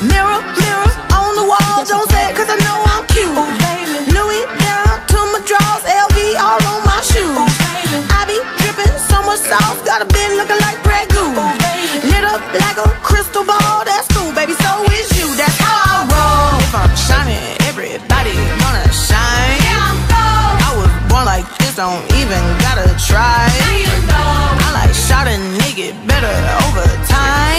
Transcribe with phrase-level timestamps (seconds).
[0.00, 3.36] Mirror, mirror on the wall, don't say it cause I know I'm cute.
[4.16, 7.52] Louis down to my drawers, LV all on my shoes.
[8.08, 11.36] I be dripping so much sauce, got a bit looking like Pregu.
[12.08, 15.28] Lit up like a crystal ball, that's cool, baby, so is you.
[15.36, 16.56] That's how I roll.
[16.64, 18.32] If I'm shining, everybody
[18.64, 19.60] wanna shine.
[20.64, 23.52] I was born like this, don't even gotta try.
[24.64, 26.32] I like shot a nigga better
[26.64, 27.49] over time.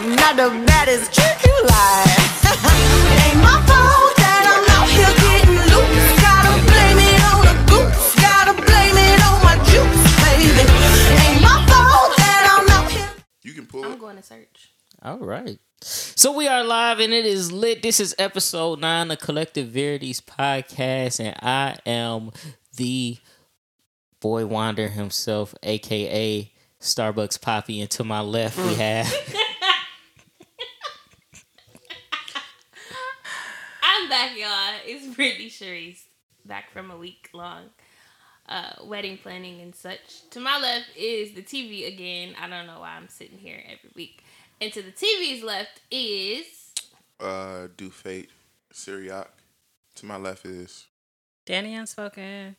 [0.00, 2.06] They just say I'm not the baddest chick you like.
[2.14, 6.08] it ain't my fault that I'm out here getting loose.
[6.22, 8.14] Gotta blame it on the goose.
[8.14, 10.64] Gotta blame it on my juice, baby.
[11.26, 13.08] Ain't my fault that I'm out here.
[13.42, 13.98] You can pull I'm it.
[13.98, 14.70] going to search.
[15.02, 15.58] All right.
[15.80, 17.82] So we are live and it is lit.
[17.82, 22.30] This is episode nine of Collective Verite's podcast, and I am
[22.76, 23.18] the
[24.20, 27.80] boy Wander himself, aka Starbucks Poppy.
[27.80, 29.06] And to my left, we have
[33.98, 34.74] I'm back, y'all.
[34.86, 36.04] It's Brittany Sharice,
[36.44, 37.70] back from a week long
[38.48, 40.28] uh, wedding planning and such.
[40.30, 42.34] To my left is the TV again.
[42.40, 44.24] I don't know why I'm sitting here every week.
[44.60, 46.72] And to the TV's left is
[47.20, 48.30] Uh, do fate,
[48.72, 49.30] Syriac.
[49.96, 50.86] To my left is
[51.44, 52.56] Danny Unspoken.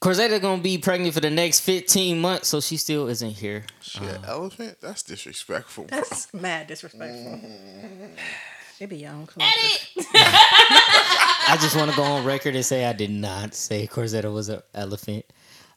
[0.00, 3.64] Corzetta gonna be pregnant for the next 15 months, so she still isn't here.
[3.80, 4.76] shit elephant.
[4.80, 5.96] That's disrespectful, bro.
[5.96, 7.40] That's mad disrespectful.
[8.80, 10.06] It be your own Edit.
[10.14, 14.48] I just want to go on record and say I did not say Corzetta was
[14.48, 15.24] an elephant.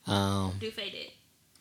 [0.07, 1.07] Um, Do faded.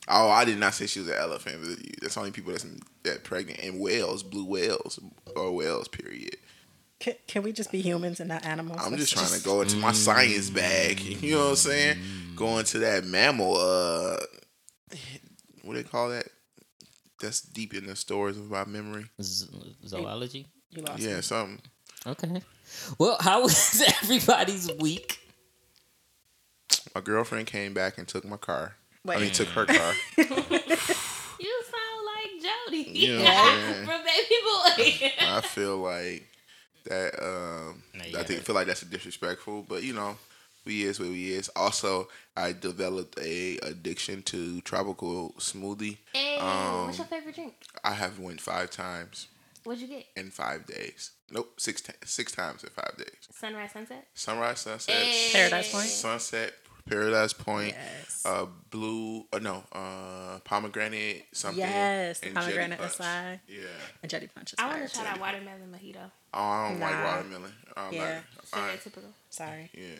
[0.07, 1.57] Oh, I did not say she was an elephant.
[1.63, 2.65] But that's only people that's
[3.03, 4.99] that pregnant and whales, blue whales
[5.35, 5.87] or whales.
[5.87, 6.35] Period.
[6.99, 8.79] Can, can we just be humans and not animals?
[8.83, 10.99] I'm Let's just trying to go into my science bag.
[11.21, 11.97] You know what I'm saying?
[12.35, 13.55] Go into that mammal.
[13.55, 14.17] Uh,
[15.63, 16.27] what do they call that?
[17.19, 19.05] That's deep in the stories of my memory.
[19.21, 19.47] z-
[19.85, 20.47] zoology.
[20.71, 21.21] You lost Yeah, me.
[21.21, 21.61] something.
[22.07, 22.41] Okay.
[22.97, 25.19] Well, how was everybody's week?
[26.95, 28.75] My girlfriend came back and took my car.
[29.05, 29.21] I Wait.
[29.21, 29.93] mean, took her car.
[31.43, 35.11] You sound like Jody You know what I'm from Baby Boy.
[35.21, 36.27] I feel like
[36.85, 37.15] that.
[37.19, 40.17] Um, No, I gotta- think feel like that's disrespectful, but you know,
[40.65, 41.49] we is what we is.
[41.55, 45.97] Also, I developed a addiction to tropical smoothie.
[46.13, 47.55] hey, Um, what's your favorite drink?
[47.83, 49.27] I have went five times
[49.63, 50.05] What'd you get?
[50.15, 51.11] in five days.
[51.31, 53.27] Nope, six ti- six times in five days.
[53.31, 54.07] Sunrise, sunset.
[54.13, 55.29] Sunrise, sunset, Hey.
[55.31, 55.87] Paradise Point?
[55.87, 56.53] sunset,
[56.89, 58.23] Paradise Point, Yes.
[58.25, 59.25] uh, blue.
[59.31, 61.59] Uh, no, uh, pomegranate something.
[61.59, 62.93] Yes, and pomegranate Punch.
[62.97, 63.39] acai.
[63.47, 63.59] Yeah.
[64.01, 64.79] and Jetty Punch is I fire.
[64.79, 66.11] want to try that watermelon mojito.
[66.33, 67.53] Oh, I don't like watermelon.
[67.77, 68.21] I'm Yeah.
[68.53, 69.11] Not, I, Stereotypical.
[69.29, 69.69] Sorry.
[69.73, 69.99] yeah.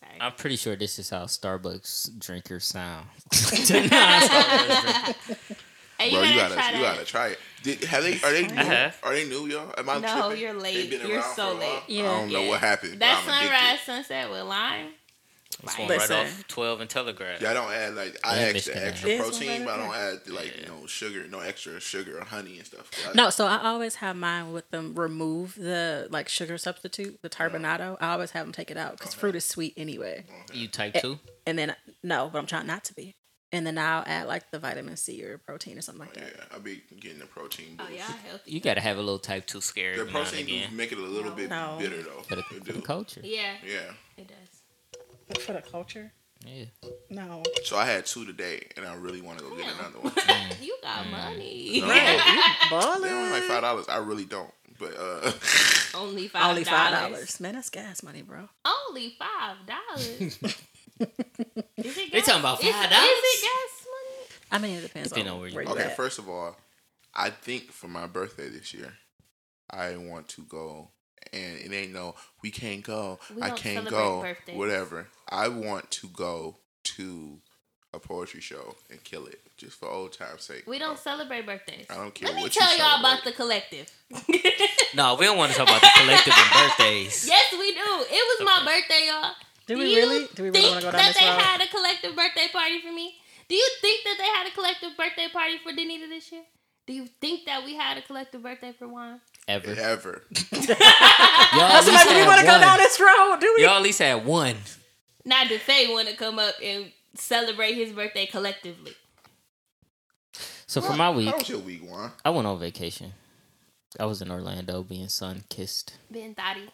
[0.00, 0.12] Sorry.
[0.20, 3.06] I'm pretty sure this is how Starbucks drinkers sound.
[3.32, 5.56] non-Starbucks drinkers.
[5.98, 7.38] Hey, Bro, you you gotta, gotta, you gotta try it.
[7.66, 8.14] Did, have they?
[8.20, 8.54] Are they new?
[8.54, 8.98] have.
[9.02, 9.74] Are they new, y'all?
[9.76, 10.40] Am I No, tripping?
[10.42, 10.88] you're late.
[10.90, 11.56] been You're so for a while?
[11.58, 11.82] late.
[11.88, 12.02] Yeah.
[12.02, 12.48] I don't know Yeah.
[12.48, 13.00] what happened.
[13.00, 13.58] That but I'm addicted.
[13.58, 14.88] sunrise sunset with lime.
[15.62, 16.16] This one Listen.
[16.16, 17.40] right off 12 and Telegraph.
[17.40, 19.76] Yeah, I don't add like I Yeah, add Michigan the extra This protein, but I
[19.78, 22.90] don't add like you know sugar, no extra sugar or honey and stuff.
[23.08, 27.30] I- No, so I always have mine with them remove the like sugar substitute, the
[27.30, 27.96] turbinado.
[28.00, 30.26] I always have them take it out because fruit is sweet anyway.
[30.52, 31.18] You type 2?
[31.46, 33.16] And then no, but I'm trying not to be.
[33.56, 36.24] And then I'll add like the vitamin C or protein or something like that.
[36.36, 37.78] Yeah, I'll be getting the protein.
[37.80, 38.50] Oh yeah, healthy.
[38.50, 40.76] You gotta have a little type 2 scare The every now and protein again.
[40.76, 41.76] make it a little bit No.
[41.80, 42.20] bitter though.
[42.28, 43.22] For the, It for the culture.
[43.24, 43.92] Yeah, Yeah.
[44.18, 45.42] it does.
[45.42, 46.12] For the culture,
[46.44, 46.66] Yeah.
[47.08, 47.42] no.
[47.64, 50.12] So I had two today, and I really want to go get another one.
[50.60, 51.80] you got money.
[51.80, 53.30] No, Right, you they only ballin'.
[53.30, 53.88] like five dollars.
[53.88, 55.32] I really don't, but uh,
[55.94, 56.50] Only five.
[56.50, 57.54] Only five dollars, man.
[57.54, 58.48] That's gas money, bro.
[58.88, 60.38] Only five dollars.
[61.00, 62.62] is it They talking about $5?
[62.62, 64.28] Is, it gas money?
[64.50, 65.84] I mean, it depends Depending on on where where you you, okay.
[65.84, 65.96] at.
[65.96, 66.56] First of all,
[67.14, 68.94] I think for my birthday this year,
[69.70, 70.90] I want to go,
[71.32, 73.18] and it ain't no we can't go.
[73.34, 74.20] We I don't can't go.
[74.22, 74.56] birthdays.
[74.56, 75.08] Whatever.
[75.28, 77.40] I want to go to
[77.92, 80.64] a poetry show and kill it just for old time's sake.
[80.66, 81.86] We don't celebrate birthdays.
[81.90, 83.90] I don't care Let me what you tell y'all about the collective.
[84.94, 87.26] No, we don't want to talk about the collective and birthdays.
[87.28, 87.80] yes, we do.
[88.08, 89.32] It was my birthday, y'all.
[89.66, 90.28] Do we you really?
[90.34, 91.40] Do we really want to go down that this they road?
[91.40, 93.14] had a collective birthday party for me?
[93.48, 96.42] Do you think that they had a collective birthday party for Denita this year?
[96.86, 99.20] Do you think that we had a collective birthday for Juan?
[99.48, 99.70] Ever.
[99.72, 100.22] Ever.
[100.52, 103.62] Y'all That's why we want to go down this road, do we?
[103.64, 104.56] Y'all at least had one.
[105.24, 108.92] Now, did Faye want to come up and celebrate his birthday collectively?
[110.68, 112.12] So for my week, How was your week, Juan?
[112.24, 113.12] I went on vacation.
[113.98, 116.68] I was in Orlando being sun kissed Ben Thotty.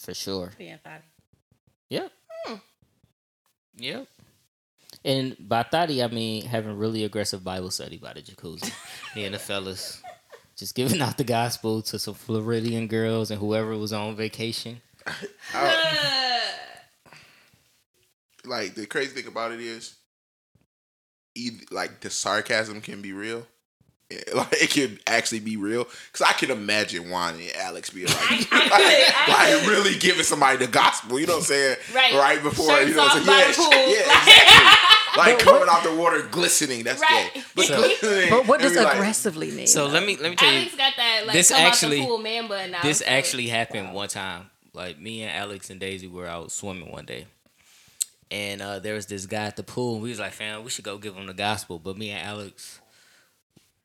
[0.00, 0.52] for sure.
[0.58, 1.04] Being thotty.
[1.90, 2.12] Yep.
[2.44, 2.54] Hmm.
[3.76, 4.08] Yep.
[5.04, 8.72] And by thotty, I mean having really aggressive Bible study by the jacuzzi.
[9.16, 10.02] Me and the fellas
[10.58, 14.80] just giving out the gospel to some Floridian girls and whoever was on vacation.
[18.44, 19.94] like the crazy thing about it is,
[21.36, 23.46] either, like the sarcasm can be real.
[24.10, 28.06] It- Like it can actually be real because I can imagine Juan and Alex being
[28.06, 31.18] like, like, I like really giving somebody the gospel.
[31.20, 31.76] You know what I'm saying?
[31.94, 32.14] Right.
[32.14, 33.70] Right before Shirts you know what I'm off saying?
[33.70, 33.76] by.
[33.76, 35.16] Yeah, exactly.
[35.18, 36.84] like coming out the water glistening.
[36.84, 37.30] That's Right.
[37.34, 37.42] gay.
[37.54, 39.66] But, So- But what does be like, aggressively mean?
[39.66, 42.02] So let me let me tell you, Alex got that like this come actually- out
[42.04, 42.82] the pool man bun now.
[42.82, 44.48] this so- actually happened one time.
[44.72, 47.26] Like me and Alex and Daisy were out swimming one day,
[48.30, 49.94] and uh, there was this guy at the pool.
[49.94, 52.26] And we was like, "Fam, we should go give him the gospel." But me and
[52.26, 52.78] Alex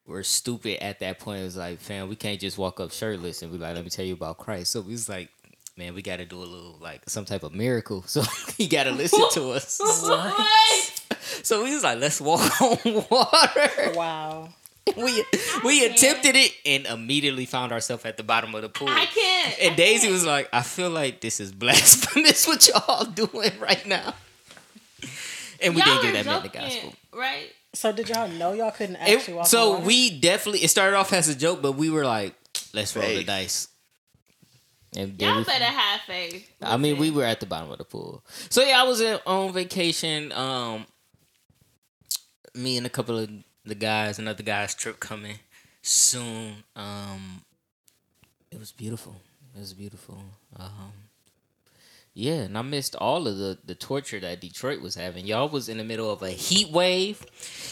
[0.05, 1.41] were stupid at that point.
[1.41, 3.89] It was like, "Fam, we can't just walk up shirtless and be like, let me
[3.89, 5.29] tell you about Christ." So we was like.
[5.75, 8.03] Man, we got to do a little like some type of miracle.
[8.07, 8.21] So
[8.57, 9.79] he got to listen to us.
[10.03, 11.01] What?
[11.41, 12.77] So we was like, let's walk on
[13.09, 13.91] water.
[13.95, 14.50] wow.
[14.95, 15.25] we
[15.63, 18.88] we attempted it and immediately found ourselves at the bottom of the pool.
[18.88, 19.55] I can't.
[19.63, 20.13] And I Daisy can't.
[20.13, 24.13] was like, I feel like this is blasphemous what y'all doing right now.
[25.59, 26.94] And we Y'all didn't give that man the gospel.
[27.13, 27.50] right?
[27.74, 29.48] So did y'all know y'all couldn't It- actually walk?
[29.48, 29.86] so on water?
[29.88, 32.36] we definitely it started off as a joke, but we were like,
[32.74, 33.68] let's roll the dice.
[34.96, 36.48] And then Y'all we- better have faith.
[36.62, 38.24] I mean, we were at the bottom of the pool.
[38.50, 40.31] So yeah, I was in, on vacation.
[40.34, 40.86] Um,
[42.54, 43.30] me and a couple of
[43.66, 45.40] the guys, another guy's trip coming
[45.81, 46.64] soon.
[46.75, 47.42] Um,
[48.52, 49.16] it was beautiful.
[49.56, 50.24] It was beautiful.
[50.58, 50.94] Um,
[52.15, 55.25] yeah, and I missed all of the the torture that Detroit was having.
[55.25, 57.25] Y'all was in the middle of a heat wave,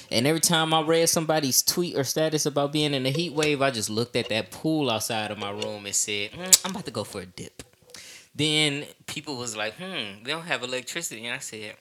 [0.09, 3.61] and every time I read somebody's tweet or status about being in a heat wave,
[3.61, 6.85] I just looked at that pool outside of my room and said, "Mm, "I'm about
[6.85, 7.61] to go for a dip."
[8.33, 11.75] Then people was like, "Hmm, they don't have electricity," and I said,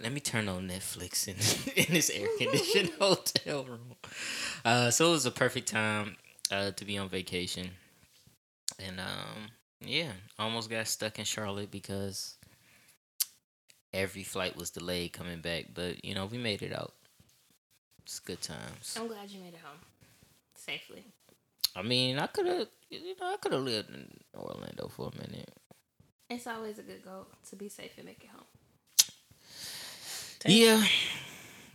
[0.00, 1.36] "Let me turn on Netflix in
[1.86, 3.96] in this air conditioned hotel room."
[4.64, 6.16] Uh, so it was a perfect time
[6.50, 7.72] uh, to be on vacation,
[8.78, 12.36] and um, yeah, almost got stuck in Charlotte because
[13.92, 16.92] every flight was delayed coming back, but you know we made it out.
[18.02, 18.96] It's good times.
[18.98, 19.78] I'm glad you made it home
[20.56, 21.04] safely.
[21.76, 25.16] I mean, I could have, you know, I could have lived in Orlando for a
[25.16, 25.50] minute.
[26.30, 28.44] It's always a good goal to be safe and make it home.
[30.46, 30.84] Yeah,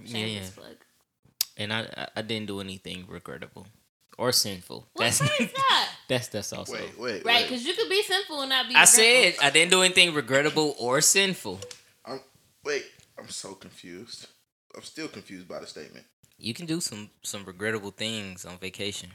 [0.04, 0.42] yeah, yeah.
[0.56, 0.76] plug.
[1.58, 3.66] And I, I didn't do anything regrettable
[4.20, 4.88] or sinful.
[4.94, 5.90] What That's part is that?
[6.10, 8.76] that's that's also Wait, wait, Right, because you could be sinful and not be.
[8.76, 9.36] I said.
[9.42, 11.60] I didn't do anything regrettable or sinful.
[12.06, 12.20] I'm,
[12.64, 12.86] wait,
[13.18, 14.28] I'm so confused.
[14.76, 16.06] I'm still confused by the statement.
[16.38, 19.10] You can do some some regrettable things on vacation.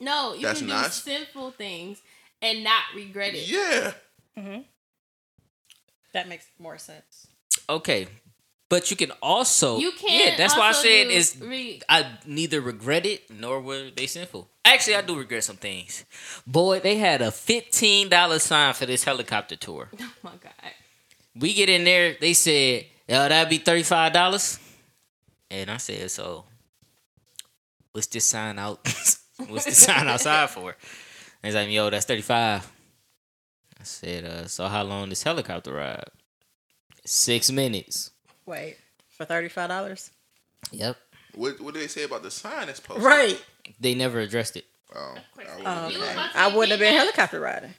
[0.00, 0.34] no.
[0.34, 2.00] You That's can do not- sinful things
[2.42, 3.48] and not regret it.
[3.48, 3.92] Yeah.
[4.38, 4.60] Mm-hmm.
[6.12, 7.26] that makes more sense.
[7.68, 8.06] Okay,
[8.68, 10.32] but you can also You can't.
[10.32, 14.48] Yeah, that's why I said is re- I neither regret it nor were they sinful.
[14.64, 16.04] Actually, I do regret some things.
[16.46, 19.88] Boy, they had a fifteen dollar sign for this helicopter tour.
[20.00, 20.52] oh my god.
[21.38, 24.58] We get in there, they said, "Yo, that'd be thirty five dollars,"
[25.50, 26.44] and I said, "So,
[27.92, 28.80] what's this sign out?
[29.48, 32.66] what's this sign outside for?" And he's like, "Yo, that's thirty five.
[33.78, 36.04] I said, uh, "So how long this helicopter ride?"
[37.04, 38.10] Six minutes.
[38.46, 38.76] Wait
[39.08, 40.10] for thirty five dollars.
[40.72, 40.96] Yep.
[41.34, 43.04] What What did they say about the sign that's posted?
[43.04, 43.42] Right.
[43.80, 44.64] They never addressed it.
[44.94, 46.04] Oh, I they wouldn't You know.
[46.04, 47.74] was about to I wouldn't have been helicopter riding.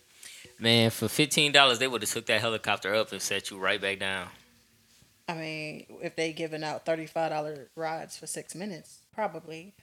[0.60, 3.80] Man, for fifteen dollars, they would have took that helicopter up and set you right
[3.80, 4.28] back down.
[5.30, 9.74] I mean, if they giving out thirty five dollar rides for six minutes, probably.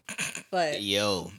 [0.51, 1.31] But Yo.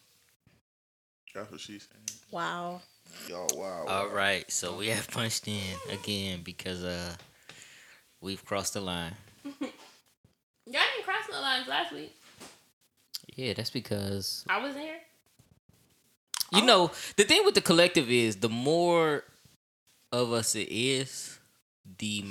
[1.33, 1.97] That's what she said.
[2.31, 2.81] wow,
[3.27, 3.85] Y'all, wow.
[3.89, 5.59] All right, so we have punched in
[5.91, 7.13] again because uh,
[8.21, 9.11] we've crossed the line.
[9.61, 12.15] Y'all didn't cross no lines last week.
[13.35, 14.97] Yeah, that's because I wasn't here.
[16.51, 16.65] you oh.
[16.65, 19.23] know the thing with the collective is the more
[20.11, 21.37] of us it is,
[21.99, 22.25] the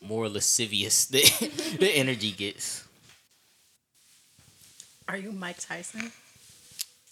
[0.00, 1.22] more lascivious the
[1.80, 2.84] the energy gets.
[5.08, 6.12] are you Mike Tyson?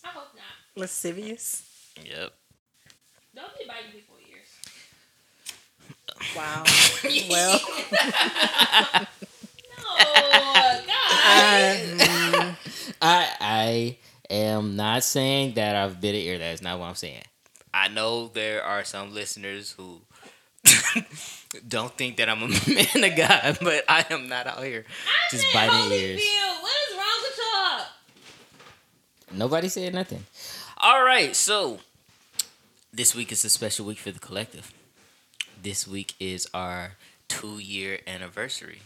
[0.05, 0.81] I hope not.
[0.81, 1.65] Lascivious.
[1.97, 2.33] Yep.
[3.35, 4.49] Don't be biting people ears.
[6.37, 6.63] Wow.
[7.29, 7.61] well,
[7.93, 9.09] Oh God.
[13.03, 13.97] I I
[14.29, 16.39] am not saying that I've bit an ear.
[16.39, 17.23] That is not what I'm saying.
[17.73, 20.01] I know there are some listeners who
[21.69, 24.85] don't think that I'm a man of God, but I am not out here
[25.31, 26.21] just Said biting ears.
[26.21, 27.87] Holyfield, What is wrong with y'all?
[29.39, 30.25] Nobody said nothing.
[30.79, 31.79] All right, so
[32.93, 34.73] this week is a special week for the collective.
[35.63, 36.93] This week is our
[37.29, 38.81] two year anniversary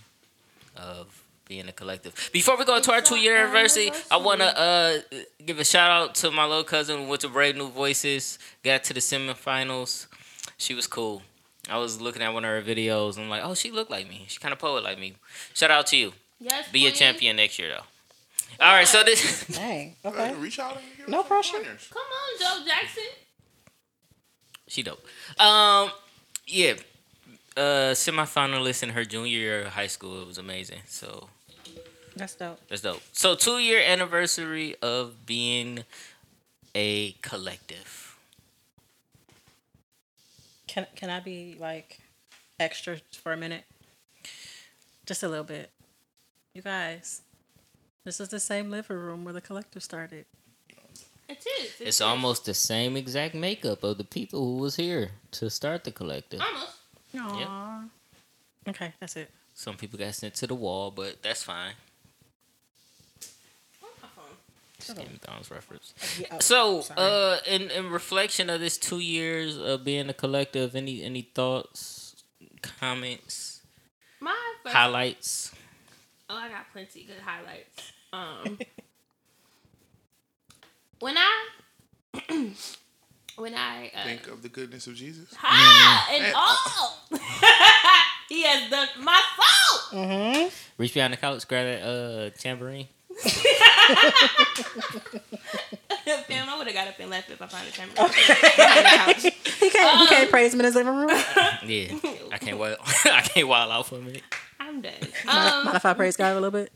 [0.77, 2.15] of being a collective.
[2.33, 4.99] Before we go into our two year anniversary, I want to uh,
[5.45, 8.85] give a shout out to my little cousin who went to Brave New Voices, got
[8.85, 10.07] to the semifinals.
[10.57, 11.23] She was cool.
[11.69, 14.09] I was looking at one of her videos and I'm like, oh, she looked like
[14.09, 14.25] me.
[14.29, 15.15] She kind of poet like me.
[15.55, 16.13] Shout out to you.
[16.41, 18.65] Yes, Be a champion next year though.
[18.65, 19.97] All right, so this Dang.
[20.05, 20.35] Okay.
[20.35, 21.57] reach out and give No us some pressure.
[21.59, 21.91] pointers.
[21.93, 23.03] Come on, Joe Jackson.
[24.69, 25.05] she dope.
[25.41, 25.91] Um,
[26.47, 26.75] yeah,
[27.57, 30.21] uh, semifinalist in her junior year of high school.
[30.23, 30.81] It was amazing.
[30.87, 31.29] So
[32.17, 32.61] That's dope.
[32.69, 33.03] That's dope.
[33.13, 35.85] So two year anniversary of being
[36.75, 38.17] a collective.
[40.67, 42.01] Can can I be like
[42.59, 43.65] extra for a minute?
[45.07, 45.71] Just a little bit.
[46.55, 47.23] You guys,
[48.05, 50.25] this is the same living room where the collective started.
[51.29, 51.81] It is.
[51.81, 55.85] It It's almost the same exact makeup of the people who was here to start
[55.85, 56.41] the collective.
[56.41, 56.84] almost.
[57.15, 57.89] Aww.
[58.69, 59.31] Okay, that's it.
[59.55, 61.75] Some people got sent to the wall, but that's fine.
[63.83, 64.25] Oh, my phone.
[64.79, 65.95] Just Game of Thrones reference.
[66.19, 70.75] Yeah, oh, So, uh, in in reflection of this two years of being a collective,
[70.75, 72.25] any any thoughts,
[72.63, 73.61] comments,
[74.21, 74.75] My first.
[74.75, 75.53] highlights?
[76.29, 77.93] Oh, I got plenty good highlights.
[78.13, 78.59] Um,
[81.01, 81.45] when I
[83.37, 85.33] when I uh, Think of the goodness of Jesus.
[85.37, 86.99] ha and Man, all
[88.29, 90.01] he has done my soul.
[90.01, 90.49] Mm-hmm.
[90.79, 92.89] Reach behind the couch, grab that uh tambourine.
[96.27, 98.11] Fam, I would have got up and left if I found a camera.
[99.65, 100.01] He can't.
[100.01, 101.09] he can't praise him in his living room.
[101.65, 101.95] Yeah,
[102.33, 102.79] I can't wild.
[103.07, 104.23] I can't wild out for a minute.
[104.61, 104.93] I'm done.
[105.25, 106.71] Mind Um, if I praise God a little bit?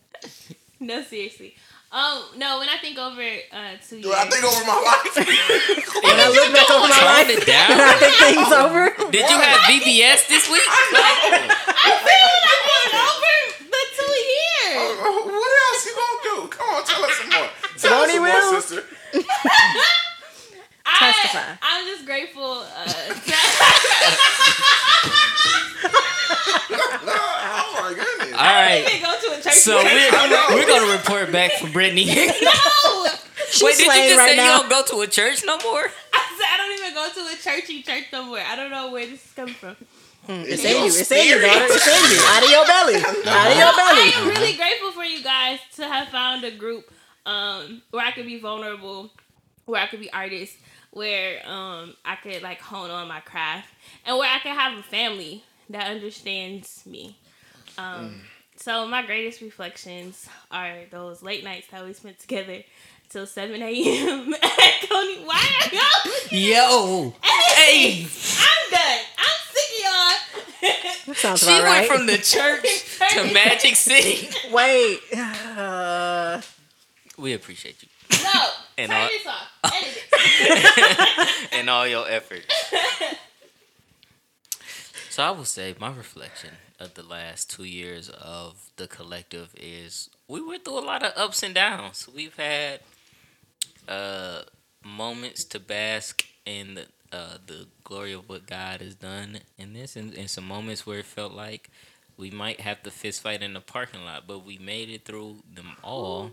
[0.81, 1.55] no, seriously.
[1.91, 5.09] Um, no, when I think over uh two Dude, years, I think over my life.
[6.05, 7.81] When I look back over my life, it and down.
[7.81, 8.93] I think things over.
[9.11, 10.61] Did you have VBS this week?
[10.69, 13.33] I feel like I went over
[13.73, 15.01] the two years.
[15.33, 16.37] what else you gonna do?
[16.53, 17.49] Come on, tell us some more.
[17.79, 18.83] Tell Won't us he some more, sister.
[20.99, 21.39] Testify.
[21.39, 22.65] I, I'm just grateful.
[22.69, 23.33] Uh, to-
[27.11, 28.33] oh my goodness.
[28.39, 28.85] All right.
[28.85, 29.55] I didn't go to a church.
[29.55, 32.07] So we're, we're gonna report back from Brittany.
[32.43, 32.53] no,
[33.63, 34.57] Wait, did you just right say now.
[34.57, 35.85] you don't go to a church no more?
[36.13, 38.45] I said I don't even go to a churchy church somewhere.
[38.47, 39.77] I don't know where this is coming from.
[40.31, 40.87] It's in you.
[40.87, 41.65] It's in you, daughter.
[41.69, 42.23] It's in you.
[42.27, 42.97] Out of your belly.
[42.97, 44.13] Out of your belly.
[44.13, 46.93] I am really grateful for you guys to have found a group
[47.25, 49.11] um, where I could be vulnerable,
[49.65, 50.57] where I could be artist,
[50.91, 53.73] where um, I could like hone on my craft,
[54.05, 57.17] and where I could have a family that understands me.
[57.79, 58.21] Um,
[58.69, 62.63] So my greatest reflections are those late nights that we spent together
[63.09, 64.35] till 7 a.m.
[64.43, 65.25] at Coney.
[65.25, 66.39] Why are y'all?
[66.39, 69.01] Yo, hey, I'm done.
[69.17, 71.01] I'm sick of y'all.
[71.07, 71.89] That sounds she about went right.
[71.89, 74.29] from the church to Magic City.
[74.53, 74.99] Wait.
[75.17, 76.43] Uh,
[77.17, 77.89] We appreciate you
[78.23, 79.49] No, And turn all- this off.
[79.65, 81.49] Edit it.
[81.53, 82.43] and all your effort.
[85.09, 90.11] So I will say my reflection of the last two years of the collective is
[90.29, 92.09] we went through a lot of ups and downs.
[92.15, 92.81] We've had
[93.89, 94.43] uh,
[94.85, 99.97] moments to bask in the uh, the glory of what God has done in this,
[99.97, 101.71] and, and some moments where it felt like
[102.19, 105.37] we might have to fist fight in the parking lot, but we made it through
[105.55, 106.31] them all.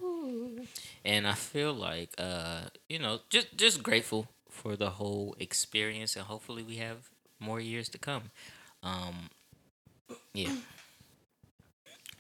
[1.06, 6.26] And I feel like uh, you know, just just grateful for the whole experience, and
[6.26, 7.10] hopefully we have
[7.40, 8.32] more years to come.
[8.84, 9.30] Um,
[10.34, 10.56] yeah.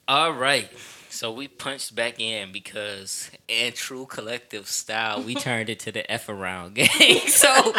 [0.07, 0.69] All right.
[1.09, 6.09] So we punched back in because in true collective style, we turned it to the
[6.11, 6.87] F around game.
[7.27, 7.73] So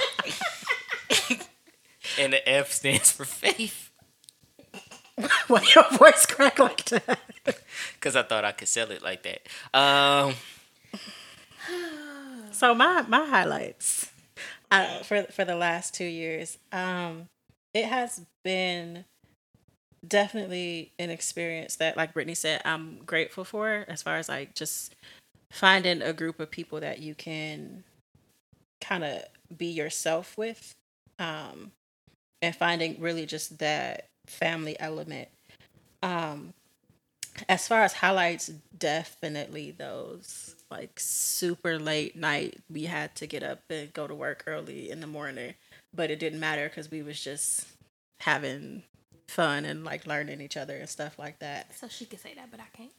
[2.19, 3.91] and the F stands for faith.
[5.47, 7.19] why your voice crack like that?
[8.01, 9.43] Cause I thought I could sell it like that.
[9.79, 10.35] Um
[12.53, 14.11] So my my highlights
[14.71, 17.29] uh, for for the last two years, um,
[17.75, 19.05] it has been
[20.07, 23.85] definitely an experience that, like Brittany said, I'm grateful for.
[23.89, 24.95] As far as like just
[25.51, 27.85] finding a group of people that you can
[28.81, 29.23] kind of
[29.57, 30.75] be yourself with,
[31.19, 31.73] um,
[32.43, 35.29] and finding really just that family element.
[36.03, 36.53] Um,
[37.49, 42.59] as far as highlights, definitely those like super late night.
[42.71, 45.55] We had to get up and go to work early in the morning,
[45.95, 47.67] but it didn't matter because we was just
[48.21, 48.83] having
[49.29, 51.75] fun and like learning each other and stuff like that.
[51.79, 52.91] So she could say that, but I can't.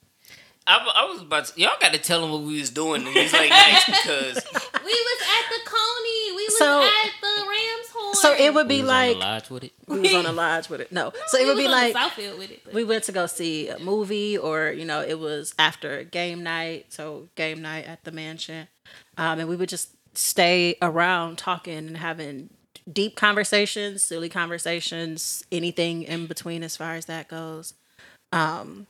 [0.69, 3.31] I, I was about to y'all gotta tell him what we was doing in these
[3.31, 6.35] late nights because We was at the Coney.
[6.35, 8.15] We was So- at the Rams Horn.
[8.15, 9.71] So it would We be was on the like lodge with it.
[9.87, 10.91] we was on a lodge with it.
[10.91, 12.61] No, so it would was be on like Southfield with it.
[12.65, 16.43] but- we went to go see a movie or you know it was after game
[16.43, 18.67] night so game night at the mansion
[19.17, 22.49] um, and we would just stay around talking and having
[22.91, 27.73] deep conversations silly conversations anything in between as far as that goes
[28.31, 28.87] um,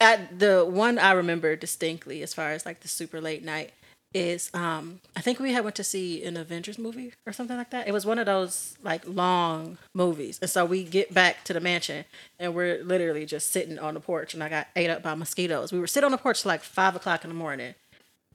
[0.00, 3.72] at the one i remember distinctly as far as like the super late night
[4.14, 7.70] is um I think we had went to see an Avengers movie or something like
[7.70, 7.88] that.
[7.88, 10.38] It was one of those like long movies.
[10.40, 12.04] And so we get back to the mansion
[12.38, 15.72] and we're literally just sitting on the porch and I got ate up by mosquitoes.
[15.72, 17.74] We were sitting on the porch like five o'clock in the morning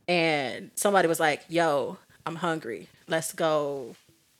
[0.08, 2.88] and somebody was like, Yo, I'm hungry.
[3.08, 3.96] Let's go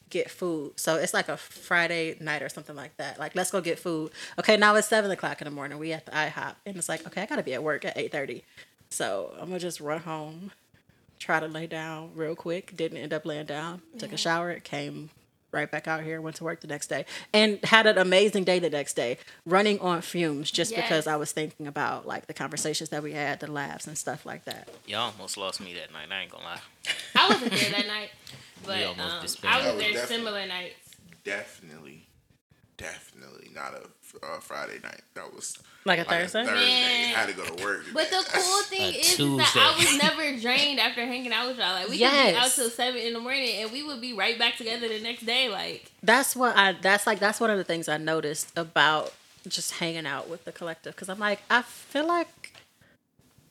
[0.10, 0.80] get food.
[0.80, 3.20] So it's like a Friday night or something like that.
[3.20, 4.12] Like, let's go get food.
[4.40, 5.78] Okay, now it's seven o'clock in the morning.
[5.78, 6.56] We at the IHOP.
[6.66, 8.44] And it's like, okay, I gotta be at work at eight thirty.
[8.90, 10.52] So I'm gonna just run home
[11.20, 12.76] try to lay down real quick.
[12.76, 13.82] Didn't end up laying down.
[13.98, 14.60] Took a shower.
[14.60, 15.10] Came
[15.52, 16.20] right back out here.
[16.22, 19.18] Went to work the next day and had an amazing day the next day.
[19.46, 20.82] Running on fumes just Yes.
[20.82, 24.26] because I was thinking about like the conversations that we had, the laughs and stuff
[24.26, 24.68] like that.
[24.86, 26.08] Y'all almost lost me that night.
[26.12, 26.62] I ain't gonna lie.
[27.16, 28.10] I wasn't there that night,
[28.66, 28.96] but um.
[29.00, 30.76] I was was there definitely- similar nights.
[31.24, 32.08] Definitely,
[32.78, 33.88] definitely not a
[34.24, 35.02] uh, Friday night.
[35.16, 36.42] That was Like a like Thursday?
[36.42, 36.66] A Thursday.
[36.66, 37.16] Man.
[37.16, 37.86] Had to go to work.
[37.94, 41.48] But the cool thing A is, is that I was never drained after hanging out
[41.48, 41.74] with y'all.
[41.74, 44.38] Like we could be out till seven in the morning, and we would be right
[44.38, 45.50] back together the next day.
[45.50, 46.74] Like That's what I.
[46.74, 49.14] That's like that's one of the things I noticed about
[49.48, 52.54] just hanging out with the collective because I'm like I feel like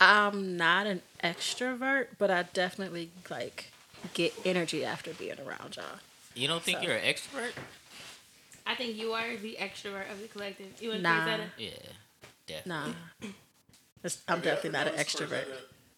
[0.00, 3.70] I'm not an extrovert, but I definitely like
[4.14, 5.84] get energy after being around y'all.
[6.34, 7.52] You don't think So- you're an extrovert?
[8.66, 10.66] I think you are the extrovert of the collective.
[10.80, 11.24] You want to Nah.
[11.24, 11.48] say that?
[11.56, 11.70] Yeah,
[12.46, 12.94] definitely.
[13.22, 13.28] Nah,
[14.04, 15.46] It's- I'm definitely not an extrovert.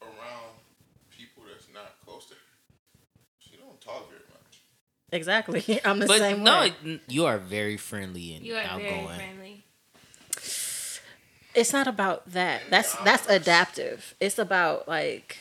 [0.02, 0.52] Around
[1.16, 2.40] people that's not close to her.
[3.40, 4.58] She don't talk very much.
[5.12, 5.80] Exactly.
[5.84, 6.72] I'm the But same no, way.
[6.84, 9.16] it- you are very friendly and You are very outgoing.
[9.16, 9.64] friendly.
[11.54, 12.62] It's not about that.
[12.70, 14.14] That's that's adaptive.
[14.20, 15.38] It's about like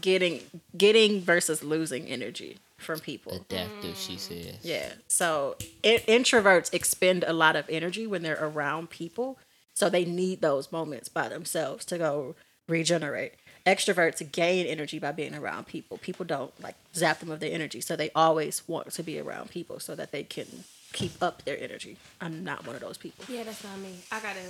[0.00, 0.42] getting
[0.76, 3.32] getting versus losing energy from people.
[3.32, 4.18] Adaptive, she mm.
[4.18, 4.56] says.
[4.62, 4.92] Yeah.
[5.08, 9.38] So it, introverts expend a lot of energy when they're around people.
[9.74, 12.34] So they need those moments by themselves to go
[12.66, 13.34] regenerate.
[13.66, 15.98] Extroverts gain energy by being around people.
[15.98, 17.80] People don't like zap them of their energy.
[17.80, 21.60] So they always want to be around people so that they can keep up their
[21.60, 21.96] energy.
[22.20, 23.24] I'm not one of those people.
[23.28, 23.98] Yeah, that's not me.
[24.10, 24.40] I gotta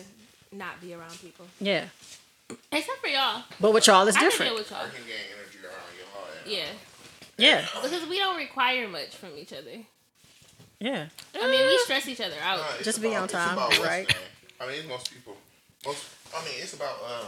[0.53, 1.87] not be around people, Yeah.
[2.73, 3.43] except for y'all.
[3.61, 4.51] But with y'all, it's I can different.
[4.51, 4.81] deal with y'all.
[4.81, 6.47] I can gain energy around your heart.
[6.47, 6.69] Yeah,
[7.39, 7.65] Yeah.
[7.83, 9.71] because we don't require much from each other.
[10.81, 11.07] Yeah.
[11.41, 12.59] I mean, we stress each other out.
[12.59, 14.07] Nah, it's Just be on it's time, about right?
[14.09, 14.17] name.
[14.61, 15.37] I mean, it's most people.
[15.87, 16.05] Most.
[16.37, 16.97] I mean, it's about.
[17.05, 17.27] Um,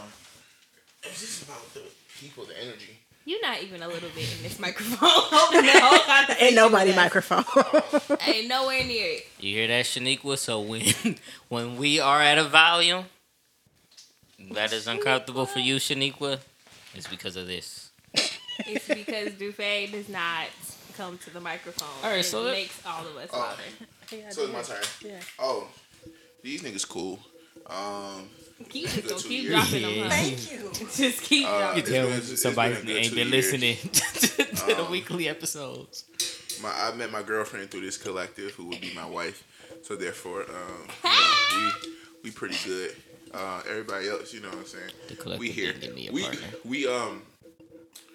[1.03, 1.81] it's just about the
[2.19, 2.97] people, the energy.
[3.25, 4.97] You're not even a little bit in this microphone.
[5.01, 7.43] holding the whole conversation Ain't nobody microphone.
[8.27, 9.27] Ain't nowhere near it.
[9.39, 10.37] You hear that, Shaniqua?
[10.37, 10.83] So when
[11.49, 13.05] when we are at a volume
[14.51, 16.39] that is uncomfortable for you, Shaniqua,
[16.95, 17.80] it's because of this.
[18.67, 20.47] It's because Dufay does not
[20.97, 21.87] come to the microphone.
[22.03, 23.39] All right, it so let- makes all of us Oh.
[23.39, 24.31] louder.
[24.31, 24.83] So it's my turn.
[25.03, 25.19] Yeah.
[25.39, 25.67] Oh,
[26.43, 27.19] these niggas cool.
[27.67, 28.29] Um,
[28.69, 29.53] Keep just gonna keep years.
[29.55, 29.91] dropping them.
[29.93, 30.03] Yeah.
[30.03, 30.09] Huh?
[30.09, 30.71] Thank you.
[30.95, 31.79] Just keep Uh, dropping.
[31.79, 33.51] It's Tell been- somebody been ain't been years.
[33.53, 36.03] listening to the Um, weekly episodes.
[36.61, 39.43] my I met my girlfriend through this collective, who would be my wife.
[39.83, 41.91] So therefore, um, you know, we
[42.23, 42.95] we pretty good.
[43.33, 44.91] Uh, everybody else, you know what I'm saying?
[45.07, 45.71] The collective We here.
[45.73, 46.47] didn't give me a We partner.
[46.65, 47.21] we um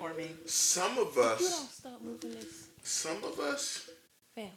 [0.01, 0.31] Or me.
[0.47, 1.41] some of us.
[1.41, 3.89] You us don't stop moving this, some of us.
[4.35, 4.51] fam.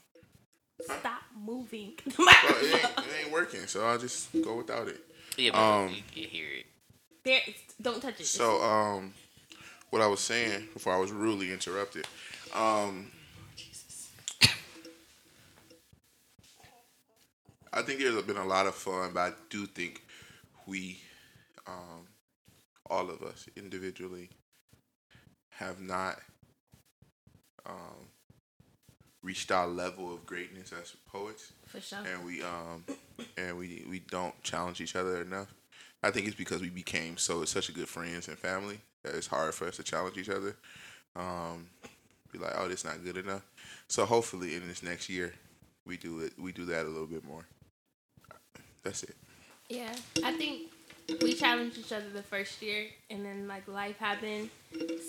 [0.82, 1.94] Stop moving.
[2.18, 2.28] Well,
[2.62, 5.00] it ain't, it ain't working, so I'll just go without it.
[5.38, 6.66] Yeah, but Um, you can hear it.
[7.24, 7.42] there,
[7.82, 8.26] don't touch it.
[8.26, 9.14] So, um,
[9.90, 12.06] what I was saying before I was rudely interrupted,
[12.54, 13.12] um,
[17.72, 20.02] I think there's been a lot of fun, but I do think
[20.66, 21.00] we,
[21.68, 22.08] um,
[22.90, 24.30] all of us individually,
[25.60, 26.18] have not
[27.66, 28.08] um,
[29.22, 32.00] reached our level of greatness as poets for sure.
[32.00, 32.86] and we um
[33.38, 35.54] and we we don't challenge each other enough.
[36.02, 39.28] I think it's because we became so such a good friends and family that it's
[39.28, 40.56] hard for us to challenge each other.
[41.16, 41.68] Um,
[42.32, 43.46] be like, oh, this not good enough.
[43.90, 45.34] So hopefully in this next year,
[45.86, 46.34] we do it.
[46.40, 47.46] We do that a little bit more.
[48.84, 49.16] That's it.
[49.68, 49.94] Yeah,
[50.24, 50.72] I think
[51.22, 54.50] we challenged each other the first year, and then like life happened,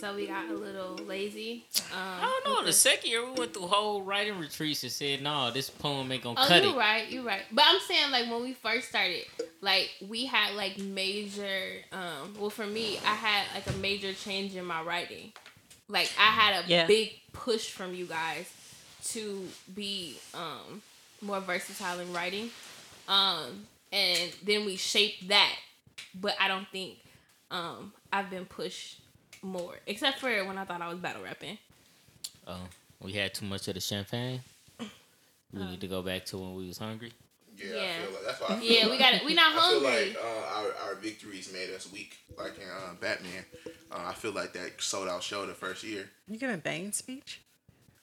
[0.00, 1.64] so we got a little lazy.
[1.92, 2.64] Um, I don't know.
[2.64, 6.22] The second year we went through whole writing retreats and said, "No, this poem ain't
[6.22, 7.08] gonna Oh, cut you're it." right.
[7.10, 7.42] You're right.
[7.52, 9.24] But I'm saying like when we first started,
[9.60, 11.60] like we had like major.
[11.92, 15.32] Um, well, for me, I had like a major change in my writing.
[15.88, 16.86] Like I had a Yeah.
[16.86, 18.48] big push from you guys,
[19.08, 20.82] to be um,
[21.20, 22.50] more versatile in writing,
[23.08, 25.56] um, and then we shaped that.
[26.14, 26.98] But I don't think
[27.50, 29.00] um, I've been pushed
[29.42, 31.58] more, except for when I thought I was battle rapping.
[32.46, 32.66] Oh,
[33.00, 34.40] we had too much of the champagne.
[35.52, 37.12] We Um, need to go back to when we was hungry.
[37.56, 37.96] Yeah, Yeah.
[37.98, 38.46] I feel like that's why.
[38.54, 39.24] I feel Yeah, we got it.
[39.24, 39.88] We not hungry.
[39.88, 43.44] I feel like uh, our our victories made us weak, like in uh, Batman.
[43.90, 46.08] Uh, I feel like that sold out show the first year.
[46.28, 47.40] You giving Bane speech?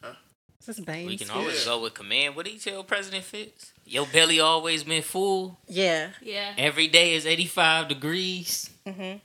[0.04, 0.14] Huh?
[0.60, 1.08] Is this Bane?
[1.08, 2.36] We can always go with command.
[2.36, 3.74] What did he tell President Fitz?
[3.86, 5.60] Your belly always been full.
[5.68, 6.10] Yeah.
[6.22, 8.70] Yeah, Every day is 85 degrees.
[8.86, 9.18] Mm-hmm.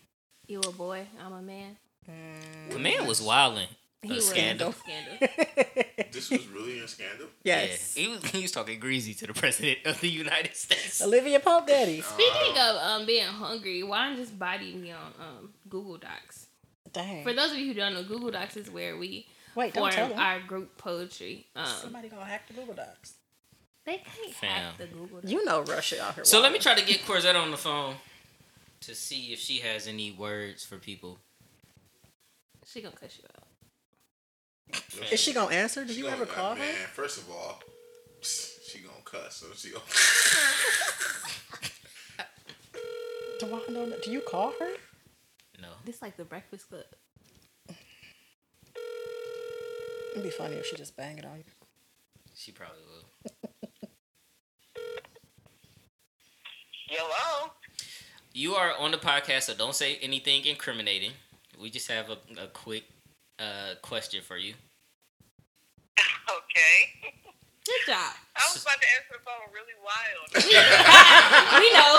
[0.47, 1.77] you a boy, I'm a man.
[2.71, 3.68] Command was wilding.
[4.03, 4.73] He A was scandal.
[4.73, 5.29] scandal.
[6.11, 7.29] This was really a scandal.
[7.45, 7.95] yes.
[7.97, 11.01] Yeah, he was he was talking greasy to the president of the United States.
[11.01, 12.01] Olivia Pope Daddy.
[12.01, 16.47] Speaking of um being hungry, why don't just body me on um Google Docs?
[16.92, 17.23] Dang.
[17.23, 20.09] For those of you who don't know, Google Docs is where we Wait, don't tell
[20.09, 20.19] them.
[20.19, 21.47] our group poetry.
[21.55, 23.15] Um, Somebody gonna hack the Google Docs.
[23.85, 24.51] they can't Fam.
[24.51, 25.31] hack the Google Docs.
[25.33, 26.25] You know Russia out here.
[26.25, 27.97] So let me try to get Corzette on the phone
[28.81, 31.19] to see if she has any words for people.
[32.67, 33.43] She gonna cuss you out.
[35.12, 35.85] Is she gonna answer?
[35.85, 36.87] Did She you gonna- ever call man, her?
[36.88, 37.61] First of all,
[38.23, 39.37] she gonna cuss.
[39.37, 39.85] So she gonna.
[43.41, 44.71] Dewanda, do you call her?
[45.61, 46.85] No, This like the Breakfast Club.
[50.12, 51.44] It'd be funny if she just bang it on you.
[52.35, 53.31] she probably will.
[56.88, 57.51] Hello.
[58.35, 61.12] You are on the podcast, so don't say anything incriminating.
[61.61, 62.85] We just have a, a quick
[63.38, 64.55] uh, question for you.
[66.29, 67.12] Okay.
[67.64, 67.96] Good job.
[68.37, 70.29] I was about to answer the phone really wild.
[71.61, 71.90] we know.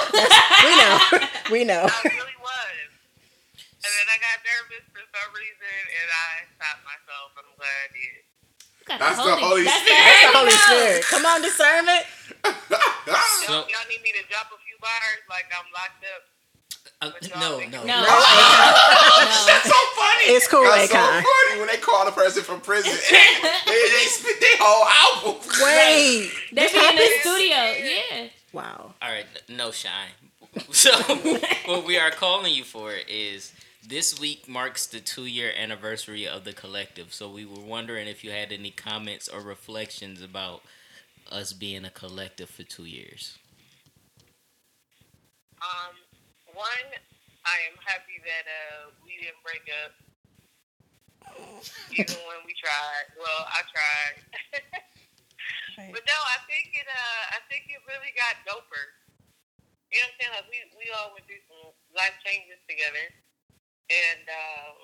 [1.51, 1.87] We know.
[1.89, 2.13] we know.
[3.83, 3.91] I really was.
[3.91, 7.27] And then I got nervous for some reason, and I stopped myself.
[7.35, 8.23] I'm glad I did.
[8.83, 10.03] That's the Holy that's Spirit.
[10.03, 11.03] That's the the Holy Holy Spirit.
[11.07, 12.03] Come on, discernment.
[12.43, 16.23] So- Y'all, y'all need me to drop a few bars like I'm locked up.
[17.01, 17.95] Uh, no, no, No.
[18.03, 18.07] No,
[19.47, 20.25] That's so funny.
[20.31, 21.23] It's cool, That's so Akon.
[21.23, 22.91] funny when they call a person from prison.
[23.11, 23.17] they,
[23.67, 25.41] they spit their whole album.
[25.61, 26.31] Wait.
[26.53, 27.57] They This be in the studio.
[27.57, 28.27] Yeah.
[28.53, 28.93] Wow.
[29.01, 30.09] All right, no shine.
[30.71, 30.91] So
[31.65, 33.51] what we are calling you for is
[33.87, 37.13] this week marks the two year anniversary of the collective.
[37.13, 40.61] So we were wondering if you had any comments or reflections about
[41.31, 43.37] us being a collective for two years.
[45.61, 45.95] Um,
[46.53, 46.89] one,
[47.45, 49.91] I am happy that uh, we didn't break up.
[51.91, 53.07] Even when we tried.
[53.17, 54.83] Well, I tried.
[55.73, 55.89] Right.
[55.89, 56.85] But no, I think it.
[56.85, 58.85] Uh, I think it really got doper.
[59.89, 60.33] You know what I'm saying?
[60.37, 63.09] Like we we all went through some life changes together,
[63.91, 64.75] and um,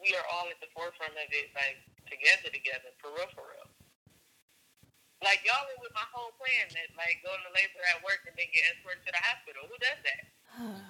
[0.00, 3.68] we are all at the forefront of it, like together, together, for real, for real.
[5.20, 8.32] Like y'all were with my whole plan that like go into labor at work and
[8.40, 9.68] then get escorted to the hospital.
[9.68, 10.22] Who does that?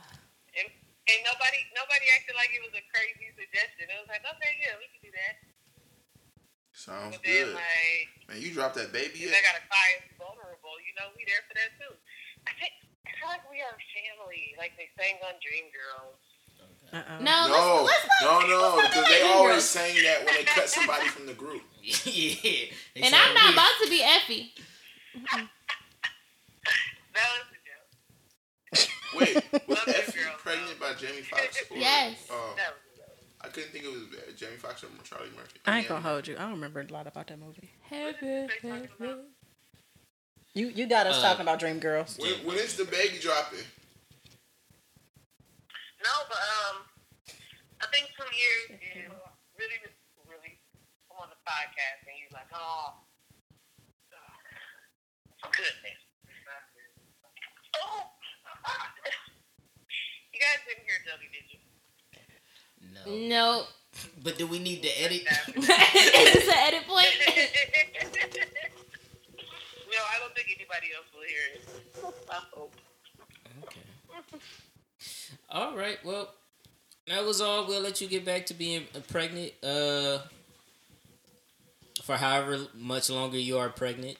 [0.50, 3.86] And, and nobody nobody acted like it was a crazy suggestion.
[3.86, 5.34] It was like, okay, yeah, we can do that.
[6.74, 7.54] Sounds But then good.
[7.54, 9.38] like Man, you dropped that baby If yet?
[9.38, 11.94] I gotta cry and vulnerable, you know, we there for that too.
[12.50, 12.74] I think
[13.06, 16.18] I feel like we are family, like they sang on Dreamgirls.
[16.92, 17.18] Uh-uh.
[17.20, 19.60] No, No, let's, let's no, not, no, let's because they like always Dreamgirls.
[19.60, 21.62] saying that when they cut somebody from the group.
[21.82, 22.66] yeah.
[22.96, 24.52] And I'm not we- about to be Effie.
[27.12, 29.50] That was a joke.
[29.52, 31.62] Wait, was Love Effie girl, pregnant by Jamie Foxx?
[31.74, 32.16] Yes.
[32.30, 33.16] Oh, That was a joke.
[33.42, 35.58] I couldn't think it was uh, Jamie Foxx or Charlie Murphy.
[35.66, 35.88] I ain't Yeah.
[35.88, 36.36] gonna hold you.
[36.36, 37.70] I don't remember a lot about that movie.
[37.82, 39.18] Heaven, They talking about-
[40.54, 42.16] You you got us Uh, talking about Dream Girls.
[42.18, 43.58] When, when is the baby dropping?
[46.00, 46.76] No, but um,
[47.84, 49.12] I think two years is
[49.60, 49.78] really,
[50.24, 50.56] really.
[51.12, 53.04] I'm on the podcast and you're like, oh,
[55.44, 56.00] goodness.
[57.76, 58.08] Oh,
[60.32, 61.60] you guys didn't hear Dougie, did you?
[62.80, 63.04] No.
[63.28, 63.64] No.
[64.22, 65.22] But do we need to edit?
[65.48, 67.08] it's an edit point.
[69.90, 71.60] no, I don't think anybody else will hear it.
[72.30, 72.74] I hope.
[73.64, 73.84] Okay.
[75.50, 75.98] All right.
[76.04, 76.32] Well,
[77.08, 77.66] that was all.
[77.66, 79.52] We'll let you get back to being uh, pregnant.
[79.62, 80.18] Uh,
[82.02, 84.16] for however much longer you are pregnant.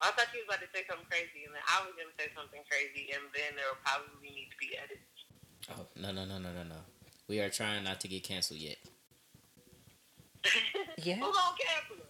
[0.00, 2.22] I thought you was about to say something crazy, and then I was going to
[2.22, 5.00] say something crazy, and then there will probably need to be edits.
[5.70, 6.80] Oh no no no no no no.
[7.28, 8.76] We are trying not to get canceled yet.
[11.00, 11.14] Yeah.
[11.16, 12.04] Who's on campus?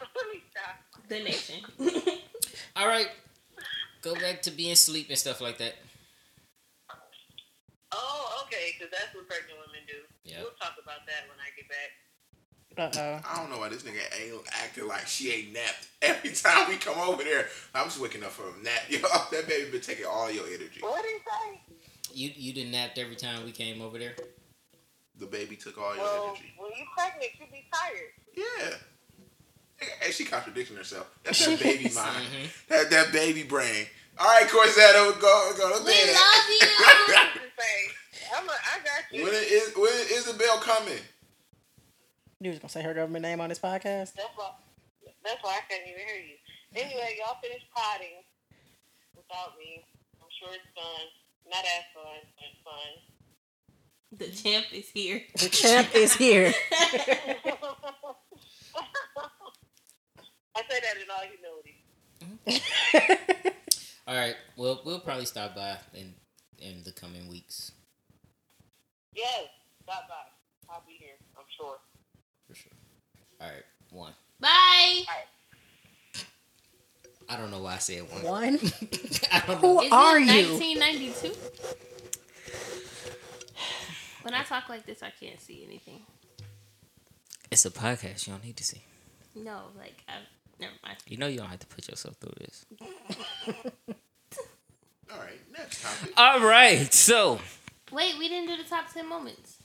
[0.16, 1.08] Let me stop.
[1.08, 1.60] the nation.
[2.76, 3.06] All right.
[4.02, 5.74] Go back to being sleep and stuff like that.
[7.92, 9.94] Oh, okay, because that's what pregnant women do.
[10.24, 10.40] Yeah.
[10.40, 11.90] We'll talk about that when I get back.
[12.74, 13.20] Uh oh.
[13.30, 16.76] I don't know why this nigga ain't acting like she ain't napped every time we
[16.76, 17.46] come over there.
[17.74, 18.80] I'm just waking up from a nap.
[18.88, 20.80] Yo, that baby been taking all your energy.
[20.80, 21.60] What did he say?
[22.14, 24.14] You you didn't napped every time we came over there.
[25.18, 26.54] The baby took all your Well, energy.
[26.56, 28.10] when you pregnant, you be tired.
[28.34, 28.76] Yeah.
[30.04, 31.10] And she contradicting herself.
[31.24, 32.26] That's that baby mind.
[32.26, 32.68] Mhm.
[32.68, 33.86] That that baby brain.
[34.18, 35.86] All right, Corsetta, go go to bed.
[35.86, 36.14] We bed.
[36.14, 36.66] love you.
[38.34, 39.24] I'm a, I got you.
[39.24, 40.98] when is when is Isabel coming?
[42.40, 44.14] You was gonna say her government name on this podcast?
[44.14, 44.50] That's why.
[45.24, 46.36] That's why I couldn't even hear you.
[46.74, 48.24] Anyway, y'all finish potting
[49.14, 49.84] without me.
[50.20, 51.06] I'm sure it's fun.
[51.50, 52.90] Not as fun, but fun.
[54.18, 55.22] The champ is here.
[55.38, 56.52] The champ is here.
[60.56, 61.78] I say that in all humility.
[64.06, 64.36] All right.
[64.56, 66.14] Well, we'll probably stop by in
[66.58, 67.72] in the coming weeks
[69.14, 69.44] Yes,
[69.82, 70.72] stop by.
[70.72, 71.14] I'll be here.
[71.36, 71.76] I'm sure.
[72.48, 72.72] for sure.
[73.40, 73.64] All right.
[73.90, 74.12] One.
[74.40, 75.02] Bye.
[77.28, 78.22] I don't know why I said one.
[78.22, 78.54] One.
[79.32, 79.78] I don't know.
[79.78, 80.52] Who Is are it you?
[80.54, 81.34] 1992?
[84.22, 86.00] When I talk like this, I can't see anything.
[87.50, 88.26] It's a podcast.
[88.26, 88.82] You don't need to see.
[89.34, 90.12] No, like, I,
[90.62, 90.96] never mind.
[91.06, 92.64] You know you don't have to put yourself through this.
[95.12, 96.12] All right, next topic.
[96.16, 96.92] All right.
[96.92, 97.38] So,
[97.92, 99.58] Wait, we didn't do the top 10 moments.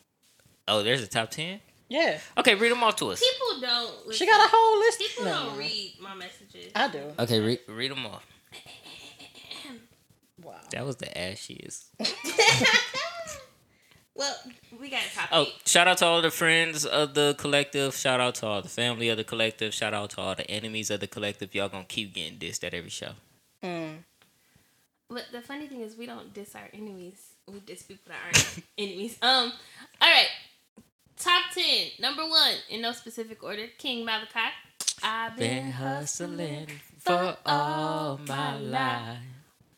[0.67, 1.61] oh, there's a top ten.
[1.89, 2.19] Yeah.
[2.37, 3.21] Okay, read them all to us.
[3.21, 4.13] People don't.
[4.13, 4.99] She got a whole list.
[4.99, 5.45] People No.
[5.45, 6.69] don't read my messages.
[6.75, 7.13] I do.
[7.17, 8.21] Okay, read read them all.
[10.43, 10.53] Wow.
[10.71, 11.85] That was the ashiest.
[14.17, 14.35] well,
[14.79, 15.53] we got to top Oh, eight.
[15.65, 17.95] shout out to all the friends of the collective.
[17.95, 19.73] Shout out to all the family of the collective.
[19.73, 21.53] Shout out to all the enemies of the collective.
[21.55, 23.11] Y'all gonna keep getting dissed at every show.
[23.63, 23.97] Mm.
[25.09, 27.21] But the funny thing is, we don't diss our enemies.
[27.47, 29.17] We diss people that aren't enemies.
[29.21, 29.53] Um,
[30.01, 30.27] all right.
[31.17, 31.63] Top 10.
[31.99, 34.51] Number one, in no specific order, King Malachi.
[35.01, 36.67] I've Been hustling
[36.99, 39.17] for all my life.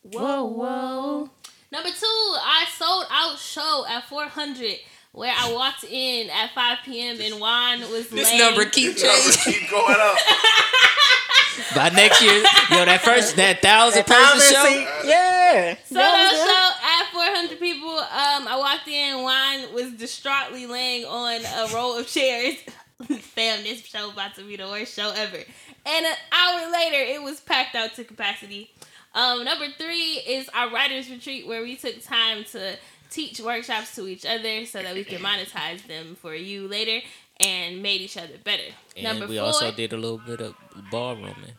[0.02, 1.30] Whoa, whoa.
[1.72, 4.76] Number two, I sold out show at 400
[5.12, 7.20] where I walked in at 5 p.m.
[7.20, 9.60] and Juan was This laying- number keep This number changing.
[9.62, 10.16] keep going up.
[11.74, 12.32] By next year,
[12.70, 14.64] yo, that first that thousand Thousand person show.
[14.66, 15.74] seat- Yeah.
[15.84, 17.90] Sold That was show at 400 people.
[17.98, 19.22] Um, I walked in.
[19.22, 22.54] Juan was distraughtly laying on a row of chairs.
[23.20, 25.38] Fam, this show about to be the worst show ever.
[25.86, 28.70] And an hour later, it was packed out to capacity.
[29.14, 32.76] Um, number three is our writers retreat, where we took time to
[33.10, 37.04] teach workshops to each other so that we can monetize them for you later
[37.40, 38.62] and made each other better.
[38.96, 40.54] And number we four, also did a little bit of
[40.92, 41.54] ballrooming.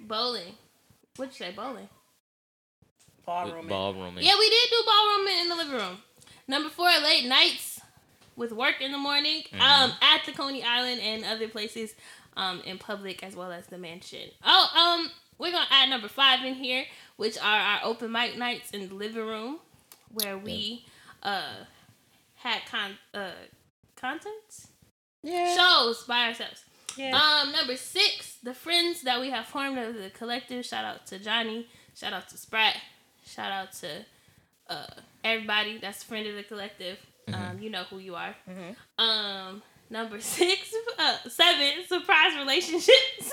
[0.00, 0.54] bowling.
[1.16, 1.88] What'd you say, bowling?
[3.24, 3.68] Ballroom.
[3.68, 4.22] Ballrooming.
[4.22, 5.98] Yeah, we did do ballroom in the living room.
[6.48, 7.80] Number four, late nights
[8.36, 11.94] with work in the morning, um, at the Coney Island and other places,
[12.36, 14.30] um, in public as well as the mansion.
[14.44, 16.84] Oh, um, we're gonna add number five in here,
[17.16, 19.58] which are our open mic nights in the living room,
[20.12, 20.84] where we,
[21.22, 21.64] uh,
[22.36, 23.30] had con uh
[23.96, 24.68] contents
[25.22, 25.54] Yeah.
[25.56, 26.64] shows by ourselves.
[26.96, 27.16] yeah.
[27.16, 30.64] Um, number six, the friends that we have formed of the collective.
[30.64, 31.68] Shout out to Johnny.
[31.96, 32.76] Shout out to Sprat.
[33.26, 34.04] Shout out to
[34.68, 34.86] uh
[35.24, 36.98] everybody that's a friend of the collective.
[37.32, 38.34] Um, you know who you are.
[38.98, 43.32] Um, number six, uh, seven, surprise relationships.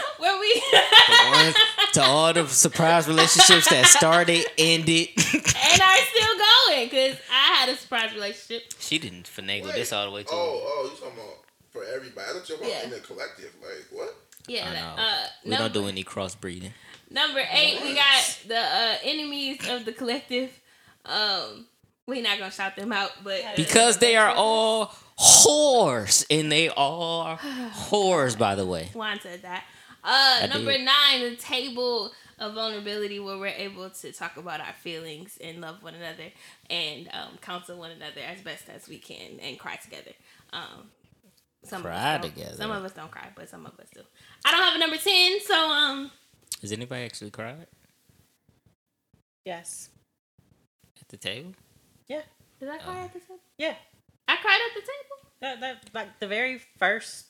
[0.18, 1.56] Where we The ones
[1.92, 5.08] to all the surprise relationships that started, ended.
[5.16, 8.72] and are still going because I had a surprise relationship.
[8.78, 9.74] she didn't finagle Wait.
[9.74, 10.28] this all the way to.
[10.32, 11.36] Oh, oh, you talking about
[11.70, 12.26] for everybody?
[12.28, 12.76] I thought you were talking Yeah.
[12.78, 13.52] about in the collective.
[13.62, 14.14] Like what?
[14.48, 14.68] Yeah.
[14.68, 15.02] I know.
[15.02, 16.70] Uh, we number- don't do any crossbreeding.
[17.10, 20.50] Number eight, we got the uh, enemies of the collective.
[21.04, 21.66] Um,
[22.06, 27.38] we're not gonna shout them out, but Because they are all whores, and they are
[27.38, 28.90] whores, by the way.
[28.92, 29.64] Juan said that.
[30.06, 30.84] Uh, number did.
[30.86, 35.82] nine, the table of vulnerability, where we're able to talk about our feelings and love
[35.82, 36.30] one another
[36.70, 40.12] and um, counsel one another as best as we can and cry together.
[40.52, 40.90] Um,
[41.64, 42.34] some Cry of us don't.
[42.34, 42.56] together.
[42.56, 44.00] Some of us don't cry, but some of us do.
[44.44, 46.10] I don't have a number ten, so um,
[46.62, 47.66] Has anybody actually cried
[49.44, 49.88] yes.
[51.00, 51.54] at the table?
[52.08, 52.22] Yeah.
[52.60, 53.40] did I cry at the table?
[53.58, 53.74] Yeah.
[54.28, 55.30] I cried at the table.
[55.40, 57.26] That that like the very first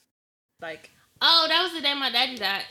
[0.61, 2.65] like Oh, that was the day my daddy died.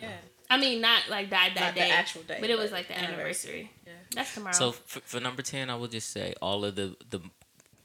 [0.00, 0.12] yeah.
[0.48, 2.88] I mean, not like died that Not the day, actual day, but it was like
[2.88, 3.20] the anniversary.
[3.20, 3.70] anniversary.
[3.86, 3.92] Yeah.
[4.14, 4.52] That's tomorrow.
[4.54, 7.20] So for, for number ten, I will just say all of the the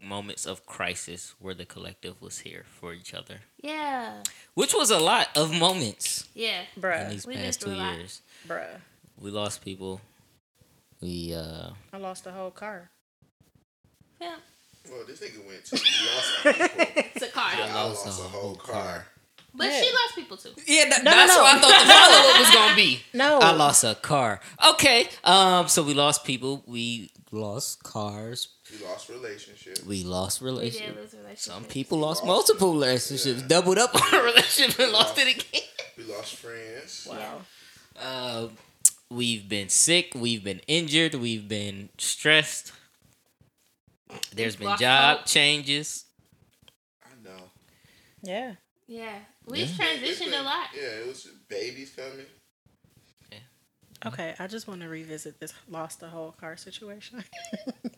[0.02, 4.24] moments of crisis where the collective was here for each other, yeah,
[4.56, 6.62] which was a lot of moments yeah.
[6.76, 7.98] in these We've past two a lot.
[7.98, 8.22] years.
[8.48, 8.66] Bruh.
[9.20, 10.02] We lost people.
[11.02, 12.90] We uh I lost the whole car.
[14.22, 14.36] Yeah,
[14.90, 17.04] Well, this nigga went to lost people.
[17.14, 17.52] it's a car.
[17.58, 19.06] Yeah, lost a whole car.
[19.58, 19.82] But Yeah.
[19.82, 20.54] she lost people too.
[20.68, 21.42] Yeah, that, No, no, that's no.
[21.44, 23.02] what I thought the follow up was gonna be.
[23.14, 23.40] No.
[23.40, 24.40] I lost a car.
[24.72, 26.64] Okay, um, so we lost people.
[26.68, 28.50] We lost cars.
[28.72, 29.84] We lost relationships.
[29.84, 30.96] We lost We did relationships.
[30.98, 31.44] lose relationships.
[31.46, 32.28] Some people lost Lost.
[32.28, 33.48] multiple relationships, Yeah.
[33.48, 35.20] doubled up on a relationship and lost lost.
[35.28, 35.62] it again.
[35.98, 37.08] We lost friends.
[37.10, 37.42] Wow.
[37.98, 38.48] Uh,
[39.10, 40.12] we've been sick.
[40.16, 41.16] We've been injured.
[41.16, 42.74] We've been stressed.
[44.34, 45.26] There's We've been job hope.
[45.28, 46.06] changes.
[47.04, 47.50] I know.
[48.22, 48.56] Yeah.
[48.88, 49.86] Yeah, we've Yeah.
[49.86, 50.68] Transitioned been- a lot.
[50.76, 52.26] Yeah, it was babies coming.
[54.06, 57.24] Okay, I just want to revisit this lost the whole car situation.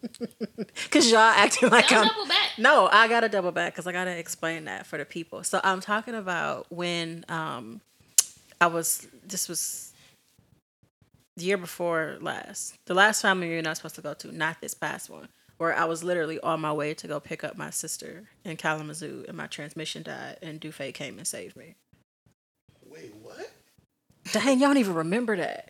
[0.91, 2.52] Cause y'all acting like Don't I'm back.
[2.58, 5.43] No, I gotta double back because I gotta explain that for the people.
[5.43, 7.82] So I'm talking about when um
[8.62, 9.91] I was this was
[11.36, 12.76] the year before last.
[12.86, 15.28] The last family reunion I was supposed to go to, not this past one.
[15.58, 19.26] Where I was literally on my way to go pick up my sister in Kalamazoo
[19.28, 21.76] and my transmission died and Dufay came and saved me.
[22.86, 23.52] Wait, what?
[24.32, 25.70] Dang, y'all don't even remember that.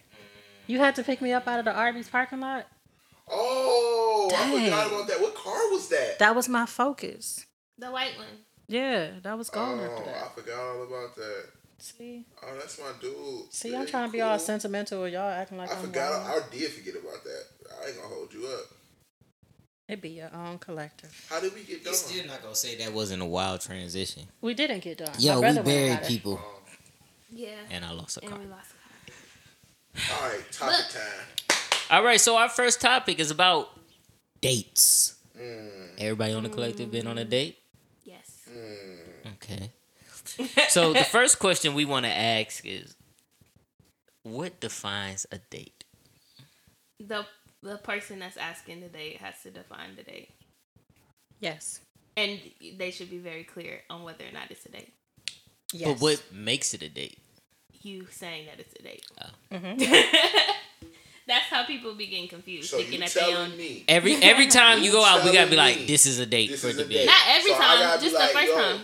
[0.67, 2.67] You had to pick me up out of the Arby's parking lot?
[3.30, 4.63] Oh, I Dang.
[4.65, 5.21] forgot about that.
[5.21, 6.19] What car was that?
[6.19, 7.45] That was my focus.
[7.78, 8.28] The white one.
[8.67, 11.45] Yeah, that was gone oh, after I forgot all about that.
[11.80, 12.26] See?
[12.43, 13.54] Oh, that's my dude.
[13.54, 16.12] See, Yeah, I'm trying to be all sentimental and y'all acting like I I'm forgot.
[16.12, 16.43] wild.
[16.43, 17.43] I did forget about that.
[17.82, 18.65] I ain't gonna hold you up.
[19.88, 21.13] It be your own collective.
[21.30, 21.93] How did we get done?
[21.93, 24.23] You're still not gonna say that wasn't a wild transition.
[24.41, 25.13] We didn't get done.
[25.17, 26.41] Yeah, we buried people,
[27.32, 27.56] Yeah.
[27.71, 28.39] and I lost a And car.
[28.39, 28.71] we lost.
[30.21, 30.89] All right, topic Look.
[30.89, 31.58] time.
[31.89, 33.69] All right, so our first topic is about
[34.41, 35.15] dates.
[35.39, 37.58] Mm, Everybody on the collective been on a date?
[38.04, 38.41] Yes.
[38.52, 39.34] mm.
[39.36, 39.71] Okay.
[40.69, 42.95] So the first question we want to ask is,
[44.23, 45.86] what defines a date?
[47.00, 47.26] The
[47.63, 50.30] the person that's asking the date has to define the date,
[51.39, 51.80] Yes.
[52.15, 52.39] and
[52.78, 54.93] they should be very clear on whether or not it's a date.
[55.74, 55.88] Yes.
[55.89, 57.17] But what makes it a date?
[57.82, 59.06] You saying that it's a date.
[59.52, 59.80] Mhm.
[61.28, 63.58] that's how people be getting confused, So thinking you that they telling own.
[63.58, 63.84] me?
[63.88, 66.50] Every every time you go out, we gotta be like, me this is a date
[66.52, 66.93] this for is the a date.
[67.00, 67.06] date.
[67.06, 68.80] Not every So time, just like, the first time.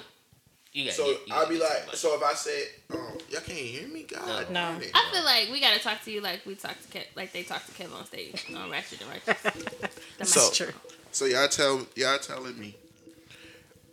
[0.74, 1.98] You gotta So get- you I'll be like, somebody.
[1.98, 4.62] so if I said, oh, y'all can't hear me, God, No.
[4.62, 4.92] damn it.
[4.94, 7.44] I feel like we gotta talk to you like we talk to Kev, like they
[7.44, 9.42] talk to Kev on stage on Ratchet and Righteous.
[10.18, 10.74] That So- might be true.
[11.12, 12.76] So y'all tell y'all telling me.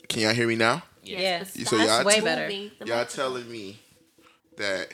[0.08, 0.82] Can y'all hear me now?
[1.04, 1.54] Yes.
[1.56, 2.48] but So stop y'all- Way better.
[2.48, 3.78] moving Y'all telling me
[4.56, 4.88] that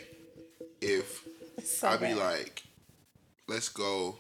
[0.81, 1.22] if
[1.64, 2.16] So I be bad.
[2.18, 2.62] like,
[3.49, 4.18] let's go,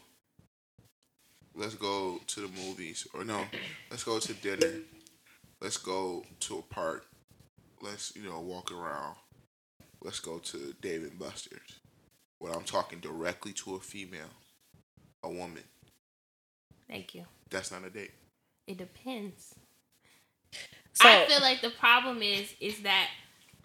[1.54, 3.44] let's go to the movies, or no,
[3.90, 4.80] let's go to dinner,
[5.60, 7.06] let's go to a park,
[7.82, 9.16] let's you know walk around,
[10.02, 11.80] let's go to Dave and Buster's.
[12.38, 14.30] When I'm talking directly to a female,
[15.22, 15.64] a woman,
[16.88, 17.24] Thank you.
[17.50, 18.12] that's not a date.
[18.66, 19.54] It depends.
[20.92, 23.08] So, I feel like the problem is is that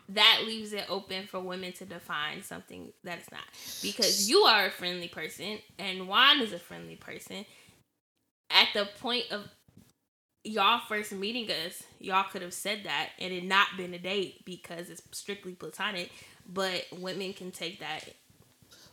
[0.09, 3.43] that leaves it open for women to define something that's not.
[3.81, 7.45] Because you are a friendly person and Juan is a friendly person.
[8.49, 9.43] At the point of
[10.43, 14.43] y'all first meeting us, y'all could have said that and it not been a date
[14.45, 16.11] because it's strictly platonic.
[16.51, 18.09] But women can take that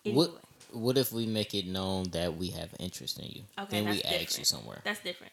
[0.05, 0.27] anyway.
[0.29, 3.43] What What if we make it known that we have interest in you?
[3.59, 4.81] Okay, then we that's ask you somewhere.
[4.85, 5.33] That's different.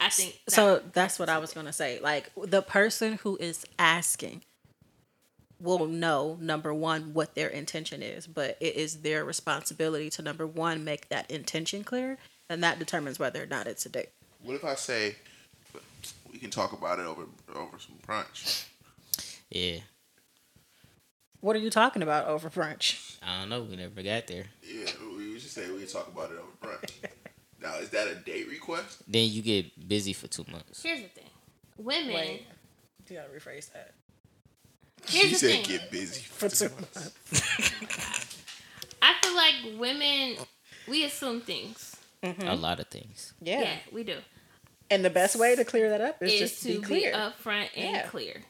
[0.00, 1.98] I think that- so that's what I was gonna say.
[2.00, 4.42] Like the person who is asking
[5.58, 10.46] will know number one what their intention is, but it is their responsibility to number
[10.46, 14.08] one make that intention clear, and that determines whether or not it's a date.
[14.42, 15.16] What if I say,
[16.32, 17.22] we can talk about it over
[17.54, 18.64] over some brunch?
[19.50, 19.80] Yeah,
[21.40, 23.16] What are you talking about over brunch?
[23.22, 23.62] I don't know.
[23.62, 24.44] We never got there.
[24.62, 26.90] Yeah, we should say we can talk about it over brunch.
[27.62, 29.02] now, is that a date request?
[29.08, 30.82] Then you get busy for two months.
[30.82, 31.24] here's the thing.
[31.78, 32.46] Women Wait,
[33.08, 33.94] you gotta rephrase that.
[35.08, 35.64] Here's she the said thing.
[35.64, 36.20] get busy.
[36.20, 37.10] For two months.
[39.02, 40.36] I feel like women
[40.86, 41.96] we assume things.
[42.22, 42.46] Mm-hmm.
[42.46, 43.32] A lot of things.
[43.40, 43.62] Yeah.
[43.62, 44.18] Yeah, we do.
[44.90, 47.68] And the best way to clear that up is, Is just to be be, upfront
[47.76, 48.06] and Yeah.
[48.08, 48.42] clear.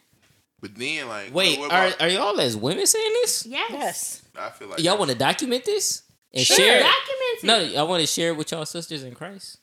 [0.60, 3.46] But then, like, Wait, what are about- are y'all as women saying this?
[3.46, 3.70] Yes.
[3.70, 4.22] yes.
[4.36, 6.56] I feel like Y'all want to document this and Sure.
[6.56, 6.80] share?
[6.80, 7.44] Document it.
[7.44, 9.58] No, I want to share it with y'all sisters in Christ.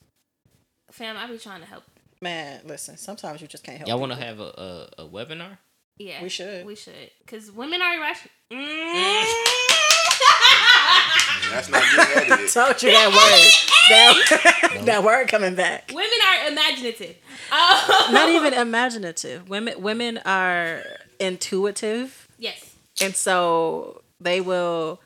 [0.91, 1.83] Fam, I be trying to help.
[2.21, 5.59] Man, listen, sometimes you just can't help Y'all want to have a, a, a webinar?
[5.97, 6.21] Yeah.
[6.23, 6.65] We should.
[6.65, 7.11] We should.
[7.19, 8.31] Because women are irrational.
[8.51, 9.25] Mm.
[11.51, 12.49] That's not getting edited.
[12.51, 14.75] told you that word.
[14.75, 15.89] that, that word coming back.
[15.93, 17.15] women are imaginative.
[17.51, 18.09] Oh.
[18.11, 19.47] Not even imaginative.
[19.49, 20.81] Women women are
[21.19, 22.75] intuitive Yes.
[23.01, 24.99] and so they will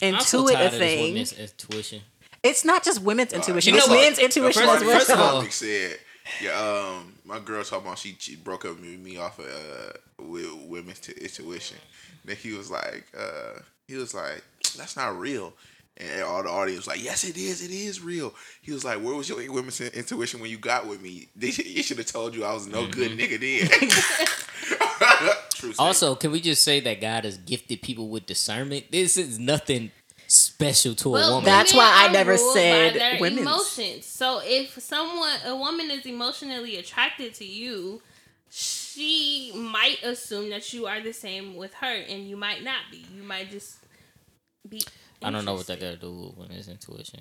[0.00, 1.16] I'm so intuit a thing.
[1.16, 2.02] intuition.
[2.44, 4.00] It's not just women's intuition, you know it's what?
[4.00, 4.98] men's intuition First- as well.
[4.98, 5.98] first of all- said
[6.40, 9.92] Yeah, um, my girl talking about she, she broke up with me off of uh,
[10.22, 11.78] with women's t- intuition.
[12.24, 14.42] Then he was like, uh, he was like,
[14.76, 15.52] that's not real.
[16.00, 17.64] And all the audience was like, yes, it is.
[17.64, 18.32] It is real.
[18.62, 21.28] He was like, where was your women's in- intuition when you got with me?
[21.36, 23.34] They should, you should have told you I was no good mm-hmm.
[23.34, 23.68] nigga
[25.18, 25.36] then.
[25.54, 25.72] True.
[25.78, 28.92] Also, can we just say that God has gifted people with discernment?
[28.92, 29.90] This is nothing
[30.28, 31.44] special to a woman.
[31.44, 33.40] That's why I never said by their women's.
[33.40, 34.06] emotions.
[34.06, 38.02] So if someone, a woman, is emotionally attracted to you,
[38.50, 43.04] she might assume that you are the same with her, and you might not be.
[43.16, 43.78] You might just
[44.68, 44.82] be.
[45.20, 47.20] I don't know what that got to do with women's intuition.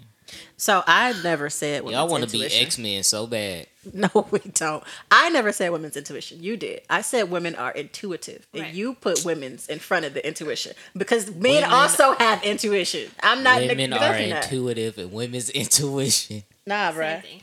[0.56, 2.66] So I never said Y'all women's want to be intuition.
[2.68, 3.68] X Men so bad.
[3.94, 4.84] No, we don't.
[5.10, 6.44] I never said women's intuition.
[6.44, 6.82] You did.
[6.90, 11.28] I said women are intuitive, and you put women's in front of the intuition because
[11.32, 13.10] men Women- also have intuition.
[13.24, 16.44] I'm not Women are neglecting intuitive, and women's intuition.
[16.66, 17.22] Nah, Same bruh.
[17.24, 17.42] thing.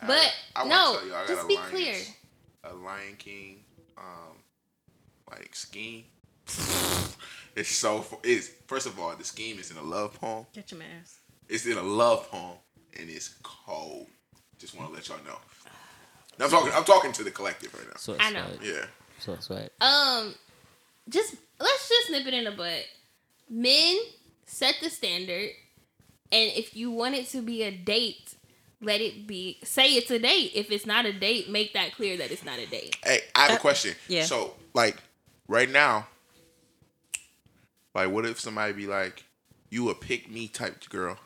[0.00, 1.94] I- But I no, tell you, I got just be Lions- clear.
[2.64, 3.56] A Lion King,
[3.98, 4.38] um,
[5.30, 6.04] like scheme.
[7.56, 8.00] It's so.
[8.02, 10.46] fu- It's first of all, the scheme is in a love poem.
[10.52, 11.18] Get your ass.
[11.48, 12.56] It's in a love poem,
[12.98, 14.06] and it's cold.
[14.58, 15.38] Just want to let y'all know.
[16.40, 16.72] I'm talking.
[16.74, 17.92] I'm talking to the collective right now.
[17.96, 18.46] So I know.
[18.62, 18.86] Yeah.
[19.20, 19.72] So sweat.
[19.80, 20.34] Um,
[21.08, 22.84] just let's just nip it in the butt.
[23.48, 23.98] Men
[24.46, 25.50] set the standard,
[26.32, 28.34] and if you want it to be a date,
[28.80, 29.58] let it be.
[29.62, 30.52] Say it's a date.
[30.54, 32.96] If it's not a date, make that clear that it's not a date.
[33.04, 33.94] Hey, I have a Uh, question.
[34.08, 34.24] yeah.
[34.24, 34.96] So, like,
[35.46, 36.08] right now,
[37.94, 39.24] like, what if somebody be like,
[39.70, 41.18] "You a pick me type girl"?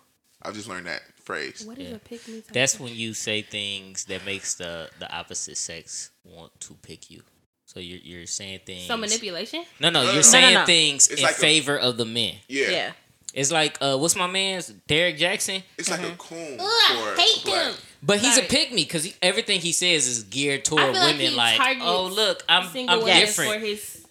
[0.43, 1.65] I just learned that phrase.
[1.67, 1.97] What is Yeah.
[1.97, 2.41] a pick me?
[2.41, 6.75] type That's of- when you say things that makes the the opposite sex want to
[6.83, 7.23] pick you.
[7.67, 8.87] So you're you're saying things.
[8.87, 9.65] some manipulation.
[9.81, 10.23] No, no, No, no, you're no.
[10.23, 10.67] saying No, no, no.
[10.67, 12.37] things It's in like a- favor of the men.
[12.49, 12.71] Yeah.
[12.71, 12.93] Yeah.
[13.35, 15.63] It's like uh, what's my man's Derrick Jaxn?
[15.77, 16.57] It's like a coon.
[16.59, 17.67] Ugh, I for hate black.
[17.73, 17.75] him.
[18.03, 18.47] But he's Sorry.
[18.47, 21.31] a pick me because he, everything he says is geared I toward feel like women.
[21.33, 23.53] he Like, oh look, I'm single I'm different.
[23.53, 24.07] for his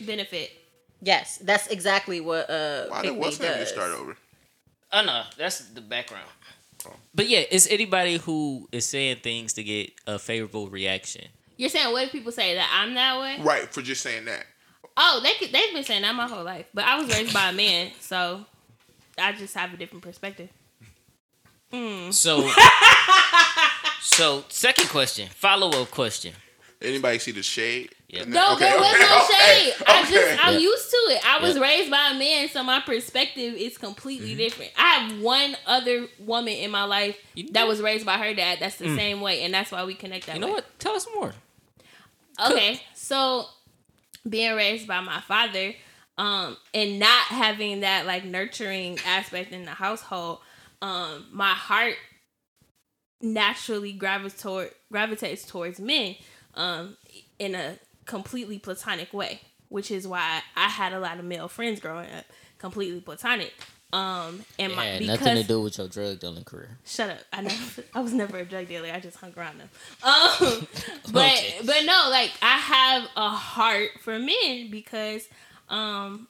[0.00, 0.50] benefit.
[1.00, 3.68] Yes, that's exactly what uh Why did Me what's name does.
[3.68, 4.16] start over?
[4.92, 6.28] Oh no, that's the background.
[6.86, 6.92] Oh.
[7.14, 11.26] But yeah, it's anybody who is saying things to get a favorable reaction.
[11.56, 13.38] You're saying what if people say that I'm that way?
[13.40, 14.44] Right for just saying that.
[14.96, 17.50] Oh, they could, they've been saying that my whole life, but I was raised by
[17.50, 18.44] a man, so
[19.16, 20.48] I just have a different perspective.
[21.70, 22.50] So,
[24.00, 26.32] so second question, follow up question.
[26.80, 27.94] Anybody see the shade?
[28.08, 28.24] Yeah.
[28.24, 28.58] No, that?
[28.58, 29.74] there was no shade.
[29.86, 30.12] I okay.
[30.12, 31.20] just I'm used to it.
[31.26, 31.62] I was Yeah.
[31.62, 34.38] raised by a man, so my perspective is completely Mm-hmm.
[34.38, 34.72] different.
[34.78, 37.18] I have one other woman in my life
[37.52, 38.58] that was raised by her dad.
[38.60, 40.36] That's the same way, and that's why we connect that.
[40.36, 40.52] You know way.
[40.54, 40.78] what?
[40.78, 41.34] Tell us more.
[42.46, 43.46] Okay, so
[44.26, 45.74] being raised by my father,
[46.16, 50.38] um, and not having that like nurturing aspect in the household,
[50.80, 51.96] um, my heart
[53.20, 56.14] naturally gravitates toward gravitates towards men,
[56.54, 56.96] um,
[57.38, 57.76] in a
[58.08, 62.24] completely platonic way, which is why I had a lot of male friends growing up,
[62.58, 63.54] completely platonic.
[63.92, 66.76] Um, and It my had because nothing to do with your drug dealing career.
[66.84, 67.18] Shut up.
[67.32, 68.90] I never I was never a drug dealer.
[68.92, 69.70] I just hung around them.
[70.02, 70.66] Um
[71.12, 71.54] but Okay.
[71.64, 75.28] but no, like I have a heart for men because
[75.70, 76.26] um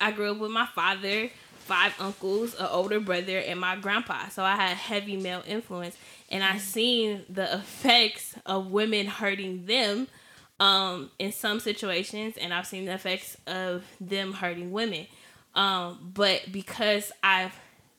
[0.00, 4.28] I grew up with my father, five uncles, an older brother, and my grandpa.
[4.28, 5.96] So I had heavy male influence
[6.30, 10.08] and I seen the effects of women hurting them
[10.62, 15.06] um in some situations and I've seen the effects of them hurting women.
[15.54, 17.58] Um, but because I've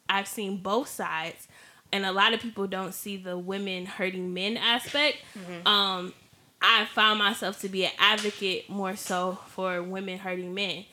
[0.09, 1.47] I've seen both sides,
[1.91, 5.18] and a lot of people don't see the women hurting men aspect.
[5.66, 6.14] Um,
[6.61, 10.86] I found myself to be an advocate more so for women hurting men,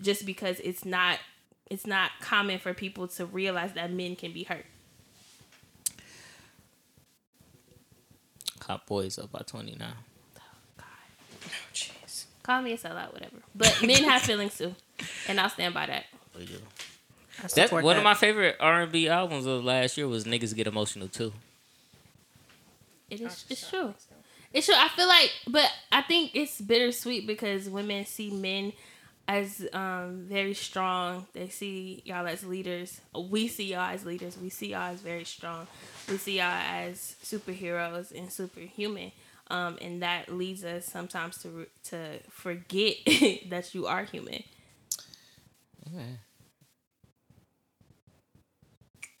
[0.00, 1.18] just because it's not
[1.70, 4.64] it's not common for people to realize that men can be hurt.
[8.62, 9.92] Hot boys up by twenty now.
[12.48, 12.54] Jeez.
[12.54, 13.36] Call me a sellout, whatever.
[13.54, 14.74] But men have feelings too,
[15.28, 16.06] and I'll stand by that.
[16.36, 16.54] We do.
[17.54, 17.98] That's one that.
[17.98, 21.32] of my favorite R and B albums of last year was "Niggas Get Emotional Too."
[23.10, 23.44] It is.
[23.48, 23.94] It's true.
[24.52, 24.74] It's true.
[24.76, 28.72] I feel like, but I think it's bittersweet because women see men
[29.28, 31.26] as um, very strong.
[31.34, 33.00] They see y'all as leaders.
[33.14, 34.38] We see y'all as leaders.
[34.38, 35.66] We see y'all as very strong.
[36.08, 39.12] We see y'all as superheroes and superhuman.
[39.50, 42.96] Um, and that leads us sometimes to to forget
[43.48, 44.42] that you are human.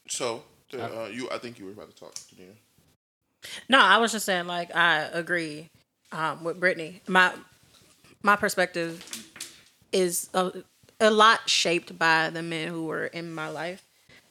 [0.08, 0.42] So,
[0.74, 2.14] uh, you, I think you were about to talk.
[2.28, 2.52] Janina.
[3.68, 5.70] No, I was just saying, like, I agree
[6.12, 7.00] um, with Brittany.
[7.06, 7.32] My
[8.22, 9.04] my perspective
[9.92, 10.52] is a,
[11.00, 13.84] a lot shaped by the men who were in my life.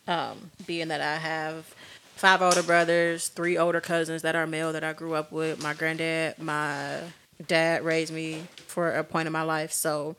[0.08, 1.74] Um, being that I have
[2.18, 5.62] five older brothers, three older cousins that are male that I grew up with.
[5.62, 7.00] My granddad, my
[7.46, 9.72] dad raised me for a point in my life.
[9.72, 10.16] So,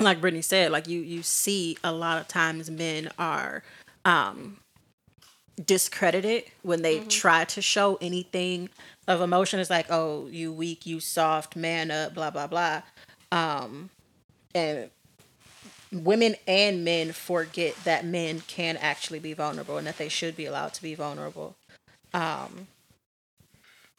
[0.00, 3.62] like Brittany said, like you you see a lot of times men are
[4.04, 4.58] um
[5.64, 8.68] discredited when they try to show anything
[9.06, 9.60] of emotion.
[9.60, 12.82] It's like, oh, you weak, you soft, man up, blah blah blah.
[13.30, 13.90] Um,
[14.54, 14.90] and
[15.94, 20.44] women and men forget that men can actually be vulnerable and that they should be
[20.46, 21.54] allowed to be vulnerable.
[22.12, 22.68] Um,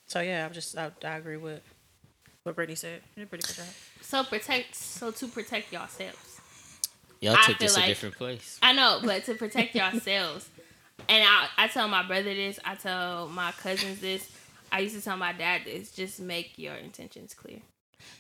[0.06, 1.62] so yeah, I'm just I, I agree with
[2.44, 3.02] what Brittany said.
[3.16, 3.66] You did pretty good job.
[4.02, 4.76] So protect.
[4.76, 6.40] So to protect yourselves.
[7.22, 8.60] Y'all I took this like- a different place.
[8.62, 10.48] I know, but to protect yourselves.
[11.10, 12.60] And I, I tell my brother this.
[12.64, 14.32] I tell my cousins this.
[14.72, 15.92] I used to tell my dad this.
[15.92, 17.60] Just make your intentions clear,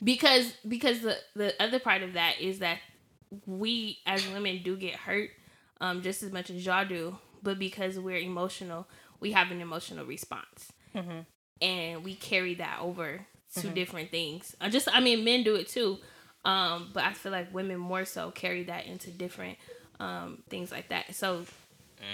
[0.03, 2.79] because because the the other part of that is that
[3.45, 5.31] we as women do get hurt,
[5.81, 7.17] um, just as much as y'all do.
[7.43, 8.87] But because we're emotional,
[9.19, 10.71] we have an emotional response,
[11.61, 13.25] and we carry that over
[13.55, 14.55] to different things.
[14.59, 15.99] Uh, just I mean, men do it too,
[16.43, 19.57] um, but I feel like women more so carry that into different
[19.99, 21.15] um, things like that.
[21.15, 21.45] So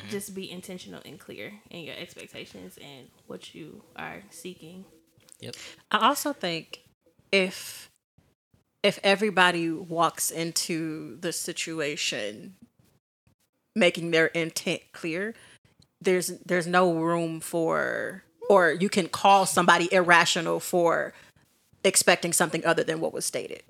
[0.09, 4.85] just be intentional and clear in your expectations and what you are seeking.
[5.39, 5.55] Yep.
[5.91, 6.83] I also think
[7.31, 7.90] if
[8.83, 12.55] if everybody walks into the situation
[13.75, 15.33] making their intent clear,
[16.01, 21.13] there's there's no room for or you can call somebody irrational for
[21.83, 23.63] expecting something other than what was stated.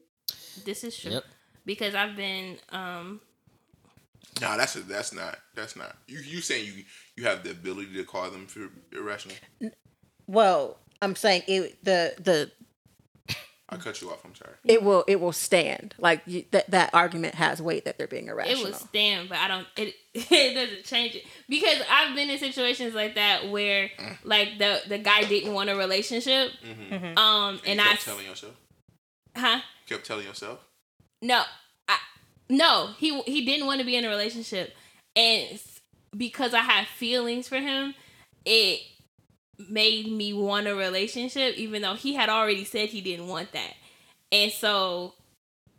[0.66, 1.26] This is true Yep.
[1.66, 3.22] because I've been um,
[4.42, 5.98] No, that's a, that's not that's not.
[6.08, 6.84] You you saying you
[7.18, 9.36] you have the ability to call them for irrational?
[10.28, 12.52] Well, I'm saying it the the
[13.72, 14.20] I cut you off.
[14.26, 14.54] I'm sorry.
[14.66, 15.96] it will it will stand.
[15.98, 18.60] Like you, that that argument has weight that they're being irrational.
[18.60, 19.68] it would stand, but I don't.
[19.78, 23.90] It it doesn't change it because I've been in situations like that where
[24.24, 27.18] like the the guy didn't want a relationship, Mm-hmm.
[27.18, 28.54] um, and you I kept telling yourself.
[29.36, 30.60] huh You kept telling yourself.
[31.22, 31.44] no,
[31.88, 31.98] I
[32.50, 34.76] no he he didn't want to be in a relationship,
[35.16, 35.48] and
[36.18, 37.94] because I had feelings for him,
[38.44, 38.82] it
[39.70, 43.74] made me want a relationship, even though he had already said he didn't want that,
[44.32, 45.14] and so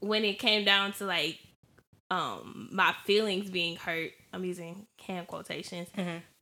[0.01, 1.39] when it came down to like
[2.11, 5.89] um my feelings being hurt i'm using hand quotations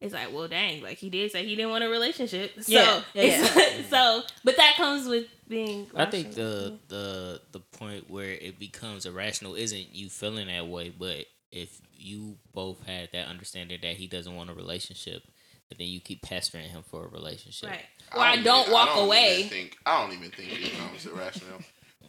[0.01, 2.53] it's like well dang like he did say he didn't want a relationship.
[2.61, 7.61] So Yeah, yeah, it's- so but that comes with being I think the the the
[7.61, 13.11] point where it becomes irrational isn't you feeling that way, but if you both had
[13.13, 15.23] that understanding that he doesn't want a relationship,
[15.71, 17.71] and then you keep pestering him for a relationship.
[17.71, 20.53] right or i don't, even- walk I don't away Even think, I don't even think
[20.53, 21.61] it becomes irrational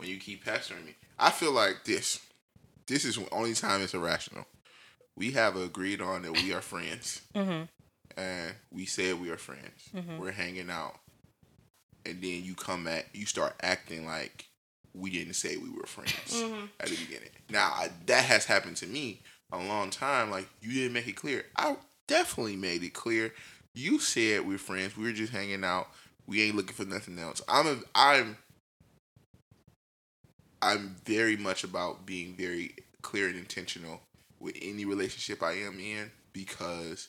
[0.02, 0.96] when you keep pestering me.
[1.20, 2.20] I feel like this.
[2.88, 4.46] This is the only time it's irrational.
[5.16, 7.64] We have agreed on that we are friends, mm-hmm.
[8.20, 9.90] and we said we are friends.
[9.96, 10.18] Mm-hmm.
[10.18, 10.96] We're hanging out,
[12.06, 14.48] and then you come at you start acting like
[14.94, 16.66] we didn't say we were friends mm-hmm.
[16.80, 17.30] at the beginning.
[17.50, 20.32] Now I, that has happened to me a long time.
[20.32, 21.46] Like you didn't make it clear.
[21.56, 21.76] I
[22.12, 23.34] definitely made it clear.
[23.74, 24.98] You said we're friends.
[24.98, 25.88] We were just hanging out.
[26.28, 27.42] We ain't looking for nothing else.
[27.48, 28.38] I'm a, I'm
[30.62, 34.02] I'm very much about being very clear and intentional
[34.40, 37.08] with any relationship I am in because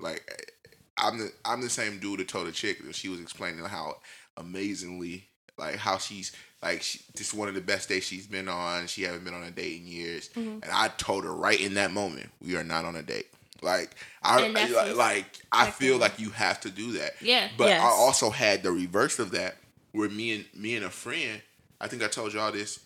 [0.00, 0.52] like
[0.98, 3.98] I'm the I'm the same dude that told a chick that she was explaining how
[4.36, 8.48] amazingly like how she's like she, this is one of the best days she's been
[8.48, 8.88] on.
[8.88, 10.58] She haven't been on a date in years, mm-hmm.
[10.62, 13.28] and I told her right in that moment we are not on a date.
[13.62, 17.14] Like I like, like I feel like you have to do that.
[17.20, 17.48] Yeah.
[17.56, 17.82] But Yes.
[17.82, 19.56] I also had the reverse of that,
[19.92, 21.42] where me and me and a friend.
[21.80, 22.80] I think I told y'all this.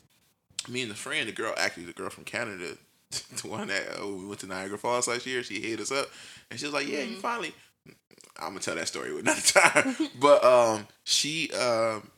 [0.69, 2.77] Me and the friend, the girl, actually the girl from Canada,
[3.11, 5.43] the one that oh, we went to Niagara Falls last year.
[5.43, 6.09] She hit us up,
[6.51, 7.53] and she was like, "Yeah, you finally."
[8.39, 9.95] I'm gonna tell that story another time.
[10.19, 12.09] but um, she um,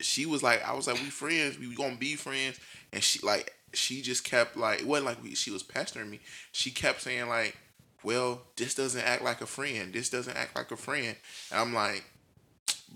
[0.00, 2.58] she was like, I was like, we friends, we gonna be friends,
[2.92, 6.20] and she like she just kept like it wasn't like we, she was pestering me.
[6.52, 7.56] She kept saying like,
[8.02, 9.92] well, this doesn't act like a friend.
[9.92, 11.16] This doesn't act like a friend.
[11.50, 12.04] And I'm like,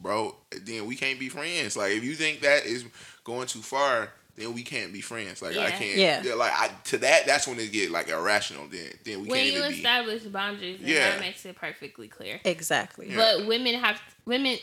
[0.00, 1.76] bro, then we can't be friends.
[1.76, 2.84] Like if you think that is
[3.24, 5.40] going too far, then we can't be friends.
[5.40, 5.96] Like I can't.
[5.96, 6.34] Yeah.
[6.34, 8.66] Like I, to that, that's when it get like irrational.
[8.70, 9.76] Then then we when can't you even be.
[9.76, 11.10] establish boundaries then Yeah.
[11.10, 13.10] that makes it perfectly clear Exactly.
[13.10, 13.16] Yeah.
[13.16, 14.58] but women have women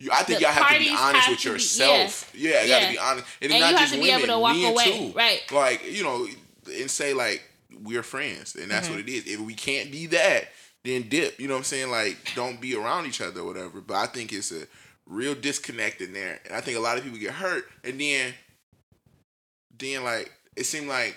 [0.00, 2.32] You, I think the y'all have to be honest with to be- yourself.
[2.34, 2.90] yeah, you gotta Yeah.
[2.92, 4.56] be honest, and, And it's not you have just to be women, able to walk
[4.56, 5.12] away, too.
[5.16, 5.52] right.
[5.52, 6.26] Like you know,
[6.72, 7.48] and say like
[7.82, 9.08] we're friends, and that's what Mm-hmm.
[9.08, 9.26] it is.
[9.26, 10.44] If we can't be that,
[10.84, 11.38] then dip.
[11.40, 11.90] You know what I'm saying?
[11.90, 13.80] Like don't be around each other or whatever.
[13.80, 14.66] But I think it's a
[15.06, 18.32] real disconnect in there, and I think a lot of people get hurt, and then
[19.78, 21.16] then like it seemed like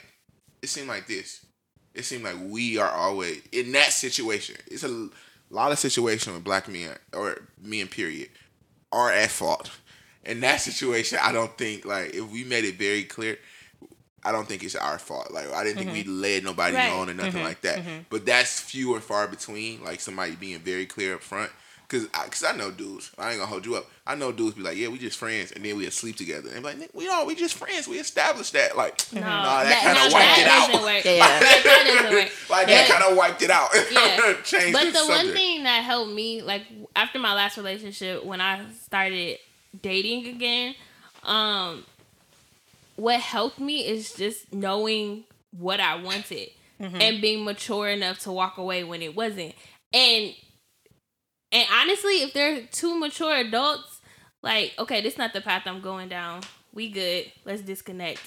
[0.61, 1.45] it seemed like this.
[1.93, 4.55] It seemed like we are always in that situation.
[4.67, 5.09] It's a
[5.49, 8.29] a lot of situations with black men or men period
[8.91, 9.71] are at fault.
[10.25, 13.37] In that situation, I don't think like if we made it very clear,
[14.23, 15.31] I don't think it's our fault.
[15.31, 16.21] Like I didn't think we mm-hmm.
[16.21, 16.91] led nobody Right.
[16.91, 17.43] on or nothing mm-hmm.
[17.43, 17.79] like that.
[17.79, 18.01] Mm-hmm.
[18.09, 19.83] But that's few and far between.
[19.83, 21.51] Like somebody being very clear up front.
[21.89, 23.11] Cause, I, Cause I know dudes.
[23.17, 23.89] I ain't gonna hold you up.
[24.05, 26.49] I know dudes be like, yeah, we just friends, and then we sleep together.
[26.53, 27.87] And be like, we all we just friends.
[27.87, 28.75] We established that.
[28.75, 30.83] Like, No, nah, that, kind of wiped it out.
[30.83, 31.05] work.
[31.05, 31.23] Yeah.
[31.23, 32.31] Like, that doesn't work.
[32.49, 33.69] Like that kind of wiped it out.
[33.89, 34.33] Yeah.
[34.43, 36.63] Changed But the, the one thing that helped me, like
[36.93, 39.37] after my last relationship, when I started
[39.81, 40.75] dating again,
[41.23, 41.85] um,
[42.97, 46.49] what helped me is just knowing what I wanted
[46.81, 46.99] mm-hmm.
[46.99, 49.53] and being mature enough to walk away when it wasn't.
[49.93, 50.33] And
[51.51, 54.01] and honestly, if they're two mature adults,
[54.43, 56.41] like, okay, this not the path I'm going down.
[56.73, 57.31] We good.
[57.45, 58.19] Let's disconnect.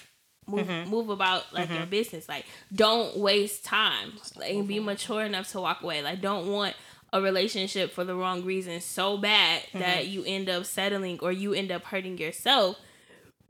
[0.47, 0.91] Move mm-hmm.
[0.91, 1.91] move about like your mm-hmm.
[1.91, 2.29] business.
[2.29, 4.12] Like, don't waste time.
[4.37, 6.03] Like, and be mature enough to walk away.
[6.03, 6.75] Like, don't want
[7.12, 11.53] a relationship for the wrong reason so bad that you end up settling or you
[11.53, 12.79] end up hurting yourself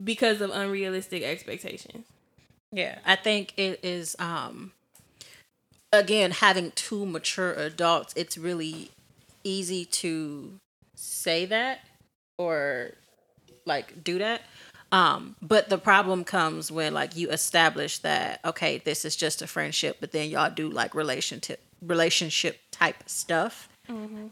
[0.03, 2.05] because of unrealistic expectations.
[2.71, 4.71] Yeah, I think it is um
[5.91, 8.91] again having two mature adults, it's really
[9.43, 10.59] easy to
[10.95, 11.79] say that
[12.37, 12.91] or
[13.65, 14.41] like do that.
[14.91, 19.47] Um but the problem comes when like you establish that okay, this is just a
[19.47, 23.67] friendship, but then y'all do like relationship relationship type stuff.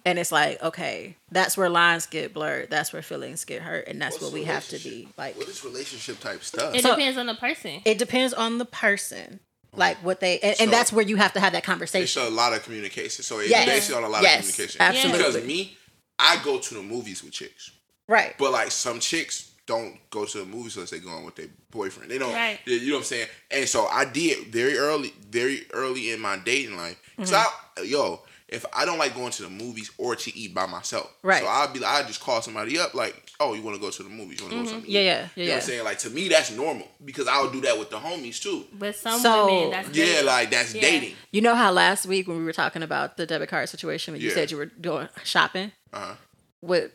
[0.05, 2.69] And it's like, okay, that's where lines get blurred.
[2.69, 5.17] That's where feelings get hurt, and that's What's what we have to be relationship?
[5.17, 5.37] like.
[5.37, 6.73] What is relationship type stuff?
[6.75, 7.81] It So- depends on the person.
[7.85, 9.39] It depends on the person,
[9.75, 12.03] like what they, and, and that's where you have to have that conversation.
[12.23, 13.23] It's a lot of communication.
[13.23, 13.65] So it's Yes.
[13.67, 14.81] basically on a lot Yes, of communication.
[14.81, 15.17] absolutely.
[15.41, 15.77] Because me,
[16.17, 17.71] I go to the movies with chicks.
[18.07, 18.35] Right.
[18.37, 22.09] But like some chicks don't go to the movies unless they going with their boyfriend.
[22.09, 22.33] They don't.
[22.33, 22.59] Right.
[22.65, 23.27] You know what I'm saying?
[23.51, 26.97] And so I did very early, very early in my dating life.
[27.15, 27.81] because Mm-hmm.
[27.81, 28.21] I, yo,
[28.51, 31.41] if I don't like going to the movies or to eat by myself, Right.
[31.43, 33.89] So I'll be like, I just call somebody up, like, oh, you want to go
[33.89, 34.39] to the movies?
[34.39, 34.81] You want to go something?
[34.81, 34.91] Mm-hmm.
[34.91, 35.83] Yeah, yeah, yeah, You know what I'm saying?
[35.85, 38.65] Like to me, that's normal because I would do that with the homies too.
[38.73, 40.25] But some So- women, that's Yeah, dating.
[40.25, 40.81] like that's Yeah.
[40.81, 41.15] dating.
[41.31, 44.21] You know how last week when we were talking about the debit card situation, when
[44.21, 44.33] you Yeah.
[44.35, 46.13] said you were doing shopping Uh huh.
[46.61, 46.91] with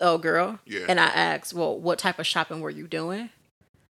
[0.00, 0.86] oh girl, Yeah.
[0.88, 3.30] and I asked, well, what type of shopping were you doing?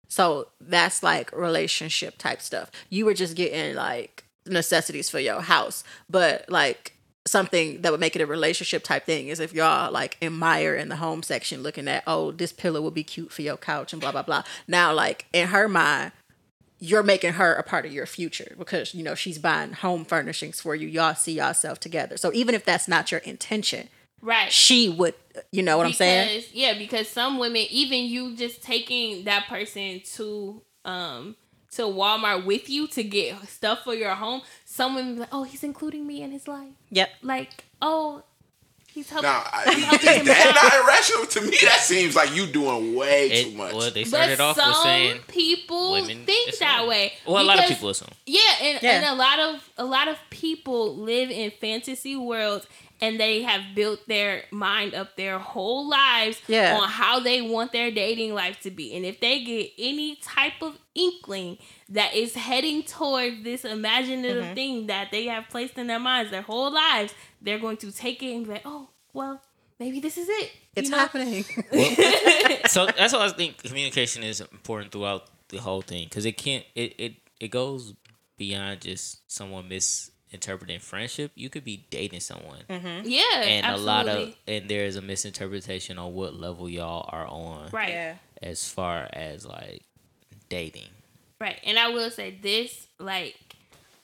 [0.09, 2.71] So that's like relationship type stuff.
[2.91, 6.93] You were just getting like necessities for your house, but like
[7.27, 10.89] something that would make it a relationship type thing is if y'all like admire in
[10.89, 14.01] the home section looking at oh this pillow would be cute for your couch and
[14.01, 14.43] blah blah blah.
[14.69, 16.13] Now like in her mind
[16.81, 20.61] you're making her a part of your future because you know she's buying home furnishings
[20.61, 20.87] for you.
[20.87, 22.17] Y'all see yourself together.
[22.17, 23.89] So even if that's not your intention,
[24.21, 24.53] right.
[24.53, 25.15] she would.
[25.51, 26.45] You know what I'm saying?
[26.53, 31.37] Yeah, because some women, even you just taking that person to um
[31.77, 36.07] to Walmart with you to get stuff for your home, someone like, oh, he's including
[36.07, 36.71] me in his life.
[36.91, 37.11] Yep.
[37.23, 38.23] Like, oh,
[38.93, 39.29] he's helping.
[39.31, 41.57] Now, I, I'm helping him that not irrational to me?
[41.67, 43.75] That seems like you doing way It, too much.
[43.75, 46.67] well, they But started off some with saying people women think assume.
[46.67, 47.13] that way.
[47.27, 48.09] Well, a lot of people assume.
[48.27, 48.91] Yeah, and, Yeah.
[48.93, 52.67] and a lot of a lot of people live in fantasy worlds
[53.01, 56.79] and they have built their mind up their whole lives Yeah.
[56.79, 58.95] on how they want their dating life to be.
[58.95, 64.55] And if they get any type of inkling that is heading toward this imaginative Mm-hmm.
[64.55, 68.23] thing that they have placed in their minds their whole lives, they're going to take
[68.23, 69.43] it and be like, "Oh, well,
[69.79, 70.45] maybe this is it."
[70.77, 70.99] You It's know?
[70.99, 71.45] happening.
[72.69, 76.65] so that's why I think communication is important throughout the whole thing because it can't
[76.75, 77.95] it, it it goes
[78.39, 79.69] beyond just someone
[80.35, 81.33] misinterpreting friendship.
[81.35, 83.73] You could be dating someone, Yeah, and absolutely.
[83.73, 87.89] a lot of and there is a misinterpretation on what level y'all are on right.
[87.91, 88.15] yeah.
[88.43, 89.83] as far as like
[90.49, 90.89] dating.
[91.41, 91.59] Right.
[91.65, 93.37] And I will say this, like,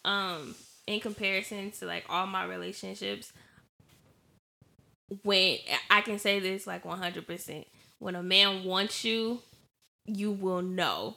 [0.05, 0.55] um,
[0.87, 3.33] in comparison to like all my relationships,
[5.23, 5.59] when
[5.89, 7.67] I can say this like one hundred percent,
[7.99, 9.41] when a man wants you,
[10.07, 11.17] you will know.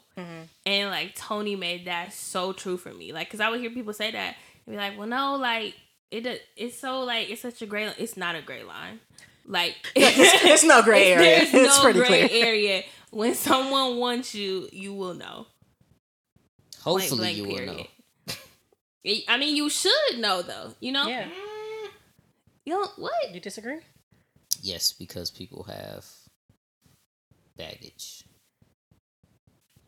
[0.66, 3.11] And like Tony made that so true for me.
[3.11, 5.76] Like, cause I would hear people say that and be like, well, no, like
[6.11, 7.86] it, it's so like it's such a gray.
[7.88, 7.95] line.
[7.97, 8.99] It's not a gray line.
[9.45, 11.39] Like it's, it's no gray area.
[11.39, 12.45] There's It's no pretty gray clear.
[12.45, 12.84] area.
[13.11, 15.47] When someone wants you, you will know.
[16.82, 17.86] Hopefully, blank, you will know.
[19.05, 20.74] I- I mean, you should know though.
[20.80, 21.07] You know.
[21.07, 21.24] Yeah.
[21.26, 21.89] Mm,
[22.66, 23.11] You don't, what?
[23.34, 23.80] You disagree?
[24.61, 26.05] Yes, because people have
[27.57, 28.24] baggage.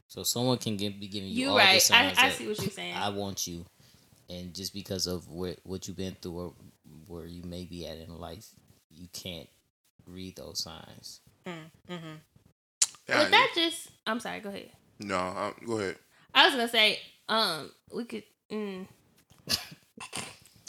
[0.07, 1.91] So someone can give, be giving you You all the right.
[1.91, 2.93] I, I that see what you're saying.
[2.95, 3.65] I want you,
[4.29, 6.53] and just because of where, what you've been through or
[7.07, 8.47] where you may be at in life,
[8.89, 9.47] you can't
[10.07, 11.21] read those signs.
[11.45, 11.53] Yeah,
[13.07, 13.89] But that just.
[14.07, 14.39] I'm sorry.
[14.39, 14.71] Go ahead.
[14.99, 15.97] no, um, go ahead.
[16.33, 16.99] I was gonna say.
[17.29, 18.23] Um, we could.
[18.51, 18.87] Mm,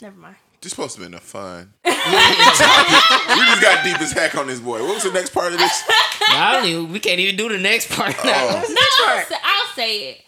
[0.01, 0.35] never mind.
[0.61, 1.71] This supposed to be enough fun.
[1.85, 4.81] we just got deep as heck on this boy.
[4.83, 5.83] What was the next part of this?
[6.29, 6.91] I don't even.
[6.91, 8.15] We can't even do the next part.
[8.23, 8.33] now.
[8.33, 10.21] Oh, No, I'll say, I'll say it.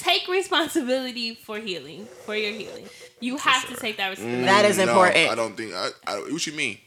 [0.00, 2.86] Take responsibility for healing, for your healing.
[3.20, 4.46] You have to take that mm, responsibility.
[4.46, 5.30] That is no, important.
[5.30, 5.74] I don't think.
[5.74, 6.78] I, I, what you mean?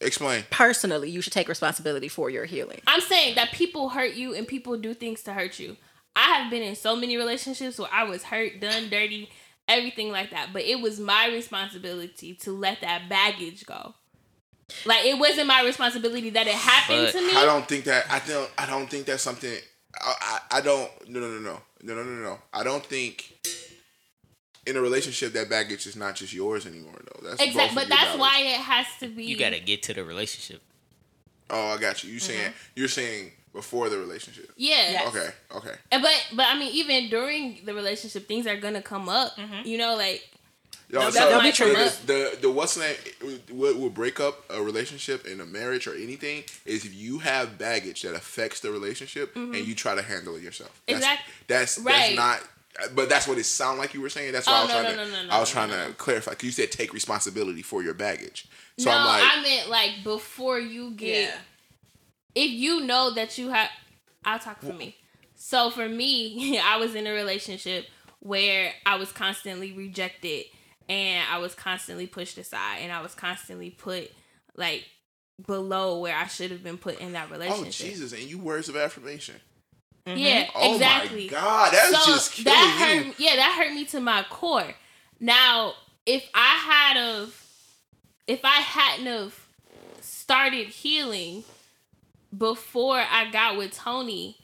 [0.00, 0.44] Explain.
[0.50, 2.80] Personally, you should take responsibility for your healing.
[2.86, 5.76] I'm saying that people hurt you and people do things to hurt you.
[6.14, 9.30] I have been in so many relationships where I was hurt, done dirty,
[9.68, 10.50] everything like that.
[10.52, 13.94] But it was my responsibility to let that baggage go.
[14.84, 17.34] Like it wasn't my responsibility that it happened But to me.
[17.36, 18.10] I don't think that.
[18.10, 18.50] I don't.
[18.58, 19.54] I don't think that's something.
[20.00, 20.90] I, I, I don't.
[21.08, 22.38] No, no, no, no, no, no, no, no.
[22.52, 23.32] I don't think
[24.66, 27.00] in a relationship that baggage is not just yours anymore.
[27.04, 27.28] Though.
[27.28, 28.20] That's Exactly, but that's baggage.
[28.20, 29.24] why it has to be.
[29.24, 30.62] You gotta get to the relationship.
[31.50, 32.12] Oh, I got you.
[32.12, 32.56] You saying Mm-hmm.
[32.76, 34.50] you're saying before the relationship.
[34.56, 35.04] Yeah.
[35.08, 35.28] Okay.
[35.56, 35.74] Okay.
[35.90, 39.32] And But but I mean, even during the relationship, things are gonna come up.
[39.64, 40.26] You know, like
[40.92, 43.40] Yo, No, so that might the, come the, the the what's the name?
[43.50, 47.56] What will break up a relationship in a marriage or anything is if you have
[47.58, 50.80] baggage that affects the relationship and you try to handle it yourself.
[50.86, 51.86] That's, Exact- That's Mm-hmm.
[51.88, 51.96] Right.
[51.96, 52.40] that's not.
[52.94, 54.32] But that's what it sounded like you were saying.
[54.32, 55.10] That's why Oh, I was no, trying no, to.
[55.10, 55.88] no, no, I was no, trying no.
[55.88, 58.46] to clarify because you said take responsibility for your baggage.
[58.78, 61.34] So no, I'm like, I meant like before you get.
[62.34, 63.68] If you know that you have,
[64.24, 64.96] I'll talk for me.
[65.34, 67.86] So for me, I was in a relationship
[68.20, 70.44] where I was constantly rejected
[70.92, 74.12] and I was constantly pushed aside and I was constantly put
[74.54, 74.84] like
[75.46, 77.86] below where I should have been put in that oh, relationship.
[77.86, 77.90] oh.
[77.90, 79.36] Jesus, and you words of affirmation.
[80.06, 80.18] Mm-hmm.
[80.18, 81.24] Yeah, Oh exactly.
[81.26, 83.04] my God, that's so just killing that you.
[83.04, 84.74] hurt yeah that hurt me to my core
[85.20, 85.74] now
[86.04, 87.46] if i had of
[88.26, 89.48] if i hadn't of
[90.00, 91.44] started healing
[92.36, 94.36] before i got with tony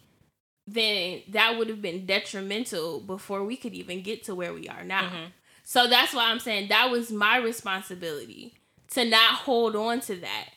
[0.68, 4.84] then that would have been detrimental before we could even get to where we are
[4.84, 5.24] now mm-hmm.
[5.71, 8.55] So that's why i'm saying that was my responsibility
[8.93, 10.49] to not hold on to that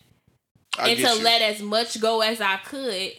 [0.79, 1.23] I and to you.
[1.23, 3.11] let as much go as I could.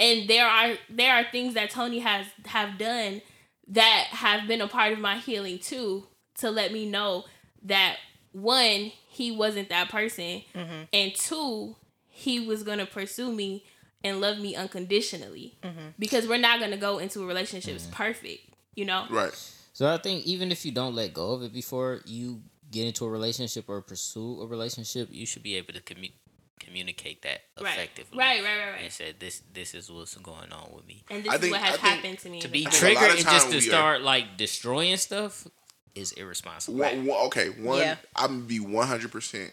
[0.00, 3.22] And there are there are things that Tony has have done
[3.68, 6.04] that have been a part of my healing too
[6.38, 7.24] to let me know
[7.62, 7.96] that
[8.32, 10.82] one he wasn't that person Mm-hmm.
[10.92, 11.76] and two
[12.08, 13.64] he was going to pursue me
[14.02, 15.90] and love me unconditionally Mm-hmm.
[16.00, 18.40] because we're not going to go into a relationship that's perfect
[18.74, 19.32] you know right.
[19.76, 23.04] So I think even if you don't let go of it before you get into
[23.04, 26.14] a relationship or pursue a relationship, you should be able to commu-
[26.58, 27.74] communicate that right.
[27.74, 28.16] effectively.
[28.16, 31.04] right right right And right said this this is what's going on with me.
[31.10, 32.70] and this I is think- what I has think happened to me To be I
[32.70, 35.46] think a lot triggered of and just time to we are- start like destroying stuff
[35.94, 36.78] is irresponsible.
[36.78, 37.80] One, one- okay, one.
[37.80, 37.96] Yeah.
[38.16, 39.52] I'm gonna be 100 percent,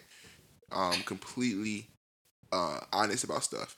[0.72, 1.88] um, completely
[2.54, 3.76] uh, honest about stuff.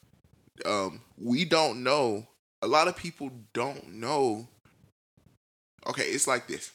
[0.63, 2.27] Um, we don't know.
[2.61, 4.47] A lot of people don't know.
[5.87, 6.71] Okay, it's like this.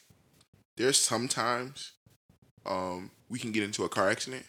[0.77, 1.91] There's sometimes,
[2.65, 4.45] um, we can get into a car accident,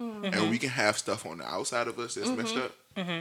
[0.00, 0.32] Mhm.
[0.32, 2.64] and we can have stuff on the outside of us that's messed Mhm.
[2.66, 2.76] up.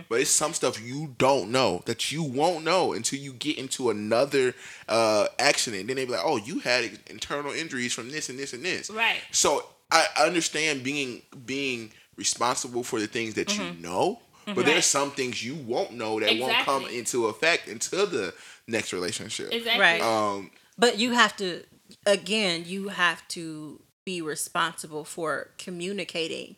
[0.07, 3.89] But it's some stuff you don't know that you won't know until you get into
[3.89, 4.55] another
[4.87, 5.87] uh, accident.
[5.87, 8.89] Then they be like, "Oh, you had internal injuries from this and this and this."
[8.89, 14.65] right So I understand being being responsible for the things that you know, but Right.
[14.67, 18.33] there's some things you won't know that won't come into effect until the
[18.67, 19.51] next relationship.
[19.51, 20.01] exactly Right.
[20.01, 21.63] Um, But you have to,
[22.05, 26.55] again, you have to be responsible for communicating.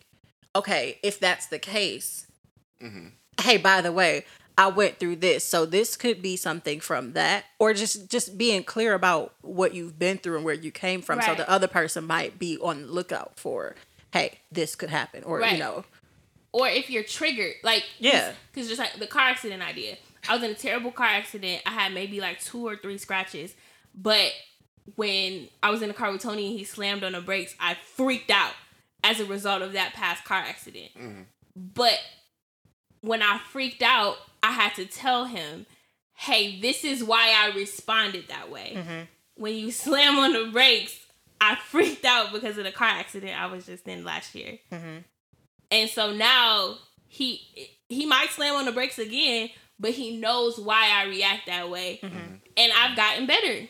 [0.56, 2.26] Okay, if that's the case,
[2.82, 3.08] mm-hmm.
[3.40, 4.24] hey, by the way,
[4.56, 8.64] I went through this, so this could be something from that, or just just being
[8.64, 12.04] clear about what you've been through and where you came from, so the other person
[12.04, 13.76] might be on the lookout for,
[14.12, 15.84] hey, this could happen, or you know,
[16.50, 18.32] or if you're triggered, like Yeah.
[18.52, 19.96] because just like the car accident idea,
[20.28, 21.62] I was in a terrible car accident.
[21.64, 23.54] I had maybe like two or three scratches,
[23.94, 24.32] but
[24.96, 27.74] when I was in the car with Tony and he slammed on the brakes, I
[27.74, 28.52] freaked out
[29.04, 30.90] as a result of that past car accident.
[30.98, 31.22] Mm-hmm.
[31.56, 31.98] But
[33.00, 35.66] when I freaked out, I had to tell him,
[36.14, 39.00] "Hey, this is why I responded that way." Mm-hmm.
[39.36, 40.98] When you slam on the brakes,
[41.40, 44.58] I freaked out because of the car accident I was just in last year.
[44.72, 44.98] Mm-hmm.
[45.70, 46.76] And so now
[47.06, 47.42] he
[47.88, 52.00] he might slam on the brakes again, but he knows why I react that way.
[52.56, 53.68] And I've gotten better.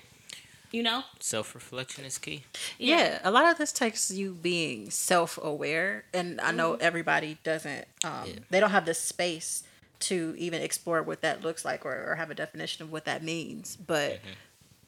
[0.71, 1.03] You know?
[1.21, 2.45] Self reflection is key.
[2.79, 3.19] yeah.
[3.25, 8.33] a lot of this takes you being self-aware and i know everybody doesn't um, Yeah.
[8.51, 9.63] they don't have the space
[10.01, 13.23] to even explore what that looks like or, or have a definition of what that
[13.23, 14.21] means but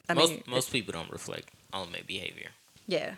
[0.08, 2.50] i most mean most people don't reflect on their behavior.
[2.86, 3.14] yeah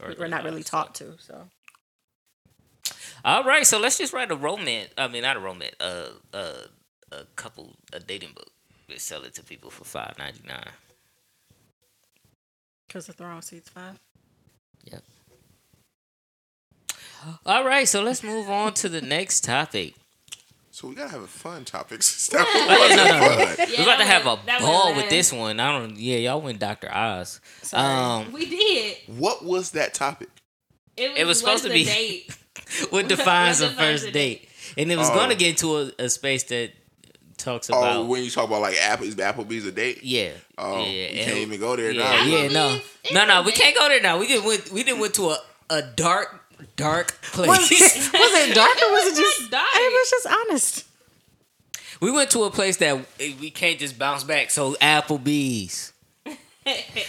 [0.00, 1.48] or we're not really taught to so
[3.24, 4.90] All right, so let's just write a romance.
[4.96, 5.74] I mean, not a romance.
[5.80, 6.62] Uh, uh,
[7.10, 8.50] a couple a dating book.
[8.88, 10.70] We sell it to people for five ninety nine.
[12.88, 13.98] Because the throne seats five
[14.84, 15.02] Yep.
[17.44, 19.94] All right, so let's move on to the next topic.
[20.70, 22.02] So we gotta have a fun topic.
[22.04, 22.46] Stop.
[22.54, 23.54] Yeah, no, no, no.
[23.58, 25.58] Yeah, We're about to have a that ball with this one.
[25.58, 25.96] I don't.
[25.98, 27.40] Yeah, y'all went Doctor Oz.
[27.62, 28.24] Sorry.
[28.26, 28.96] Um, We did.
[29.18, 30.28] What was that topic?
[30.96, 32.36] It was, It was supposed to be- date.
[32.90, 34.48] what defines a first a date?
[34.76, 35.14] And it was Oh.
[35.14, 36.70] going to get into a, a space that
[37.56, 40.00] talks Oh, when you talk about like Apple's Applebee's a date.
[40.02, 40.32] yeah.
[40.56, 41.08] Oh, yeah.
[41.10, 42.24] you can't even go there yeah, now.
[42.24, 42.80] yeah, no,
[43.12, 43.42] no, no.
[43.42, 44.18] We can't go there now.
[44.18, 44.70] We didn't went.
[44.72, 45.38] We didn't went to a,
[45.70, 46.44] a dark,
[46.76, 48.12] dark Was, place.
[48.12, 49.50] was it dark or was it just?
[49.50, 49.66] Dark.
[49.74, 50.84] It was just honest.
[52.00, 54.50] we went to a place that we can't just bounce back.
[54.50, 55.92] So Applebee's.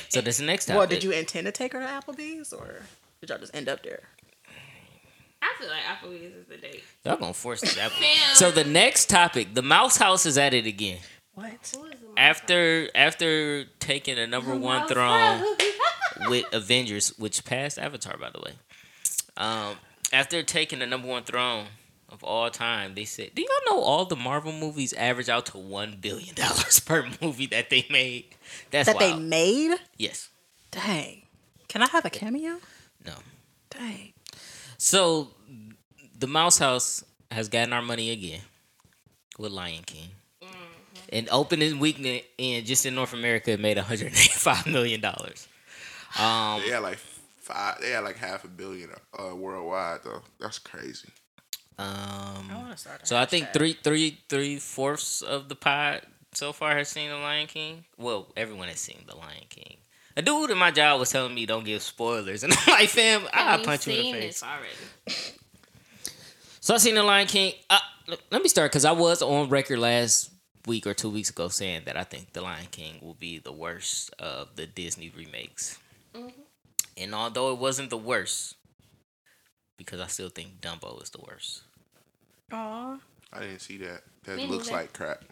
[0.08, 0.78] So this next topic.
[0.78, 2.82] Well, did you intend to take her to Applebee's or
[3.20, 4.04] did y'all just end up there?
[5.42, 6.84] I feel like Applebee's is the date.
[7.06, 7.98] Y'all gonna force this Apple.
[7.98, 8.36] Fam.
[8.36, 11.00] So the next topic, the Mouse House is at it again.
[11.34, 11.52] What?
[11.52, 15.44] Who is the most After after taking a number one throne
[16.28, 18.52] with Avengers, which passed Avatar by the way.
[19.38, 19.76] Um,
[20.12, 21.68] after taking the number one throne
[22.10, 25.58] of all time, they said, "Do y'all know all the Marvel movies average out to
[25.58, 28.26] one billion dollars per movie that they made?
[28.72, 29.78] That's That they made?
[29.98, 30.28] yes,
[30.72, 31.22] Dang.
[31.70, 32.58] Can I have a cameo?
[33.06, 33.14] no.
[33.70, 34.12] Dang.
[34.80, 35.28] So
[36.18, 38.40] the Mouse House has gotten our money again
[39.38, 40.10] with Lion King.
[41.12, 45.48] And opening weekend in just in North America it made 185 million dollars.
[46.18, 47.82] Um, They had like five.
[47.82, 50.22] They had like half a billion uh, worldwide though.
[50.40, 51.10] That's crazy.
[51.78, 53.08] I um, want to start.
[53.08, 53.54] so I think hashtag.
[53.54, 56.02] three, three, three fourths of the pod
[56.34, 57.84] so far has seen the Lion King.
[57.98, 59.78] Well, everyone has seen the Lion King.
[60.20, 63.22] A dude in my job was telling me don't give spoilers, and I'm like, fam,
[63.32, 64.42] I'll We've punch you in the seen face.
[64.42, 65.36] this already.
[66.60, 67.54] So I seen the Lion King.
[67.70, 67.80] Uh,
[68.30, 70.30] let me start because I was on record last
[70.68, 73.54] week or two weeks ago saying that I think the Lion King will be the
[73.54, 75.78] worst of the Disney remakes.
[76.98, 78.56] And although it wasn't the worst,
[79.78, 81.62] because I still think Dumbo is the worst.
[82.52, 82.98] Aw.
[83.32, 84.02] I didn't see that.
[84.26, 84.82] That Me looks neither.
[84.82, 85.24] like crap.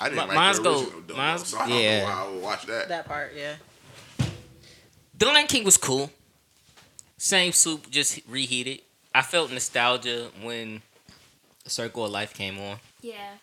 [0.00, 1.98] I didn't Mi- like mine's the go- original Dumbo, mine's- so I don't yeah.
[2.00, 2.88] know why I would watch that.
[2.88, 3.54] That part, yeah.
[5.22, 6.10] The Lion King was cool.
[7.16, 8.82] Same soup, just reheated.
[9.14, 10.82] I felt nostalgia when
[11.64, 12.78] Circle of Life came on.
[13.02, 13.34] Yeah.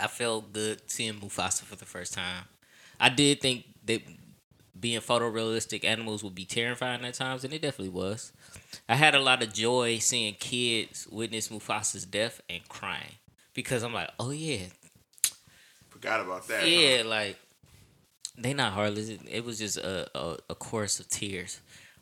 [0.00, 2.44] I felt good seeing Mufasa for the first time.
[3.00, 4.02] I did think that
[4.78, 8.30] being photorealistic animals would be terrifying at times, and it definitely was.
[8.88, 13.16] I had a lot of joy seeing kids witness Mufasa's death and crying
[13.54, 14.66] because I'm like, oh yeah,
[15.88, 16.60] Forgot about that.
[16.60, 16.66] huh?
[16.66, 17.38] yeah, like
[18.38, 19.08] they not heartless.
[19.08, 21.60] It, it was just a, a a chorus of tears,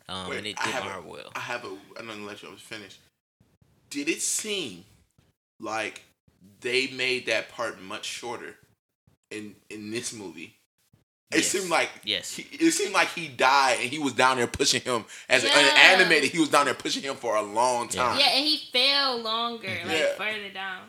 [0.09, 1.33] um, Wait, and it did have my a- heart well.
[1.35, 1.69] I have a.
[1.99, 2.99] I'm not gonna let you finish.
[3.91, 4.85] Did it seem
[5.61, 6.03] like
[6.61, 8.55] they made that part much shorter
[9.31, 10.55] in in this movie?
[11.33, 11.47] It Yes.
[11.49, 12.37] seemed like Yes.
[12.37, 15.51] He, it seemed like he died and he was down there pushing him as an
[15.51, 16.31] animated.
[16.31, 18.17] He was down there pushing him for a long time.
[18.21, 20.15] Yeah, and he fell longer, like Yeah.
[20.17, 20.83] further down.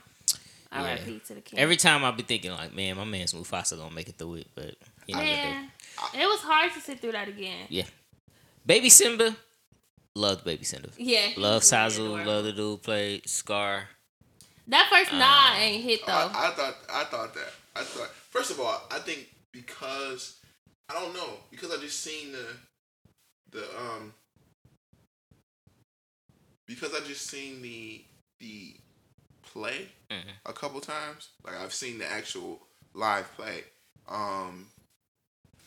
[0.72, 1.22] R.I.P.
[1.28, 1.58] to the king.
[1.60, 4.48] Every time I be thinking like, man, my man's Mufasa gonna make it through it,
[4.54, 4.97] but he never did.
[5.16, 5.70] Man,
[6.14, 7.66] it was hard to sit through that again.
[7.70, 7.84] Yeah.
[8.66, 9.36] Baby Simba,
[10.16, 10.90] loved Baby Simba.
[10.98, 11.28] Yeah.
[11.28, 13.88] he Love was Zazu, love the dude played Scar.
[14.68, 16.12] That first Uh, nod ain't hit though.
[16.12, 20.36] I, I thought I thought that I thought first of all I think because
[20.90, 22.46] I don't know because I just seen the
[23.52, 24.14] the um
[26.68, 28.04] because I just seen the
[28.40, 28.76] the
[29.42, 30.34] play Mhm.
[30.46, 32.60] a couple times like I've seen the actual
[32.94, 33.64] live play
[34.10, 34.68] um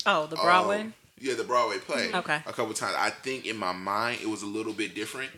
[0.07, 0.81] Oh, the Broadway.
[0.83, 2.37] um, yeah the Broadway play Okay.
[2.47, 5.31] a couple times I think in my mind it was a little bit different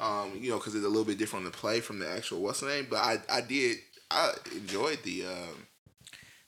[0.00, 2.40] um you know because it's a little bit different on the play from the actual
[2.40, 3.78] what's the name but I I did
[4.10, 5.66] I enjoyed the um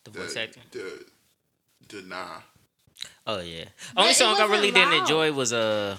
[0.05, 0.63] The the, voice acting.
[0.73, 1.05] The,
[1.89, 2.41] the nah.
[3.27, 3.65] Oh yeah.
[3.95, 5.97] But Only song I wasn't really didn't enjoy was uh,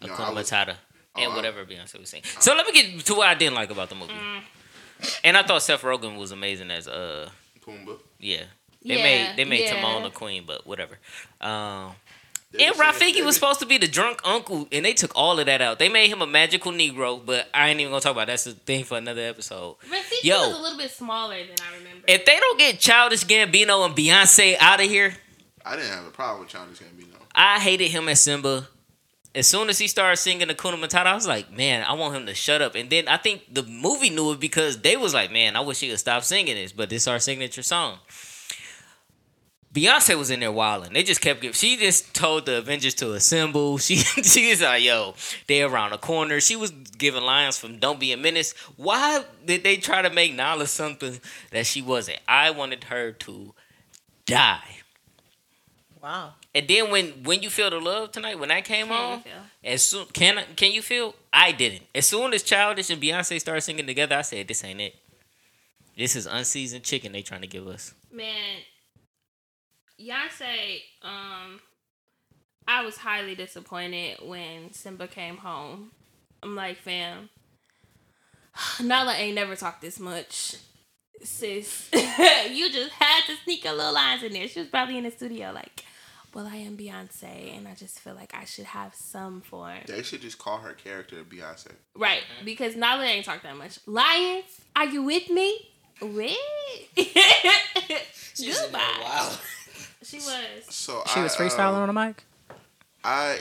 [0.00, 0.76] No, I Hakuna was- Matata
[1.16, 2.24] and oh, I- whatever Beyonce was saying.
[2.40, 4.12] So let me get to what I didn't like about the movie.
[4.14, 4.42] Mm.
[5.24, 7.28] And I thought Seth Rogen was amazing as uh
[7.60, 7.98] Pumbaa.
[8.18, 8.44] yeah.
[8.84, 9.74] They Yeah, made they made yeah.
[9.74, 10.98] Timon a queen, but whatever.
[11.40, 11.92] Um,
[12.58, 15.62] and Rafiki was supposed to be the drunk uncle, and they took all of that
[15.62, 15.78] out.
[15.78, 18.32] They made him a magical Negro, but I ain't even gonna talk about that.
[18.32, 19.76] That's a thing for another episode.
[19.90, 20.48] Rafiki Yo.
[20.48, 22.04] was a little bit smaller than I remember.
[22.06, 25.14] If they don't get Childish Gambino and Beyonce out of here,
[25.64, 27.14] I didn't have a problem with Childish Gambino.
[27.34, 28.68] I hated him as Simba.
[29.34, 32.26] As soon as he started singing Akuna Matata, I was like, man, I want him
[32.26, 32.74] to shut up.
[32.74, 35.80] And then I think the movie knew it because they was like, man, I wish
[35.80, 37.98] he would stop singing this, but this our signature song.
[39.74, 40.92] Beyonce was in there wilding.
[40.92, 41.54] They just kept giving.
[41.54, 43.78] She just told the Avengers to assemble.
[43.78, 45.14] She she was like, "Yo,
[45.46, 49.62] they around the corner." She was giving lines from "Don't Be a Menace." Why did
[49.64, 51.20] they try to make Nala something
[51.52, 52.18] that she wasn't?
[52.28, 53.54] I wanted her to
[54.26, 54.76] die.
[56.02, 56.34] Wow.
[56.54, 59.22] And then when when you feel the love tonight, when that came Can on,
[59.64, 61.14] as soon can I- can you feel?
[61.32, 61.84] I didn't.
[61.94, 64.96] As soon as Childish and Beyonce started singing together, I said, "This ain't it.
[65.96, 68.58] This is unseasoned chicken they trying to give us." Man,
[70.02, 71.60] Beyonce, um,
[72.66, 75.90] I was highly disappointed when Simba came home.
[76.42, 77.28] I'm like, fam,
[78.82, 80.56] Nala ain't never talked this much.
[81.22, 81.88] Sis,
[82.50, 84.48] you just had to sneak a little lines in there.
[84.48, 85.84] She was probably in the studio like,
[86.34, 89.78] well, I am Beyonce, and I just feel like I should have some form.
[89.86, 91.72] They should just call her character Beyonce.
[91.94, 93.78] Right, because Nala ain't talked that much.
[93.86, 95.68] Lions, are you with me?
[96.00, 96.36] With?
[98.36, 98.98] Goodbye.
[99.02, 99.32] Wow.
[100.04, 100.64] She was.
[100.68, 102.24] So She I, was freestyling um, on the mic.
[103.04, 103.38] I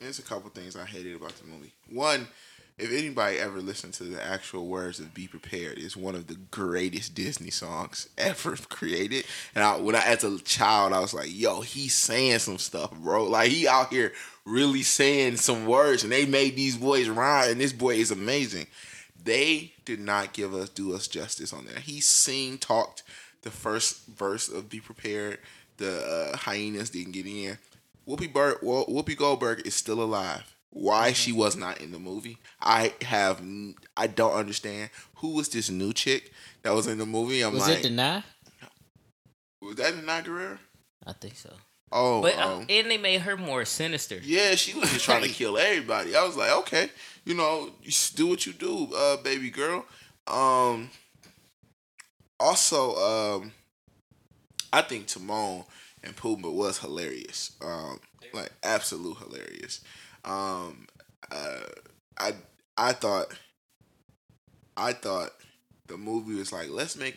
[0.00, 1.72] there's a couple things I hated about the movie.
[1.90, 2.28] One,
[2.78, 6.36] if anybody ever listened to the actual words of "Be Prepared," it's one of the
[6.36, 9.24] greatest Disney songs ever created.
[9.54, 12.92] And I, when I, as a child, I was like, "Yo, he's saying some stuff,
[12.92, 13.24] bro.
[13.24, 14.12] Like he out here
[14.44, 18.66] really saying some words." And they made these boys rhyme, and this boy is amazing.
[19.22, 21.80] They did not give us do us justice on that.
[21.80, 23.02] He sing talked
[23.42, 25.38] the first verse of "Be Prepared."
[25.78, 27.56] The uh, hyenas didn't get in.
[28.06, 30.42] Whoopi Bur- Wo- Whoopi Goldberg is still alive.
[30.70, 33.40] Why she was not in the movie, I have
[33.96, 34.90] I don't understand.
[35.16, 36.30] Who was this new chick
[36.62, 37.40] that was in the movie?
[37.42, 38.22] I'm Was like, it deny?
[39.62, 40.58] was that Denai Guerrero?
[41.06, 41.50] I think so.
[41.90, 44.20] Oh, But uh, um, and they made her more sinister.
[44.22, 46.14] yeah, she was just trying to kill everybody.
[46.14, 46.90] I was like, okay,
[47.24, 49.86] you know, you do what you do, uh, baby girl.
[50.26, 50.90] Um,
[52.38, 52.94] also,
[53.40, 53.52] um,
[54.72, 55.64] I think Timon
[56.02, 57.52] and Pumbaa was hilarious.
[57.62, 58.00] Um,
[58.32, 59.80] like absolute hilarious.
[60.24, 60.86] Um,
[61.30, 61.60] uh,
[62.18, 62.34] I
[62.76, 63.28] I thought
[64.76, 65.30] I thought
[65.86, 67.16] the movie was like, let's make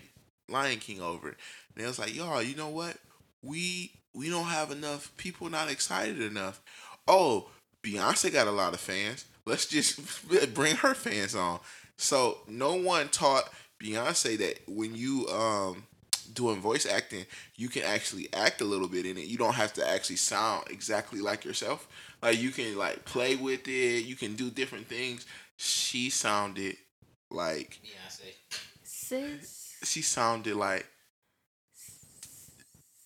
[0.49, 1.29] Lion King over.
[1.29, 2.97] And it was like, y'all, you know what?
[3.41, 6.61] We we don't have enough people not excited enough.
[7.07, 7.49] Oh,
[7.83, 9.25] Beyonce got a lot of fans.
[9.45, 9.99] Let's just
[10.53, 11.59] bring her fans on.
[11.97, 13.49] So no one taught
[13.81, 15.83] Beyonce that when you um
[16.33, 17.25] doing voice acting,
[17.55, 19.25] you can actually act a little bit in it.
[19.25, 21.87] You don't have to actually sound exactly like yourself.
[22.21, 24.05] Like you can like play with it.
[24.05, 25.25] You can do different things.
[25.57, 26.77] She sounded
[27.29, 28.33] like Beyonce.
[28.83, 30.87] Sis, she sounded like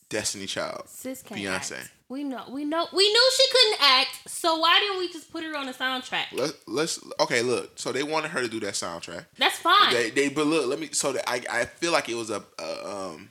[0.09, 0.83] Destiny Child.
[0.87, 1.79] sis can't Beyonce.
[1.79, 1.91] act.
[2.07, 4.29] We know, we know, we knew she couldn't act.
[4.29, 6.25] So why didn't we just put her on the soundtrack?
[6.33, 7.41] Let's let's okay.
[7.41, 9.25] Look, so they wanted her to do that soundtrack.
[9.39, 9.91] That's fine.
[9.91, 10.89] They they but look, let me.
[10.91, 13.29] So that I I feel like it was a, a um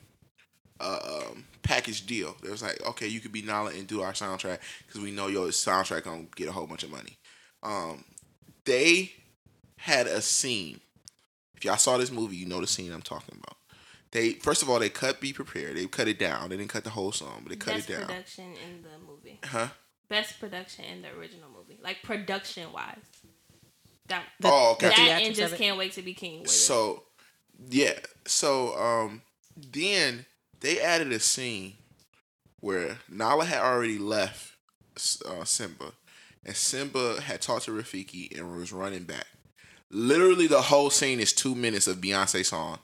[0.81, 2.35] a um package deal.
[2.43, 5.29] It was like okay, you could be Nala and do our soundtrack because we know
[5.29, 7.16] your soundtrack gonna get a whole bunch of money.
[7.62, 8.05] Um,
[8.64, 9.12] they
[9.77, 10.81] had a scene.
[11.57, 13.57] If y'all saw this movie, you know the scene I'm talking about.
[14.15, 16.49] They first of all they cut "Be Prepared." They cut it down.
[16.49, 18.07] They didn't cut the whole song, but they cut Best it down.
[18.07, 19.41] Best production in the movie.
[19.45, 19.69] Huh?
[20.09, 22.95] Best production in the original movie, like production wise.
[24.07, 24.91] That, Oh, okay.
[24.91, 26.43] that and just can't wait to be king.
[26.43, 26.53] With it.
[26.53, 27.05] So,
[27.71, 27.99] yeah.
[28.27, 29.23] So, um,
[29.57, 30.27] then
[30.61, 31.73] they added a scene
[32.61, 34.53] where Nala had already left
[35.27, 35.93] uh, Simba,
[36.45, 39.27] and Simba had talked to Rafiki and was running back.
[39.91, 42.79] Literally, the whole scene is two minutes of Beyonce song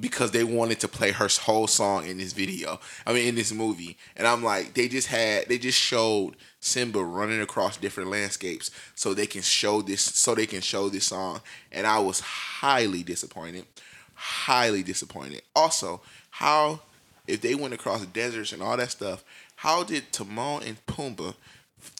[0.00, 2.80] because they wanted to play her whole song in this video.
[3.06, 7.02] I mean, in this movie, and I'm like, they just had, they just showed Simba
[7.02, 11.40] running across different landscapes so they can show this, so they can show this song,
[11.70, 13.66] and I was highly disappointed,
[14.14, 15.42] highly disappointed.
[15.54, 16.80] Also, how
[17.26, 19.24] if they went across deserts and all that stuff,
[19.56, 21.34] how did Timon and Pumbaa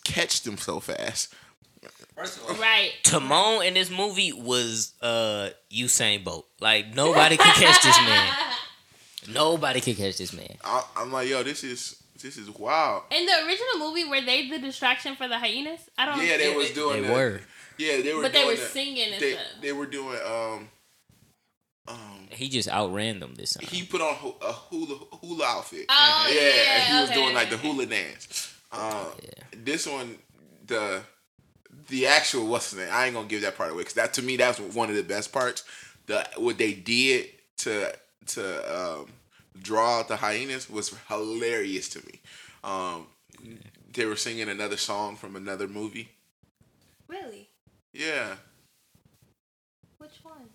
[0.05, 1.35] catch them so fast?
[2.17, 2.93] Right.
[3.03, 6.47] Timon in this movie was uh Usain Bolt.
[6.61, 8.33] Like nobody could catch this man.
[9.33, 10.55] Nobody could catch this man.
[10.63, 13.05] I, I'm like, yo, this is this is wild.
[13.11, 15.81] In the original movie, were they the distraction for the hyenas?
[15.97, 16.23] I don't.
[16.23, 17.01] Yeah, they was doing.
[17.03, 17.41] They the- were.
[17.79, 18.21] Yeah, they were.
[18.23, 19.47] But they were the- singing and They, stuff.
[19.63, 20.19] they were doing.
[20.27, 20.69] Um,
[21.89, 23.67] um, He just outran them this time.
[23.67, 25.87] he put on a hula hula outfit.
[25.89, 28.55] Oh, yeah, yeah, he was okay, doing like the hula dance.
[28.73, 29.31] Um, Yeah.
[29.65, 30.19] This one,
[30.67, 31.01] the
[31.89, 32.89] the actual what's the name?
[32.93, 35.03] I ain't gonna give that part away because that to me that's one of the
[35.03, 35.65] best parts.
[36.07, 37.93] The what they did to
[38.27, 39.07] to um,
[39.61, 42.21] draw out the hyenas was hilarious to me.
[42.63, 43.07] Um,
[43.93, 46.11] they were singing another song from another movie.
[47.09, 47.49] Really?
[47.93, 48.37] Yeah.
[49.99, 50.49] Which one?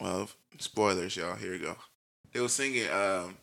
[0.00, 1.36] Well, spoilers, y'all.
[1.36, 1.76] Here we go.
[2.32, 3.36] They were singing um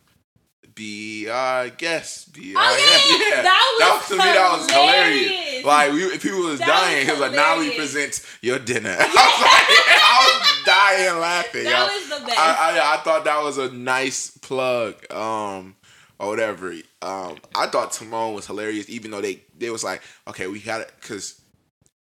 [0.80, 2.32] Be our guest.
[2.32, 3.36] Be our Oh, yeah, guest.
[3.36, 3.42] Yeah.
[3.42, 5.64] that was to me that was hilarious.
[5.66, 6.96] Like we people was That dying.
[7.00, 8.96] was he was like, now we present your dinner.
[8.98, 11.98] I was like, I was dying laughing, That y'all.
[11.98, 12.38] was the best.
[12.38, 14.94] I, I I thought that was a nice plug.
[15.12, 15.76] Um
[16.18, 16.72] or whatever.
[17.02, 20.80] Um, I thought Timon was hilarious, even though they they was like, okay, we got
[20.80, 21.42] it, because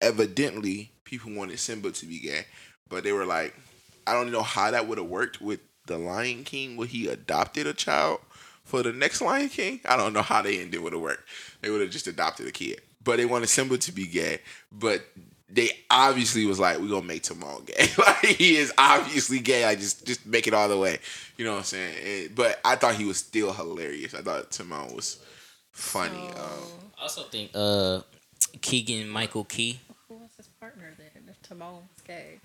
[0.00, 2.46] evidently people wanted Simba to be gay,
[2.88, 3.54] but they were like,
[4.06, 6.76] I don't know how that would have worked with the Lion King.
[6.76, 8.18] Would he adopted a child
[8.64, 9.80] for the next Lion King?
[9.84, 11.28] I don't know how they ended would have worked.
[11.60, 14.40] They would have just adopted a kid, but they wanted Simba to be gay,
[14.72, 15.02] but.
[15.46, 17.86] They obviously was like, we're gonna make Timon gay.
[17.98, 19.64] like he is obviously gay.
[19.64, 20.98] Like just just make it all the way.
[21.36, 21.94] You know what I'm saying?
[22.26, 24.14] And- but I thought he was still hilarious.
[24.14, 25.18] I thought Timon was
[25.70, 26.16] funny.
[26.34, 28.00] So, Um, I also think uh
[28.62, 29.78] Keegan Michael Key.
[30.08, 31.22] who was his partner then?
[31.28, 32.40] If Timon was gay.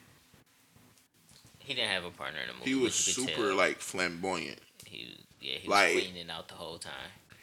[1.59, 2.70] He didn't have a partner in the movie.
[2.70, 4.59] he was but you could super tell like flamboyant.
[4.86, 6.93] he was, yeah he like- was waiting out the whole time.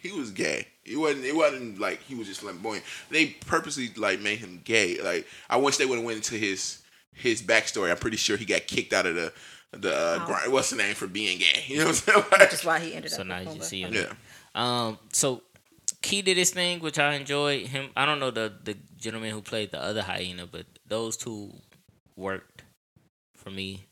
[0.03, 0.69] He was gay.
[0.85, 1.25] It wasn't.
[1.25, 2.85] It wasn't like he was just flamboyant.
[3.11, 5.01] They purposely like made him gay.
[5.03, 6.83] Like I wish they would have went into his
[7.13, 7.91] his backstory.
[7.91, 9.33] I'm pretty sure he got kicked out of the
[9.73, 10.27] the uh, Oh.
[10.27, 10.53] grind.
[10.53, 11.65] What's the name for being gay?
[11.67, 12.25] You know what I'm saying?
[12.31, 13.65] Like, Which is why he ended So up So now you Pumbaa.
[13.65, 13.95] see him.
[13.95, 14.13] yeah.
[14.55, 15.43] Um, so
[16.03, 17.67] Key did his thing, which I enjoyed.
[17.67, 21.53] Him, I don't know the the gentleman who played the other hyena, but those two
[22.15, 22.63] worked
[23.35, 23.87] for me.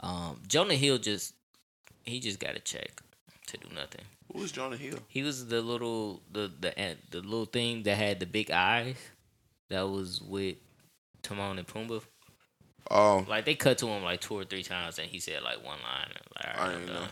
[0.00, 1.32] Um, Jonah Hill just
[2.04, 3.00] he just got a check
[3.46, 4.04] to do nothing.
[4.32, 4.98] Who was Jonah Hill?
[5.08, 8.96] He was the little the the the little thing that had the big eyes.
[9.68, 10.56] That was with
[11.22, 12.02] Timon and Pumbaa.
[12.90, 15.56] Oh, Like they cut to him like two or three times, and he said like
[15.64, 16.08] one line.
[16.36, 17.00] Like, I All right, didn't know.
[17.00, 17.08] done.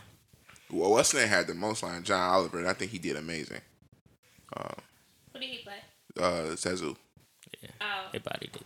[0.71, 2.03] well, what's name had the most line?
[2.03, 3.59] John Oliver, and I think he did amazing.
[4.53, 5.73] What did he play?
[6.17, 6.95] Uh, Zazu.
[7.81, 8.63] Oh, Everybody did.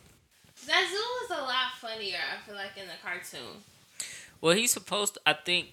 [0.63, 2.17] Zazu was a lot funnier.
[2.17, 3.63] I feel like in the cartoon.
[4.41, 5.67] Well, he's supposed to, I think,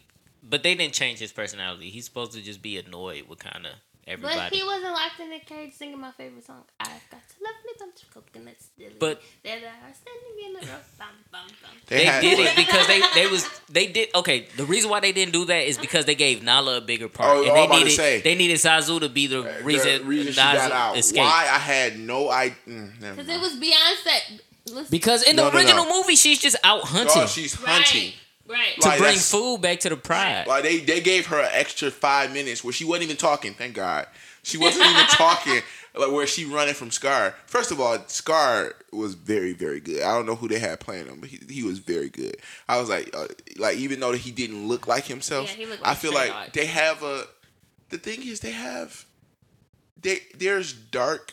[0.49, 1.90] but they didn't change his personality.
[1.90, 3.72] He's supposed to just be annoyed with kind of
[4.07, 4.36] everybody.
[4.38, 6.62] But he wasn't locked in the cage singing my favorite song.
[6.78, 8.66] I've got a lovely bunch of coconuts.
[8.66, 10.78] Still But- there they are standing in the row.
[10.99, 11.70] Bum, bum, bum.
[11.88, 14.47] they had- did it because they they was they did okay.
[14.57, 17.36] The reason why they didn't do that is because they gave Nala a bigger part,
[17.36, 18.20] Oh, and I'm they about to needed say.
[18.20, 20.97] they needed Zazu to be the The reason, reason she got out.
[20.97, 21.18] escaped.
[21.24, 22.57] Why I had no idea.
[22.68, 23.30] Mm, Because mind.
[23.30, 24.40] it was Beyonce.
[24.68, 25.99] Listen, Because in the no, original no.
[26.03, 28.03] movie, she's just out hunting Oh, she's hunting.
[28.11, 28.14] Right.
[28.49, 28.74] Right.
[28.80, 30.47] to Like, bring food back to the pride.
[30.47, 33.55] Like they, they gave her an extra five minutes where she wasn't even talking.
[33.55, 34.07] Thank God,
[34.42, 35.61] she wasn't even talking.
[35.99, 37.34] Like where she running from Scar.
[37.47, 40.03] First of all, Scar was very very good.
[40.03, 42.36] I don't know who they had playing him, but he, he was very good.
[42.68, 45.86] I was like, uh, like even though he didn't look like himself, Yeah, he looked
[45.86, 46.53] I feel like Dog.
[46.53, 47.24] they have a.
[47.88, 49.07] The thing is, they have.
[50.01, 51.32] They there's dark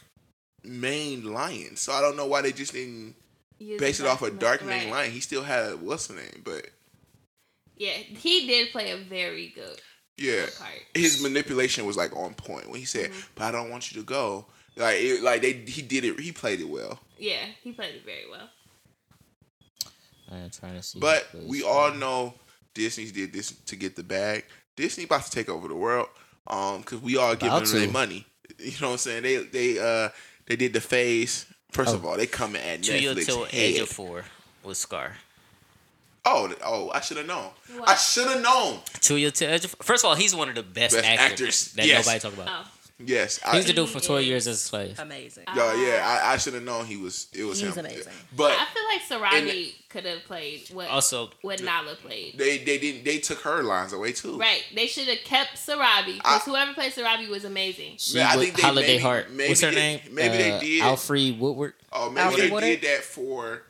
[0.64, 3.16] main lions, so I don't know why they just didn't
[3.60, 4.70] Use base it off a dark right.
[4.70, 5.12] main lion.
[5.12, 6.68] He still had what's the name, but
[7.78, 9.80] Yeah, he did play a very good
[10.18, 10.46] yeah.
[10.60, 10.72] part.
[10.94, 13.20] his manipulation was like on point when he said, Mm-hmm.
[13.36, 14.46] "But I don't want you to go."
[14.76, 16.20] Like, it, like they, he did it.
[16.20, 17.00] He played it well.
[17.18, 18.50] Yeah, he played it very well.
[20.32, 21.00] I'm trying to see.
[21.00, 22.34] But we plays all know
[22.74, 24.46] Disney did this to get the bag.
[24.76, 26.08] Disney about to take over the world.
[26.48, 28.26] Um, because we all giving them their money.
[28.60, 29.24] You know what I'm saying?
[29.24, 30.10] They, they, uh,
[30.46, 31.46] they did the phase.
[31.72, 31.96] First Oh.
[31.96, 33.26] of all, they coming at to you Netflix.
[33.26, 34.26] till age of four
[34.64, 35.14] was Scar.
[36.26, 37.50] Oh, oh, I should have known.
[37.78, 37.90] What?
[37.90, 38.80] I should have known.
[39.02, 42.06] Chiwetel First of all, he's one of the best, Best actors, actors, that yes.
[42.06, 42.48] nobody talk about.
[42.66, 42.70] Oh,
[43.06, 45.00] Yes, I, He's the dude from He Twelve is Years as a Slave.
[45.00, 45.46] Amazing.
[45.54, 47.28] Yo, yeah, I, I should have known he was.
[47.34, 47.86] It was He's him.
[47.86, 48.14] amazing.
[48.38, 48.66] But I
[49.10, 52.38] feel like Sarabi could have played what Also, what Nala played.
[52.38, 53.04] they, they didn't.
[53.04, 54.38] They took her lines away too.
[54.38, 57.96] Right, they should have kept Sarabi because whoever played Sarabi was amazing.
[57.98, 59.32] she Man, I think they Holiday maybe- Heart.
[59.32, 60.00] maybe What's her they- name?
[60.12, 60.84] maybe they Uh, did.
[60.84, 61.74] Alfre Woodard.
[61.92, 62.80] Oh, maybe Alfre they Woodard?
[62.80, 63.64] did that for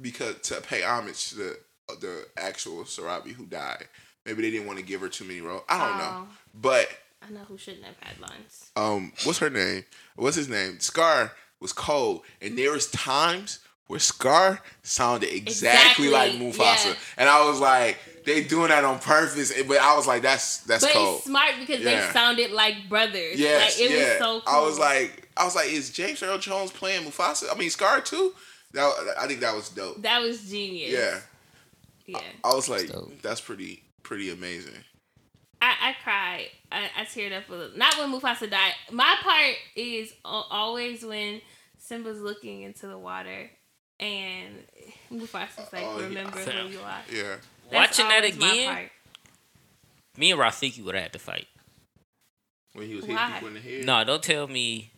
[0.00, 1.58] because to pay homage to the
[2.00, 3.84] the actual Sarabi who died.
[4.24, 5.62] Maybe they didn't want to give her too many roles.
[5.68, 6.04] I don't know.
[6.24, 6.88] Oh, But
[7.26, 8.70] I know who shouldn't have had lines.
[8.76, 9.84] um, what's her name?
[10.16, 10.80] What's his name?
[10.80, 16.94] Scar was cold, and there was times where Scar sounded exactly, Exactly, like Mufasa, yeah.
[17.18, 19.52] and I was like, they doing that on purpose.
[19.62, 21.16] But I was like, that's that's But cold.
[21.18, 22.06] it's smart because Yeah.
[22.06, 23.38] they sounded like brothers.
[23.38, 23.96] Yeah, like, it yeah.
[24.08, 24.54] was so cool.
[24.54, 27.44] I was like, I was like, is James Earl Jones playing Mufasa?
[27.54, 28.34] I mean, Scar too.
[28.72, 30.02] That I think that was dope.
[30.02, 30.90] that was genius.
[30.92, 31.20] Yeah,
[32.06, 32.20] yeah.
[32.44, 33.20] I was like, dope.
[33.22, 34.74] that's pretty pretty amazing.
[35.60, 36.46] I, I cried.
[36.70, 37.78] I, I teared up a little.
[37.78, 38.72] Not when Mufasa died.
[38.92, 41.40] My part is always when
[41.78, 43.50] Simba's looking into the water
[43.98, 44.54] and
[45.10, 46.06] Mufasa's like, Oh, yeah.
[46.06, 47.36] "Remember who you are." Yeah.
[47.70, 48.90] That's Watching that again,
[50.16, 51.46] me and Rafiki would have had to fight.
[52.74, 53.16] When he was Why?
[53.16, 53.84] hitting people in the head.
[53.86, 54.90] No, don't tell me.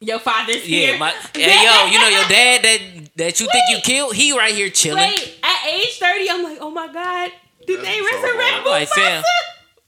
[0.00, 0.98] Your father's Yeah, here.
[0.98, 2.78] my hey yo, you know your dad that
[3.16, 4.98] that you think you killed, he right here chilling.
[5.08, 7.30] Wait, at age thirty, I'm like, "Oh my god,
[7.66, 8.64] did That's they so resurrect hard.
[8.64, 9.24] Mufasa?" Like, fam.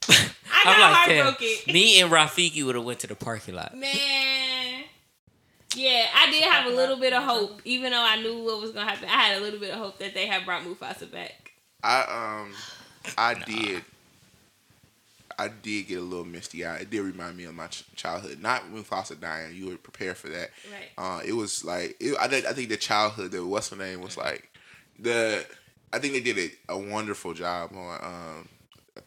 [0.51, 1.73] I got I'm like, fam, heartbroken.
[1.73, 3.75] me and Rafiki would have went to the parking lot.
[3.77, 4.83] Man.
[5.75, 8.71] Yeah, I did have a little bit of hope, even though I knew what was
[8.71, 9.07] gonna happen.
[9.07, 11.51] I had a little bit of hope that they had brought Mufasa back.
[11.83, 12.53] I um
[13.17, 13.83] I did.
[15.37, 16.77] I did get a little misty eye.
[16.79, 18.41] It did remind me of my ch- childhood.
[18.41, 19.55] Not Mufasa dying.
[19.55, 20.49] You were prepared for that.
[20.69, 20.89] Right.
[20.97, 23.31] Uh, it was like it, I think I think the childhood.
[23.31, 24.49] The what's her name was like
[24.97, 25.45] the.
[25.91, 26.37] I think they did
[26.67, 27.99] a, a wonderful job on.
[28.03, 28.49] Um,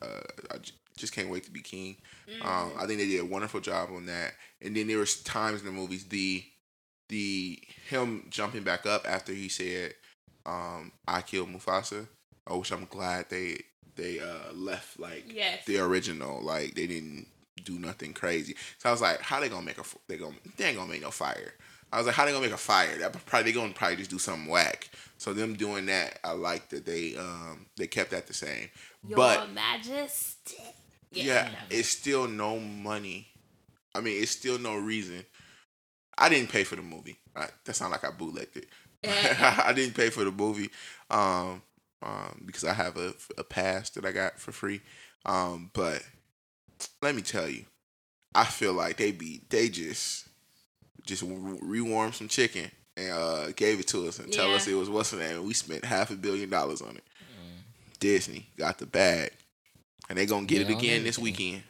[0.01, 0.21] uh,
[0.55, 1.97] I j- just can't wait to be king.
[2.43, 4.33] Um, I think they did a wonderful job on that.
[4.61, 6.45] And then there was times in the movies the
[7.09, 9.95] the him jumping back up after he said,
[10.47, 12.07] um, "I killed Mufasa,"
[12.51, 13.59] uh, which I'm glad they
[13.97, 15.65] they uh, left like Yes.
[15.67, 16.41] the original.
[16.43, 17.27] Like they didn't
[17.65, 18.57] do nothing crazy.
[18.79, 19.85] So I was like, how they gonna make a?
[20.09, 21.55] They gonna they ain't gonna make no fire.
[21.93, 22.99] I was like, how they gonna make a fire?
[22.99, 24.89] That probably they gonna probably just do something whack.
[25.19, 28.71] So them doing that, I like that they um they kept that the same.
[29.07, 30.57] Your but Majesty.
[31.13, 33.29] yeah, it's still no money.
[33.95, 35.25] I mean, it's still no reason.
[36.17, 37.19] I didn't pay for the movie.
[37.37, 38.67] I, that sounds like I bootlegged it.
[39.05, 40.71] I didn't pay for the movie
[41.11, 41.63] um,
[42.03, 44.81] um, because I have a, a pass that I got for free.
[45.27, 46.03] Um, but
[47.01, 47.65] let me tell you,
[48.35, 50.29] I feel like they be they just
[51.07, 54.57] just rewarmed some chicken and uh, gave it to us and tell Yeah.
[54.57, 55.45] us it was what's the name.
[55.45, 57.05] We spent half a billion dollars on it.
[58.01, 59.31] Disney got the bag,
[60.09, 61.63] and they gonna get Yeah, it again this everything.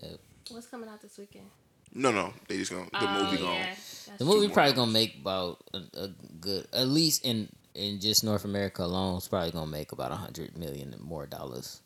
[0.00, 0.18] weekend.
[0.50, 1.46] What's coming out this weekend?
[1.92, 3.52] No, no, they just gonna the oh, movie gonna.
[3.54, 3.66] yeah.
[4.06, 6.08] That's The movie probably gonna make about a, a
[6.40, 10.16] good, at least in in just North America alone, it's probably gonna make about a
[10.16, 11.80] hundred million more dollars,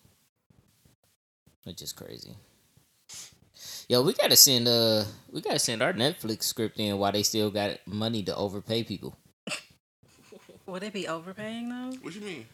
[1.64, 2.36] which is crazy.
[3.88, 7.50] Yo, we gotta send uh, we gotta send our Netflix script in while they still
[7.50, 9.16] got money to overpay people.
[10.66, 11.96] Would they be overpaying though?
[12.00, 12.46] What you mean?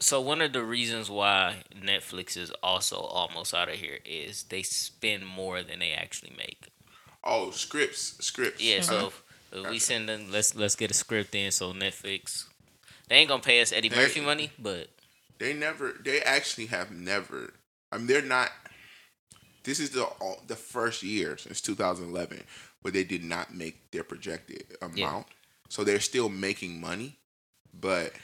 [0.00, 4.62] So one of the reasons why Netflix is also almost out of here is they
[4.62, 6.68] spend more than they actually make.
[7.24, 8.62] Oh, scripts, scripts.
[8.62, 9.22] Yeah, so Uh, if,
[9.52, 11.50] if we send them, let's let's get a script in.
[11.50, 12.44] So Netflix,
[13.08, 14.88] they ain't gonna pay us Eddie They- Murphy money, but
[15.38, 15.94] they never.
[16.04, 17.54] They actually have never.
[17.90, 18.50] I mean, they're not.
[19.68, 22.42] This is the all- the first year since 2011
[22.80, 25.26] where they did not make their projected amount.
[25.28, 25.34] Yeah.
[25.68, 27.18] So they're still making money,
[27.78, 28.14] but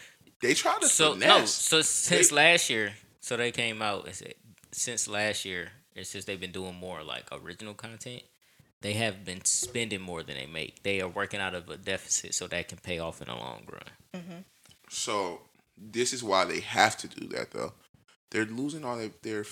[0.41, 1.29] they try to so finesse.
[1.29, 1.45] no.
[1.47, 4.35] So since They- last year, so they came out and said
[4.73, 8.23] since last year, it's just they've been doing more like original content.
[8.81, 10.83] They have been spending more than they make.
[10.83, 13.67] They are working out of a deficit so that can pay off in the long
[13.71, 13.91] run.
[14.23, 14.39] Mm-hmm.
[14.89, 15.43] So
[15.77, 17.75] this is why they have to do that though.
[18.31, 19.45] They're losing all their their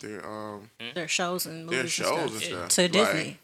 [0.00, 2.60] their um Their shows and movies their and shows stuff.
[2.62, 2.90] and stuff.
[2.92, 3.38] to Like, Disney.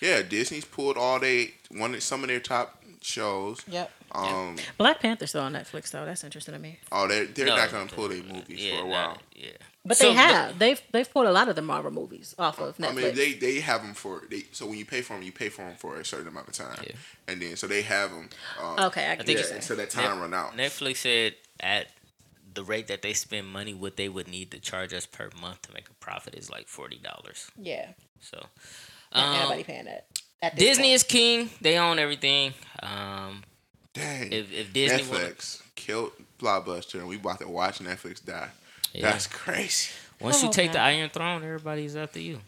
[0.00, 3.62] yeah, Disney's pulled all they one some of their top shows.
[3.68, 3.90] Yep.
[4.12, 6.04] Um, Black Panther's still on Netflix though.
[6.04, 6.78] That's interesting to me.
[6.90, 9.18] oh, they're they're No, not gonna pull their movies yeah, for a nah, while.
[9.36, 9.50] yeah.
[9.84, 10.58] But So, they have.
[10.58, 12.88] they've they've pulled a lot of the Marvel movies off of Netflix.
[12.90, 14.44] I mean, they they have them for they.
[14.52, 16.54] So when you pay for them, you pay for them for a certain amount of
[16.54, 16.92] time, Yeah.
[17.28, 18.28] and then so they have them.
[18.62, 20.56] Um, okay, I, I get think what yeah, so that time Net- run out.
[20.56, 21.88] Netflix said at
[22.58, 25.62] the rate that they spend money, what they would need to charge us per month
[25.62, 27.48] to make a profit is like forty dollars.
[27.56, 27.86] Yeah,
[28.20, 28.44] So,
[29.14, 30.06] Not um, anybody paying that.
[30.42, 30.94] At Disney point.
[30.94, 31.50] is king.
[31.60, 32.52] They own everything.
[32.82, 33.44] Um,
[33.94, 36.10] Dang, if if Disney wanna- Netflix killed
[36.40, 38.48] Blockbuster, and we about to watch Netflix die.
[38.92, 39.10] Yeah.
[39.12, 39.90] That's crazy.
[40.20, 42.40] once you Oh, take the Iron Throne, everybody's after you.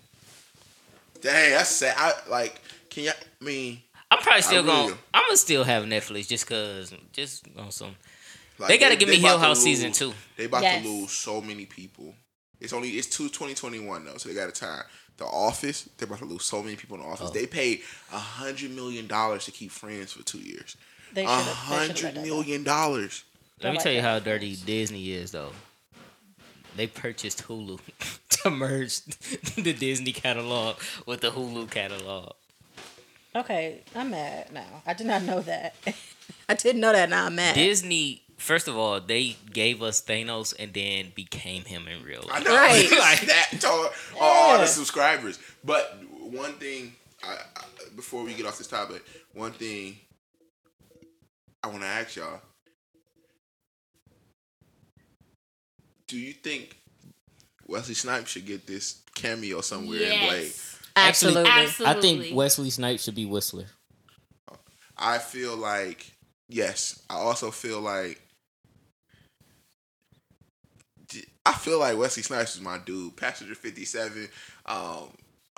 [1.21, 1.95] Dang, that's sad.
[1.97, 2.61] I like.
[2.89, 3.11] Can you?
[3.11, 3.81] I mean,
[4.11, 4.93] I'm probably still really gonna.
[4.93, 4.99] do.
[5.15, 7.95] I'm gonna still have Netflix just cause, just on some.
[8.61, 10.13] Like, They gotta give me about Hill House lose- season two.
[10.37, 10.83] They about Yes.
[10.83, 12.15] to lose so many people.
[12.61, 14.85] It's only it's two 2021 though, so they got a time.
[15.17, 17.29] The Office, they're about to lose so many people in the Office.
[17.31, 17.33] Oh.
[17.33, 17.83] They paid
[18.13, 20.77] a hundred million dollars to keep Friends for two years.
[21.13, 22.23] They A should've- they should've hundred let that go.
[22.37, 23.25] million dollars.
[23.63, 24.09] Let me like tell you that.
[24.09, 25.53] how dirty Disney is, though.
[26.77, 27.81] They purchased Hulu
[28.31, 29.01] to merge
[29.57, 32.33] the Disney catalog with the Hulu catalog.
[33.35, 34.83] Okay, I'm mad now.
[34.87, 35.75] I did not know that.
[36.49, 37.11] I didn't know that.
[37.11, 37.55] Now I'm mad.
[37.55, 42.33] Disney, first of all, they gave us Thanos and then became him in real life.
[42.33, 42.45] I life.
[42.45, 42.55] know.
[42.57, 42.91] Right.
[42.99, 43.91] like that to all,
[44.21, 44.61] all Yeah.
[44.63, 45.39] the subscribers.
[45.65, 47.65] But one thing, I, I,
[47.97, 49.03] before we get off this topic,
[49.35, 49.97] one thing
[51.63, 52.41] I want to ask y'all:
[56.09, 56.77] Do you think
[57.67, 60.43] Wesley Snipes should get this cameo somewhere in Blade?
[60.45, 60.79] Yes.
[60.97, 61.49] Absolutely.
[61.51, 61.97] Absolutely.
[61.97, 63.67] I think Wesley Snipes should be Whistler.
[64.99, 66.13] I feel like
[66.49, 67.03] yes.
[67.09, 68.21] I also feel like
[71.47, 73.17] I feel like Wesley Snipes is my dude.
[73.17, 74.29] Passenger Fifty Seven.
[74.67, 75.09] Um,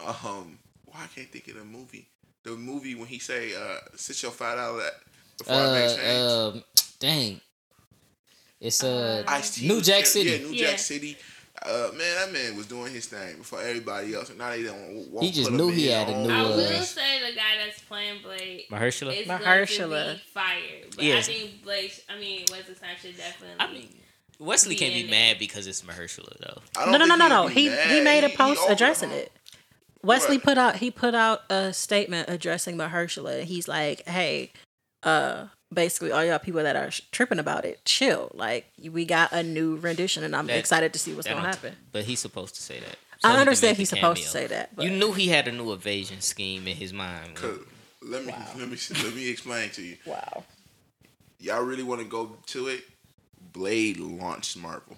[0.05, 2.09] um, why I can't think of the movie.
[2.45, 4.85] The movie when he say, uh, "Sit your five dollar
[5.39, 6.65] before I make Uh, change." um,
[6.99, 7.41] dang.
[8.61, 10.31] It's uh, Ice-T New Jack City.
[10.31, 10.71] Yeah, New Yeah.
[10.71, 11.17] Jack City.
[11.65, 15.09] Uh, man, that man was doing his thing before everybody else, and now they don't.
[15.13, 16.89] won't He just put knew in he had a new, I uh, will movies.
[16.89, 19.17] say the guy that's playing Blade, Mahershala.
[19.21, 19.89] is Mahershala.
[19.91, 20.87] going to be fired.
[20.97, 21.29] But Yes.
[21.29, 23.57] I think Blade, I mean, Wesley Snipes should definitely.
[23.61, 23.89] I mean,
[24.43, 26.87] Wesley can't be mad because it's Mahershala though.
[26.91, 27.47] No, no, no, no, no.
[27.47, 29.33] he'd He made a He- he post addressing it.
[30.03, 33.45] Wesley put out he put out a statement addressing Mahershala.
[33.45, 34.53] He's like, "Hey,
[35.05, 38.31] uh, basically all y'all people that are sh- tripping about it, chill.
[38.35, 41.77] Like we got a new rendition, and I'm That- excited to see what's gonna happen."
[41.93, 42.97] But he's supposed to say that.
[43.25, 45.53] I he understand he's the supposed to say that, but You knew he had a
[45.53, 47.39] new evasion scheme in his mind.
[48.05, 49.97] Let me let me let me explain to you.
[50.05, 50.43] wow.
[51.39, 52.85] Y'all really want to go to it?
[53.53, 54.97] Blade launched Marvel.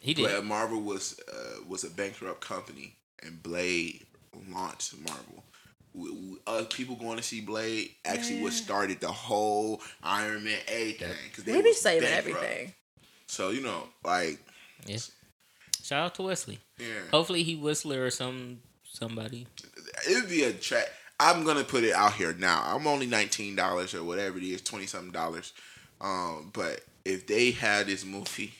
[0.00, 0.24] He did.
[0.26, 4.04] Blade, Marvel was uh, was a bankrupt company, and Blade
[4.50, 5.44] launched Marvel.
[5.94, 11.14] W- w- people going to see Blade actually what started the whole Iron Man everything
[11.28, 12.72] because We be saving everything.
[13.26, 14.38] So you know, like
[14.86, 14.98] Yeah.
[15.82, 16.60] Shout out to Wesley.
[16.78, 19.46] yeah, Hopefully he Whistler or some somebody.
[20.08, 20.86] it'd be a track.
[21.20, 22.62] I'm gonna put it out here now.
[22.64, 25.52] I'm only nineteen dollars or whatever it is, twenty something dollars.
[26.00, 28.54] Um, but if they had this movie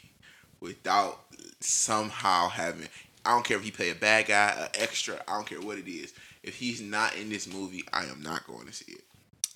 [0.61, 1.21] without
[1.61, 2.89] somehow having,
[3.25, 5.21] I don't care if he play a bad guy, an extra.
[5.29, 6.13] I don't care what it is.
[6.43, 9.05] If he's not in this movie, I am not going to see it.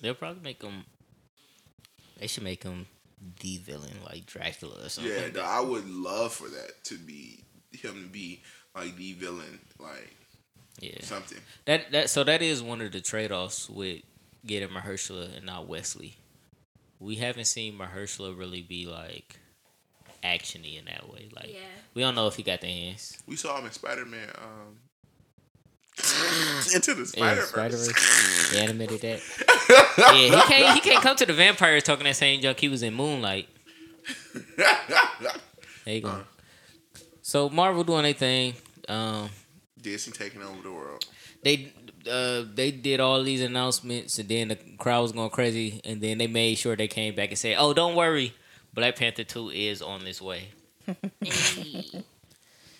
[0.01, 0.85] They'll probably make him.
[2.19, 2.87] They should make him
[3.39, 5.11] the villain like Dracula or something.
[5.11, 8.41] Yeah, no, I would love for that to be him to be
[8.75, 10.15] like the villain, like
[10.79, 11.01] yeah.
[11.01, 11.39] something.
[11.65, 14.01] That that so that is one of the trade offs with
[14.45, 16.15] getting Mahershala and not Wesley.
[16.99, 19.39] We haven't seen Mahershala really be like
[20.23, 21.29] actiony in that way.
[21.35, 21.59] Like Yeah.
[21.93, 23.17] we don't know if he got the hands.
[23.27, 24.29] We saw him in Spider Man.
[24.35, 24.77] Um,
[26.73, 27.87] into the Spider Spider-Verse.
[27.91, 28.51] Verse.
[28.51, 29.19] They animated that.
[29.97, 32.83] yeah, he can't he can't come to the vampires talking that same junk he was
[32.83, 33.47] in Moonlight.
[34.55, 36.21] There you go.
[37.21, 38.53] So Marvel doing their thing.
[38.87, 39.29] Um,
[39.81, 41.05] Disney taking over the world.
[41.43, 41.73] they
[42.07, 46.17] uh they did all these announcements and then the crowd was going crazy and then
[46.17, 48.33] they made sure they came back and said, "Oh, don't worry,
[48.73, 50.49] Black Panther two is on this way."
[51.23, 52.03] Hey.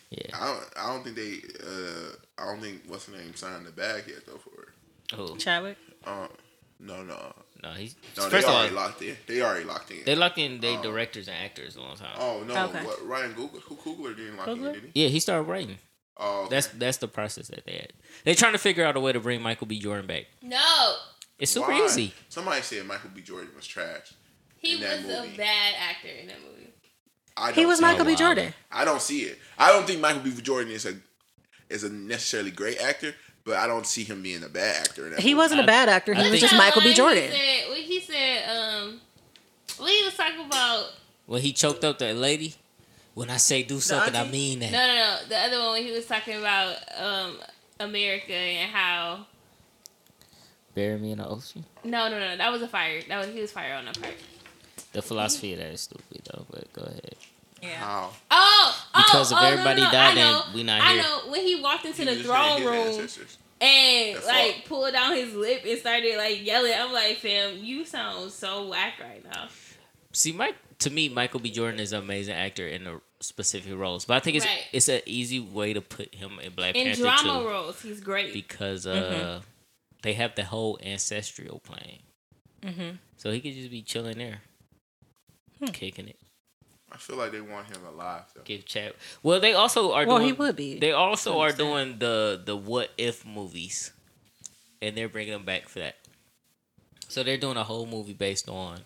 [0.10, 0.40] Yeah.
[0.42, 0.64] I don't.
[0.78, 1.42] I don't think they.
[1.66, 4.70] Uh, I don't think what's the name signed the bag yet though for it.
[5.18, 5.78] Oh Chadwick.
[6.06, 6.28] Uh,
[6.80, 8.24] no, no, no, he's no.
[8.24, 9.18] They first of all already locked in.
[9.28, 9.98] They already locked in.
[10.06, 10.82] they locked in they Oh.
[10.82, 12.16] directors and actors a long time.
[12.18, 12.86] oh no, Okay.
[12.86, 13.62] what Ryan Coogler?
[13.64, 14.62] Who Coogler didn't lock in?
[14.64, 15.04] Did he?
[15.04, 15.78] Yeah, he started writing.
[16.20, 16.50] Oh, okay.
[16.56, 17.94] That's that's the process that they had.
[18.24, 19.80] They're trying to figure out a way to bring Michael B.
[19.80, 20.26] Jordan back.
[20.42, 20.96] No,
[21.38, 21.86] It's super Why?
[21.86, 22.14] easy.
[22.30, 23.22] Somebody said Michael B.
[23.22, 24.14] Jordan was trash.
[24.58, 26.70] he In that was a bad actor in that movie.
[27.36, 28.06] I He don't was Michael.
[28.06, 28.16] B.
[28.16, 28.52] Jordan.
[28.72, 29.38] I don't see it.
[29.60, 30.32] I don't think Michael B.
[30.42, 30.96] Jordan is a
[31.70, 33.14] is a necessarily great actor,
[33.44, 35.06] but I don't see him being a bad actor.
[35.06, 35.38] In that He movie.
[35.38, 36.16] wasn't a I- bad actor.
[36.16, 36.94] I He was just Michael B.
[36.96, 37.30] Jordan.
[37.30, 39.02] He said, what he said, um,
[39.78, 40.94] what he was talking about.
[41.28, 42.56] When he choked up that lady,
[43.18, 44.72] when I say do something, I mean that.
[44.72, 45.18] No, no, no.
[45.28, 47.38] The other one when he was talking about um
[47.80, 49.26] America and how.
[50.76, 51.66] Bury me in the ocean.
[51.84, 52.38] No, no, no.
[52.38, 53.02] That was a fire.
[53.08, 54.14] That was he was fire on that part.
[54.94, 56.46] The philosophy of that is stupid though.
[56.48, 57.16] But go ahead.
[57.60, 57.70] Yeah.
[57.78, 58.12] How?
[58.30, 60.82] Oh, oh, Because if oh, no, everybody no, no, died, I then know, we not
[60.82, 61.02] I here.
[61.02, 63.00] know when he walked into He the was throne room
[63.62, 64.62] and That's like all.
[64.68, 66.74] pulled down his lip and started like yelling.
[66.78, 69.48] I'm like, fam, you sound so whack right now.
[70.12, 70.56] See, Mike.
[70.82, 71.50] To me, Michael B.
[71.50, 74.64] Jordan is an amazing actor in the specific roles, but I think it's Right.
[74.72, 78.00] it's an easy way to put him in Black In Panther drama too, roles, he's
[78.00, 78.34] great.
[78.34, 78.94] because uh,
[79.40, 79.46] Mm-hmm.
[80.04, 82.02] they have the whole ancestral plane,
[82.62, 83.00] Mhm.
[83.18, 84.42] so he could just be chilling there,
[85.60, 85.66] Hmm.
[85.72, 86.20] kicking it.
[86.92, 88.24] I feel like they want him alive.
[88.34, 88.44] Though.
[88.44, 88.96] Give chat.
[89.22, 90.06] Well, they also are.
[90.06, 90.80] Well, doing, he would be.
[90.80, 93.92] They also are doing the the what if movies,
[94.82, 95.98] and they're bringing them back for that.
[97.10, 98.84] So they're doing a whole movie based on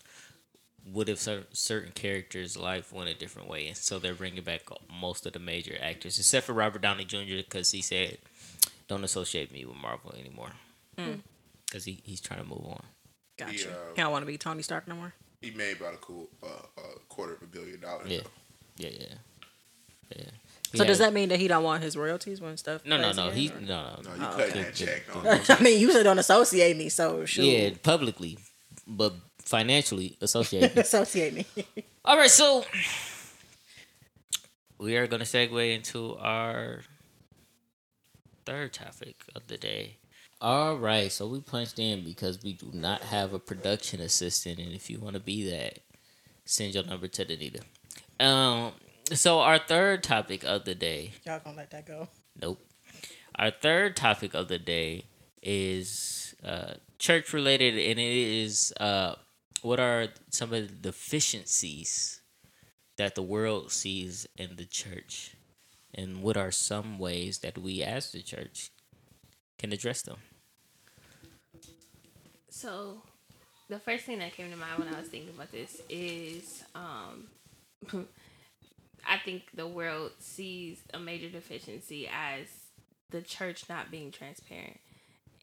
[0.90, 4.62] what if cer- certain characters' life went a different way, and so they're bringing back
[4.92, 7.38] most of the major actors, except for Robert Downey Jr.
[7.38, 8.18] because he said,
[8.88, 10.52] "Don't associate me with Marvel anymore,"
[11.66, 12.84] because he, he's trying to move on.
[13.38, 13.52] Gotcha.
[13.54, 15.14] He, uh, He don't want to be Tony Stark no more.
[15.42, 16.48] He made about a cool uh,
[16.78, 18.08] a quarter of a billion dollars.
[18.10, 18.30] Yeah, though.
[18.78, 19.06] yeah, yeah,
[20.18, 20.24] yeah.
[20.74, 22.86] So He does that mean that he don't want his royalties when stuff?
[22.86, 23.30] No, no, no.
[23.30, 24.10] He or- no, no.
[24.12, 24.62] No, you Oh, cutting okay.
[24.64, 25.04] that check.
[25.50, 25.56] No.
[25.56, 27.44] I mean, you said don't associate me, so shoot.
[27.44, 28.38] Yeah, publicly,
[28.88, 29.14] but
[29.46, 30.78] financially associated.
[30.78, 31.46] associate me.
[32.06, 32.66] All right, so
[34.80, 36.82] we are going to segue into our
[38.46, 39.98] third topic of the day.
[40.40, 44.72] All right, so we punched in because we do not have a production assistant, and
[44.72, 45.80] if you want to be that,
[46.46, 47.62] send your number to Danita.
[48.20, 48.72] Um,
[49.14, 52.08] so our third topic of the day Y'all gonna let that go?
[52.42, 52.60] Nope.
[53.36, 55.06] Our third topic of the day
[55.42, 59.16] is uh, church related, and it is uh,
[59.62, 62.22] what are some of the deficiencies
[62.98, 65.36] that the world sees in the church,
[65.94, 68.72] and what are some ways that we as the church
[69.58, 70.18] can address them?
[72.50, 73.02] So,
[73.70, 77.28] the first thing that came to mind when I was thinking about this is um,
[79.08, 82.48] I think the world sees a major deficiency as
[83.10, 84.80] the church not being transparent.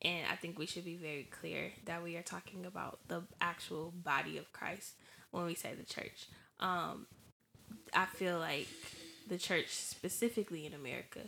[0.03, 3.93] And I think we should be very clear that we are talking about the actual
[4.05, 4.95] body of Christ
[5.31, 6.29] when we say the church.
[6.61, 7.07] Um,
[7.93, 8.69] I feel like
[9.29, 11.21] the church, specifically in America,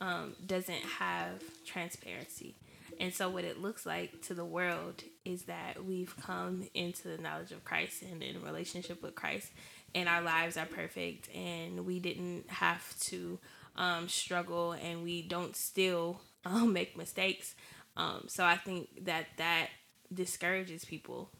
[0.00, 2.56] um, doesn't have transparency.
[3.00, 7.18] And so, what it looks like to the world is that we've come into the
[7.18, 9.50] knowledge of Christ and in relationship with Christ,
[9.94, 13.38] and our lives are perfect, and we didn't have to
[13.76, 17.54] um, struggle, and we don't still um, make mistakes.
[17.96, 19.68] Um, so, I think that that
[20.12, 21.30] discourages people.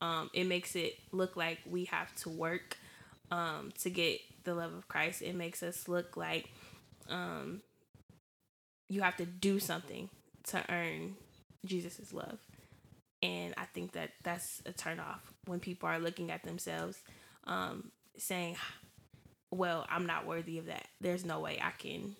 [0.00, 2.76] Um, it makes it look like we have to work
[3.30, 5.22] um, to get the love of Christ.
[5.22, 6.50] It makes us look like
[7.08, 7.62] um,
[8.88, 10.08] you have to do something
[10.44, 11.16] to earn
[11.64, 12.38] Jesus' love.
[13.22, 16.98] And I think that that's a turnoff when people are looking at themselves,
[17.44, 18.56] um, saying,
[19.50, 20.88] "Well, I'm not worthy of that.
[21.00, 22.16] There's no way I can,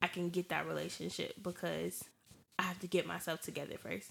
[0.00, 2.02] I can get that relationship because
[2.58, 4.10] I have to get myself together first.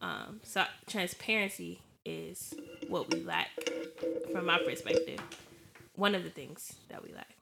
[0.00, 2.54] Um, so transparency is
[2.88, 3.48] what we lack,
[4.32, 5.20] from my perspective.
[5.94, 7.34] One of the things that we lack.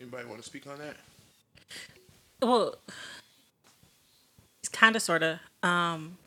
[0.00, 0.96] Anybody want to speak on that?
[2.40, 2.74] Well,
[4.60, 5.38] it's kind of sort of.
[5.62, 6.18] Um,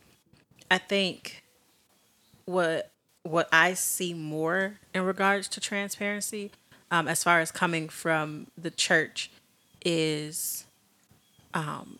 [0.71, 1.43] I think
[2.45, 2.91] what
[3.23, 6.51] what I see more in regards to transparency,
[6.91, 9.31] um, as far as coming from the church,
[9.83, 10.64] is,
[11.55, 11.97] um,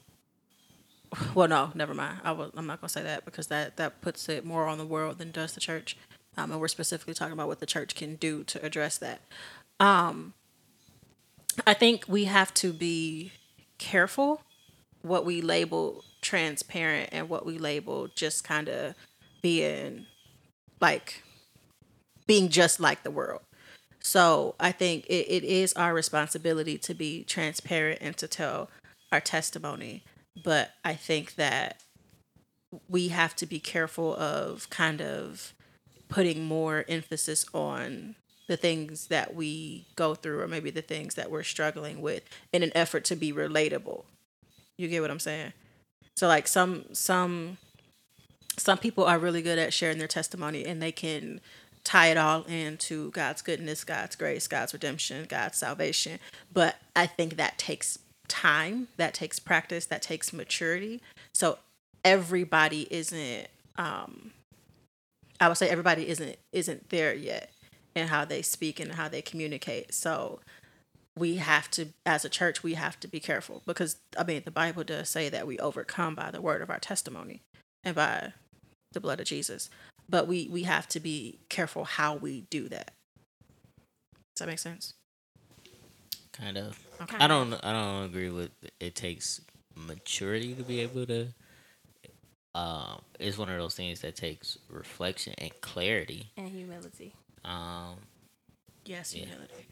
[1.33, 2.19] well, no, never mind.
[2.23, 4.85] I will, I'm not gonna say that because that that puts it more on the
[4.85, 5.97] world than does the church,
[6.37, 9.21] um, and we're specifically talking about what the church can do to address that.
[9.79, 10.33] Um,
[11.65, 13.31] I think we have to be
[13.77, 14.41] careful
[15.01, 18.95] what we label transparent and what we label just kind of
[19.41, 20.05] being
[20.81, 21.23] like
[22.27, 23.41] being just like the world.
[24.01, 28.69] So I think it, it is our responsibility to be transparent and to tell
[29.11, 30.03] our testimony.
[30.43, 31.81] But I think that
[32.89, 35.53] we have to be careful of kind of
[36.09, 38.15] putting more emphasis on
[38.47, 42.23] the things that we go through or maybe the things that we're struggling with
[42.53, 44.03] in an effort to be relatable.
[44.77, 45.53] You get what I'm saying?
[46.15, 47.57] So like some some
[48.57, 51.41] some people are really good at sharing their testimony and they can
[51.83, 56.19] tie it all into God's goodness, God's grace, God's redemption, God's salvation.
[56.51, 61.01] But I think that takes time, that takes practice, that takes maturity.
[61.33, 61.59] So
[62.03, 63.47] everybody isn't
[63.77, 64.31] um
[65.39, 67.51] I would say everybody isn't isn't there yet
[67.95, 69.93] in how they speak and how they communicate.
[69.93, 70.39] So
[71.17, 74.51] we have to as a church we have to be careful because I mean the
[74.51, 77.41] Bible does say that we overcome by the word of our testimony
[77.83, 78.33] and by
[78.93, 79.69] the blood of Jesus.
[80.07, 82.91] But we we have to be careful how we do that.
[84.35, 84.93] Does that make sense?
[86.31, 86.84] Kind of.
[87.01, 87.17] Okay.
[87.19, 87.53] I don't.
[87.53, 88.51] I don't agree with.
[88.79, 89.41] It takes
[89.75, 91.27] maturity to be able to.
[92.53, 96.31] Um, it's one of those things that takes reflection and clarity.
[96.37, 97.13] And humility.
[97.43, 97.95] Um,
[98.85, 99.25] Yes, Yeah.
[99.25, 99.67] humility.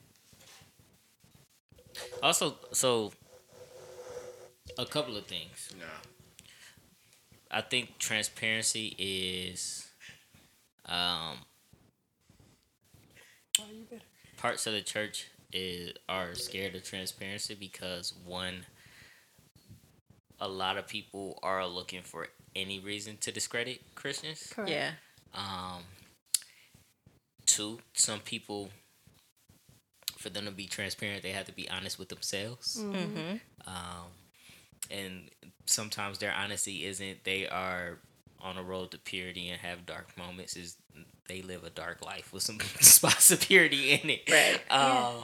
[2.22, 3.14] also, so
[4.78, 5.74] a couple of things.
[5.80, 5.86] Nah.
[7.52, 9.88] I think transparency is
[10.86, 11.38] um
[14.38, 18.66] parts of the church is are scared of transparency because one
[20.40, 24.52] a lot of people are looking for any reason to discredit Christians.
[24.54, 24.70] Correct.
[24.72, 24.92] Yeah.
[25.34, 25.84] Um
[27.46, 28.70] two, some people
[30.18, 33.36] for them to be transparent they have to be honest with themselves Mm-hmm.
[33.68, 34.08] um,
[34.90, 35.30] and
[35.66, 38.00] sometimes their honesty isn't they are
[38.40, 40.78] on a road to purity and have dark moments is
[41.28, 44.60] they live a dark life with some spots of purity in it Right.
[44.72, 45.24] um,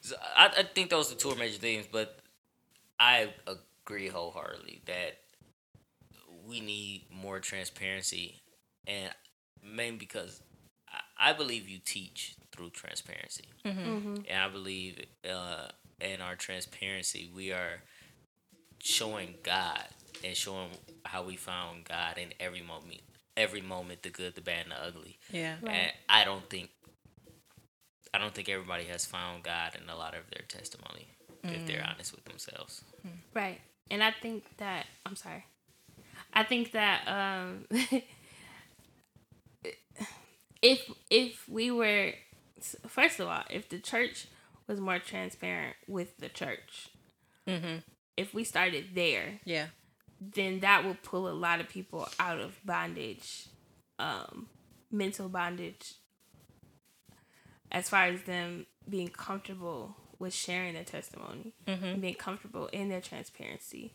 [0.00, 2.18] so I, I think those are two major things but
[2.98, 5.18] i agree wholeheartedly that
[6.46, 8.40] we need more transparency
[8.86, 9.12] and
[9.62, 10.40] mainly because
[10.88, 14.14] I, I believe you teach through transparency Mm-hmm.
[14.28, 15.68] and I believe uh,
[16.00, 17.82] in our transparency, we are
[18.78, 19.84] showing God
[20.24, 20.70] and showing
[21.04, 23.00] how we found God in every moment,
[23.36, 25.18] every moment, the good, the bad, and the ugly.
[25.30, 25.56] Yeah.
[25.62, 25.74] Right.
[25.74, 26.70] And I don't think,
[28.12, 31.06] I don't think everybody has found God in a lot of their testimony
[31.44, 32.82] if they're honest with themselves.
[33.34, 33.60] Right.
[33.90, 35.44] And I think that I'm sorry.
[36.34, 37.66] I think that um
[40.62, 42.12] if if we were
[42.88, 44.26] first of all, if the church
[44.66, 46.88] was more transparent with the church,
[47.48, 47.78] Mm-hmm.
[48.16, 49.66] if we started there, Yeah.
[50.20, 53.46] then that would pull a lot of people out of bondage,
[53.98, 54.46] um,
[54.92, 55.94] mental bondage,
[57.70, 61.54] as far as them being comfortable with sharing their testimony,
[61.92, 63.94] and being comfortable in their transparency.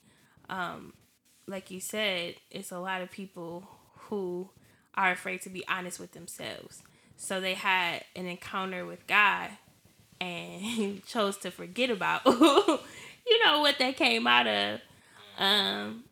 [0.49, 0.93] Um,
[1.47, 3.67] like you said, it's a lot of people
[4.09, 4.49] who
[4.95, 6.81] are afraid to be honest with themselves.
[7.17, 9.49] So they had an encounter with God
[10.19, 14.79] and chose to forget about you know what they came out of
[15.37, 16.03] um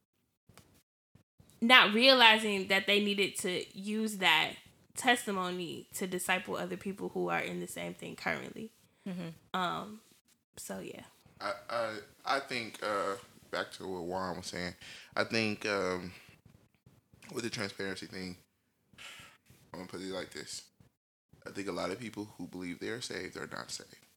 [1.61, 4.52] not realizing that they needed to use that
[4.95, 8.72] testimony to disciple other people who are in the same thing currently
[9.53, 9.99] um
[10.56, 11.02] so yeah
[11.44, 11.90] I, I
[12.26, 13.15] I think uh,
[13.52, 14.74] back to what Juan was saying.
[15.15, 16.11] I think um,
[17.34, 18.38] with the transparency thing,
[19.74, 20.64] I'm gonna put it like this.
[21.45, 24.07] I think a lot of people who believe they are saved are not saved,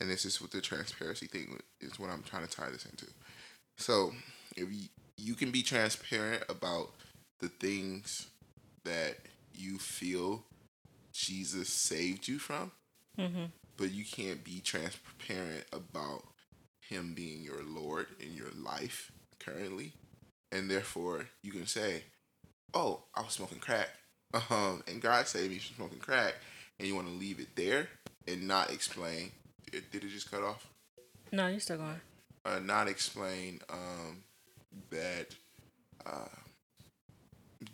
[0.00, 1.98] and this is what the transparency thing is.
[1.98, 3.06] What I'm trying to tie this into.
[3.78, 4.12] So
[4.56, 6.90] if you, you can be transparent about
[7.40, 8.28] the things
[8.84, 9.16] that
[9.54, 10.44] you feel
[11.12, 12.72] Jesus saved you from,
[13.76, 16.22] but you can't be transparent about
[16.88, 19.92] him being your Lord in your life currently,
[20.52, 22.04] and therefore you can say,
[22.72, 23.88] "Oh, I was smoking crack,
[24.50, 26.34] um, and God saved me from smoking crack,"
[26.78, 27.88] and you want to leave it there
[28.26, 29.32] and not explain.
[29.70, 30.66] Did did it just cut off?
[31.32, 32.00] No, you're still going.
[32.44, 34.22] Uh, not explain um,
[34.90, 35.34] that
[36.04, 36.28] uh,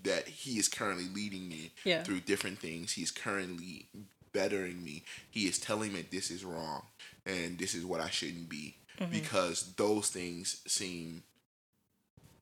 [0.04, 2.02] that He is currently leading me Yeah.
[2.02, 2.92] through different things.
[2.92, 3.86] He's currently
[4.32, 5.02] bettering me.
[5.30, 6.82] He is telling me this is wrong
[7.26, 8.76] and this is what I shouldn't be
[9.10, 11.22] because those things seem.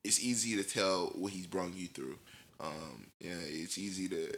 [0.03, 2.17] It's easy to tell what he's brought you through.
[2.59, 4.33] Um, yeah, it's easy to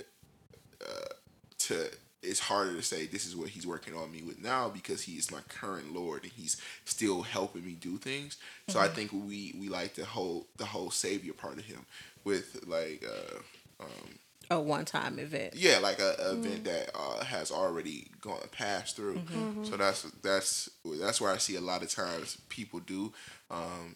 [0.81, 1.13] uh,
[1.59, 1.89] to.
[2.23, 5.13] It's harder to say this is what he's working on me with now because he
[5.13, 6.55] is my current Lord and he's
[6.85, 8.37] still helping me do things.
[8.67, 11.87] So I think we we like the whole the whole savior part of him
[12.23, 14.19] with like uh, um,
[14.49, 15.55] A one time event.
[15.55, 19.21] yeah, like a, a event that uh, has already gone passed through.
[19.63, 20.69] So that's that's
[20.99, 23.13] that's where I see a lot of times people do,
[23.49, 23.95] um,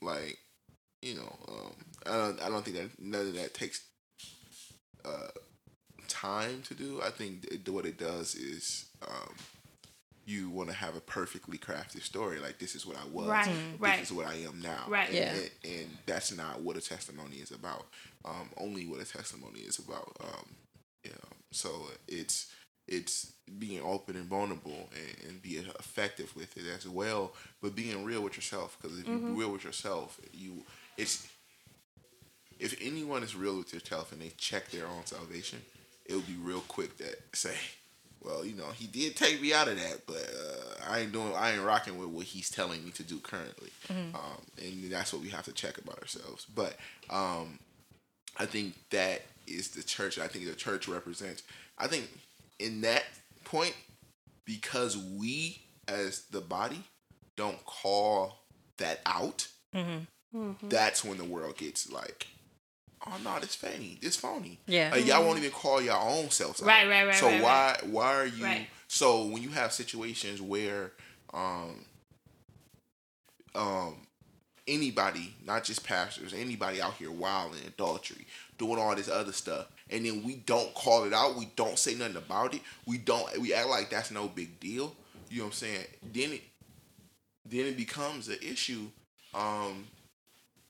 [0.00, 0.38] like,
[1.02, 1.72] you know, um,
[2.06, 3.82] I don't I don't think that none of that takes
[5.04, 5.28] uh,
[6.08, 7.00] time to do.
[7.04, 9.34] I think it, what it does is um,
[10.26, 12.38] you want to have a perfectly crafted story.
[12.38, 13.28] Like this is what I was.
[13.28, 14.02] Right, This right.
[14.02, 14.84] is what I am now.
[14.88, 15.08] Right.
[15.08, 15.32] And, Yeah.
[15.34, 17.86] and, and that's not what a testimony is about.
[18.24, 20.16] Um, only what a testimony is about.
[20.20, 20.46] Um,
[21.04, 21.70] you know, so
[22.08, 22.50] it's
[22.86, 27.32] it's being open and vulnerable and, and being effective with it as well,
[27.62, 28.76] but being real with yourself.
[28.80, 30.62] Because if you're real with yourself, you
[30.96, 31.26] it's
[32.58, 35.60] if anyone is real with yourself and they check their own salvation,
[36.06, 37.54] it will be real quick that say,
[38.24, 41.32] well, you know, he did take me out of that, but uh, I ain't doing,
[41.36, 43.70] I ain't rocking with what he's telling me to do currently,
[44.14, 46.46] um, and that's what we have to check about ourselves.
[46.54, 46.76] But
[47.10, 47.58] um,
[48.38, 50.18] I think that is the church.
[50.18, 51.42] I think the church represents.
[51.78, 52.08] I think
[52.58, 53.04] in that
[53.44, 53.74] point,
[54.46, 56.82] because we as the body
[57.36, 58.38] don't call
[58.78, 59.48] that out,
[60.68, 62.26] that's when the world gets like,
[63.06, 64.58] oh no, this phony, this phony.
[64.66, 64.90] Yeah.
[64.92, 66.68] Like, y'all won't even call your own selves out.
[66.68, 68.44] Right, right, right, So right, why why are you?
[68.44, 68.66] Right.
[68.88, 70.92] So when you have situations where
[71.32, 71.84] um
[73.54, 73.96] um
[74.66, 78.26] anybody, not just pastors, anybody out here wilding adultery,
[78.58, 81.94] doing all this other stuff, and then we don't call it out, we don't say
[81.94, 84.94] nothing about it, we don't we act like that's no big deal.
[85.30, 85.86] You know what I'm saying?
[86.12, 86.42] Then it
[87.46, 88.86] then it becomes an issue
[89.34, 89.86] um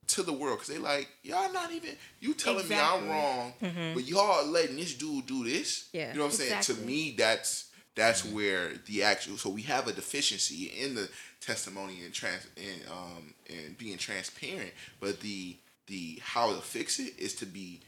[0.08, 1.90] to the world because they like y'all not even
[2.20, 3.08] you telling me I'm Exactly.
[3.08, 5.88] wrong, but y'all letting this dude do this.
[5.92, 6.12] Yeah.
[6.12, 6.62] you know what I'm saying.
[6.62, 9.36] To me, that's that's where the actual.
[9.36, 11.08] So we have a deficiency in the
[11.40, 15.56] testimony and trans and um and being transparent, but the
[15.86, 17.80] the how to fix it is to be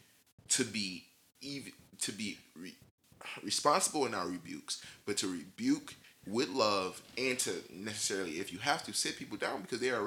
[0.51, 1.05] to be
[1.41, 1.73] even
[2.03, 2.75] to be re,
[3.43, 5.95] responsible in our rebukes, but to rebuke
[6.27, 10.01] with love and to necessarily, if you have to, sit people down because they are
[10.01, 10.03] a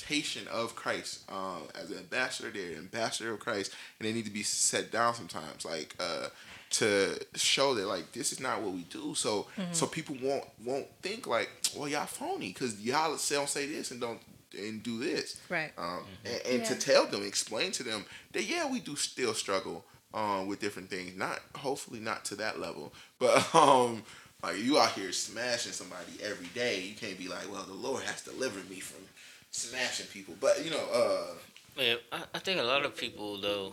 [0.00, 1.20] representation of Christ.
[1.30, 4.90] Um, as an ambassador, they're an ambassador of Christ, and they need to be set
[4.90, 6.28] down sometimes, like uh,
[6.70, 9.14] to show that like this is not what we do.
[9.14, 13.66] So so people won't won't think like, well, y'all phony because y'all say don't say
[13.66, 14.20] this and don't
[14.58, 15.70] and do this Right.
[15.78, 19.84] um, and, and to tell them, explain to them that yeah, we do still struggle
[20.12, 21.16] um, with different things.
[21.16, 24.02] Not hopefully not to that level, but um,
[24.42, 26.80] like you out here smashing somebody every day.
[26.80, 29.04] You can't be like, well, the Lord has delivered me from
[29.50, 30.34] smashing people.
[30.40, 31.34] But you know, uh,
[31.80, 33.72] Yeah, I, I think a lot of people though,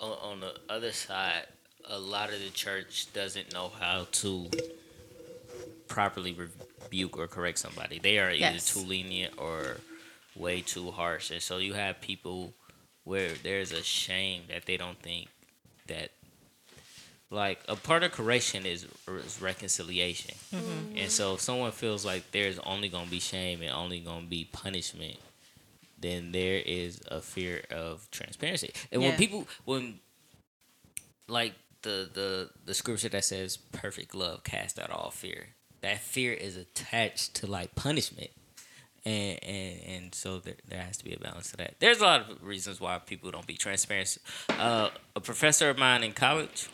[0.00, 1.46] on, on the other side,
[1.84, 4.50] a lot of the church doesn't know how to
[5.88, 7.98] properly rebuke or correct somebody.
[7.98, 8.72] They are either Yes.
[8.72, 9.78] too lenient or
[10.34, 12.52] way too harsh, and so you have people
[13.04, 15.28] where there's a shame that they don't think
[15.86, 16.10] that
[17.30, 20.34] like a part of correction is, is reconciliation.
[20.96, 24.48] And so if someone feels like there's only gonna be shame and only gonna be
[24.52, 25.16] punishment,
[25.98, 28.72] then there is a fear of transparency.
[28.92, 30.00] And when people when
[31.28, 35.48] like the the the scripture that says perfect love cast out all fear.
[35.82, 38.30] That fear is attached to like punishment.
[39.04, 41.76] And, and and so there, there has to be a balance to that.
[41.78, 44.18] There's a lot of reasons why people don't be transparent.
[44.48, 46.68] Uh, a professor of mine in college,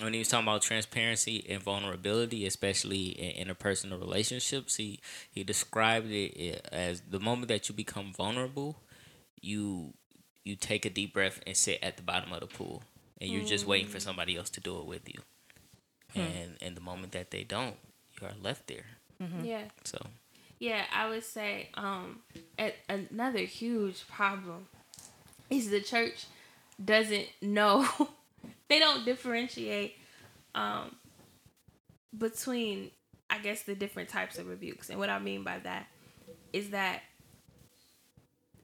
[0.00, 5.00] when he was talking about transparency and vulnerability, especially in interpersonal relationships, he
[5.30, 8.76] he described it eh, as the moment that you become vulnerable,
[9.40, 9.94] you
[10.44, 12.82] you take a deep breath and sit at the bottom of the pool,
[13.20, 14.02] and you're just waiting for mm.
[14.02, 15.20] somebody else to do it with you.
[16.12, 16.20] Hmm.
[16.20, 17.76] And and the moment that they don't,
[18.20, 18.86] you are left there.
[19.22, 19.44] Mm-hmm.
[19.44, 19.64] Yeah.
[19.84, 19.98] So
[20.58, 22.20] Yeah, I would say um
[22.58, 24.68] a- another huge problem
[25.48, 26.26] is the church
[26.82, 27.88] doesn't know
[28.68, 29.96] they don't differentiate
[30.54, 30.96] um
[32.16, 32.90] between
[33.28, 34.88] I guess the different types of rebukes.
[34.88, 35.86] And what I mean by that
[36.52, 37.02] is that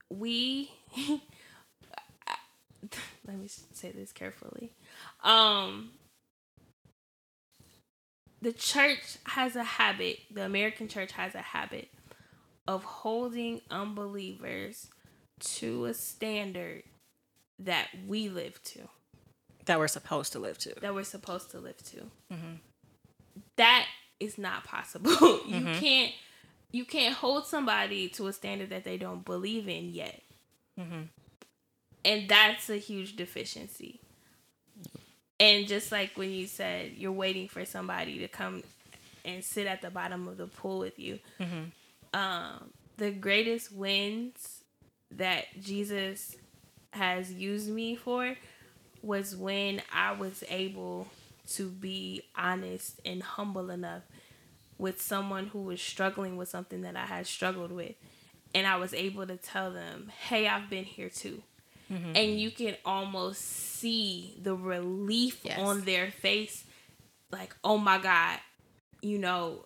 [0.09, 0.71] we
[3.27, 4.71] let me say this carefully.
[5.23, 5.91] Um
[8.41, 11.87] the church has a habit, the American church has a habit
[12.67, 14.87] of holding unbelievers
[15.39, 16.83] to a standard
[17.59, 18.81] that we live to,
[19.65, 20.73] that we're supposed to live to.
[20.81, 21.97] that we're supposed to live to.
[22.31, 22.55] Mm-hmm.
[23.55, 23.85] That
[24.19, 25.11] is not possible.
[25.11, 25.79] you mm-hmm.
[25.79, 26.11] can't
[26.71, 30.21] you can't hold somebody to a standard that they don't believe in yet.
[30.79, 31.03] Mm-hmm.
[32.05, 33.99] And that's a huge deficiency.
[35.39, 38.63] And just like when you said you're waiting for somebody to come
[39.23, 41.19] and sit at the bottom of the pool with you,
[42.13, 44.63] um, the greatest wins
[45.11, 46.35] that Jesus
[46.91, 48.35] has used me for
[49.03, 51.07] was when I was able
[51.51, 54.03] to be honest and humble enough
[54.77, 57.93] with someone who was struggling with something that I had struggled with.
[58.55, 61.41] And I was able to tell them, hey, I've been here too.
[61.91, 62.11] Mm-hmm.
[62.15, 65.59] And you can almost see the relief Yes.
[65.59, 66.63] on their face
[67.31, 68.39] like, oh my God,
[69.01, 69.65] you know,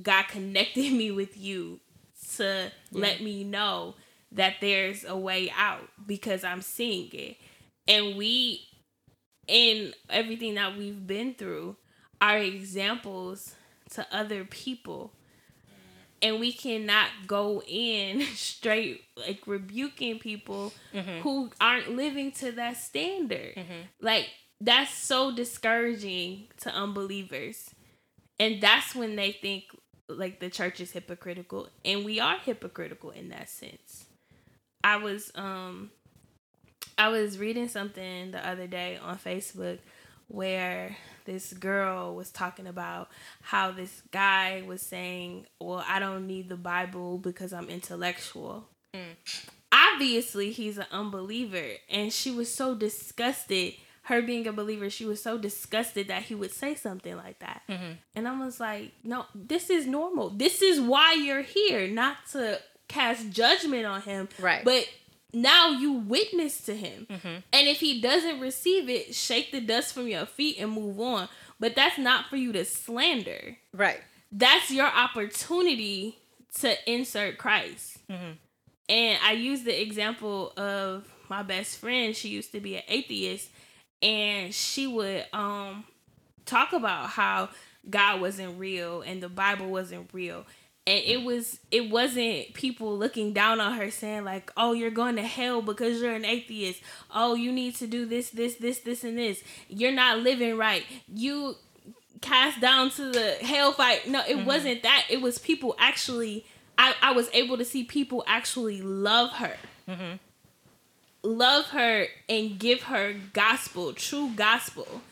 [0.00, 1.80] God connected me with you
[2.36, 3.94] to let me know
[4.32, 7.36] that there's a way out because I'm seeing it.
[7.90, 8.60] And we,
[9.48, 11.76] in everything that we've been through,
[12.20, 13.56] are examples
[13.94, 15.12] to other people.
[16.22, 20.72] And we cannot go in straight like rebuking people
[21.22, 23.54] who aren't living to that standard.
[24.00, 24.28] Like,
[24.60, 27.70] that's so discouraging to unbelievers.
[28.38, 29.64] And that's when they think
[30.08, 31.68] like the church is hypocritical.
[31.84, 34.04] And we are hypocritical in that sense.
[34.84, 35.90] I was um
[37.00, 39.78] I was reading something the other day on Facebook
[40.28, 43.08] where this girl was talking about
[43.40, 49.16] how this guy was saying, "Well, I don't need the Bible because I'm intellectual." Mm.
[49.72, 53.74] Obviously, he's an unbeliever, and she was so disgusted.
[54.02, 57.62] Her being a believer, she was so disgusted that he would say something like that.
[57.66, 57.92] Mm-hmm.
[58.14, 60.28] And I was like, "No, this is normal.
[60.28, 62.60] This is why you're here, not to
[62.90, 64.64] cast judgment on him, Right.
[64.64, 64.86] But
[65.32, 67.06] now you witness to him.
[67.52, 71.28] And if he doesn't receive it, shake the dust from your feet and move on.
[71.58, 73.58] But that's not for you to slander.
[73.72, 74.00] Right.
[74.32, 76.18] That's your opportunity
[76.60, 77.98] to insert Christ.
[78.08, 82.16] And I use the example of my best friend.
[82.16, 83.50] She used to be an atheist,
[84.02, 85.84] and she would um
[86.44, 87.50] talk about how
[87.88, 90.44] God wasn't real and the Bible wasn't real.
[90.86, 95.16] And it was it wasn't people looking down on her saying like, "Oh, you're going
[95.16, 96.82] to hell because you're an atheist.
[97.14, 99.42] Oh, you need to do this, this, this, this, and this.
[99.68, 100.84] You're not living right.
[101.06, 101.56] You
[102.20, 104.46] cast down to the hell fight No, it mm-hmm.
[104.46, 105.06] wasn't that.
[105.10, 106.46] It was people actually.
[106.78, 109.56] I I was able to see people actually love her
[109.90, 110.16] mm-hmm.
[111.22, 115.02] love her and give her gospel, true gospel.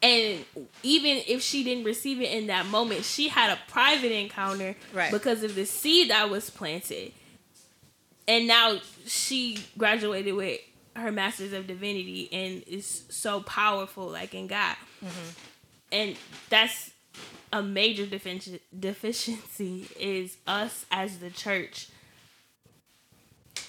[0.00, 0.44] And
[0.84, 5.10] even if she didn't receive it in that moment, she had a private encounter Right.
[5.10, 7.12] because of the seed that was planted.
[8.28, 10.60] And now she graduated with
[10.94, 14.76] her master's of divinity and is so powerful like in God.
[15.04, 15.30] Mm-hmm.
[15.90, 16.16] And
[16.50, 16.90] that's
[17.52, 21.88] a major defici- deficiency is us as the church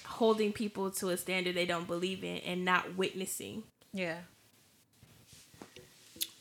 [0.04, 3.62] holding people to a standard they don't believe in and not witnessing.
[3.92, 4.18] Yeah.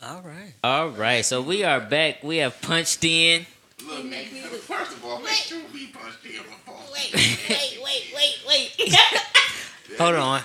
[0.01, 1.25] All right, all right.
[1.25, 2.23] So we are back.
[2.23, 3.45] We have punched in.
[3.87, 6.75] Look, man, first of all, make sure we punched in before.
[6.93, 8.95] wait, wait, wait, wait.
[9.97, 10.41] Hold on.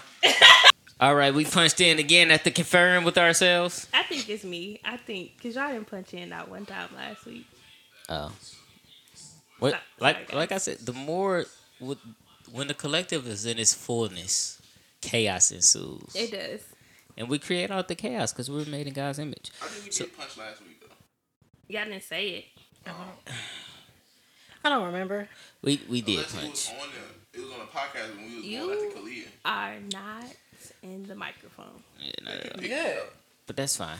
[1.00, 3.88] All right, we punched in again at the confirm with ourselves.
[3.92, 4.80] I think it's me.
[4.84, 7.46] I think because y'all didn't punch in that one time last week.
[8.08, 8.32] Oh.
[9.58, 10.36] What, Sorry, like guys.
[10.36, 11.44] like I said, the more
[11.80, 11.98] with,
[12.52, 14.60] when the collective is in its fullness,
[15.00, 16.60] chaos ensues, It does.
[17.16, 19.50] And we create out the chaos because we were made in God's image.
[19.62, 20.94] I think we So- did punch last week though.
[21.68, 22.44] Y'all didn't say it.
[24.64, 25.28] I don't remember.
[25.62, 26.50] We we did Unless it punch.
[26.50, 26.88] was on
[27.32, 29.26] the, it was on a podcast when we was You- going at the Kalia.
[29.44, 30.24] Are not
[30.82, 31.82] in the microphone.
[32.00, 32.68] Yeah, no, no, no.
[32.68, 33.02] Good.
[33.46, 33.98] But that's fine.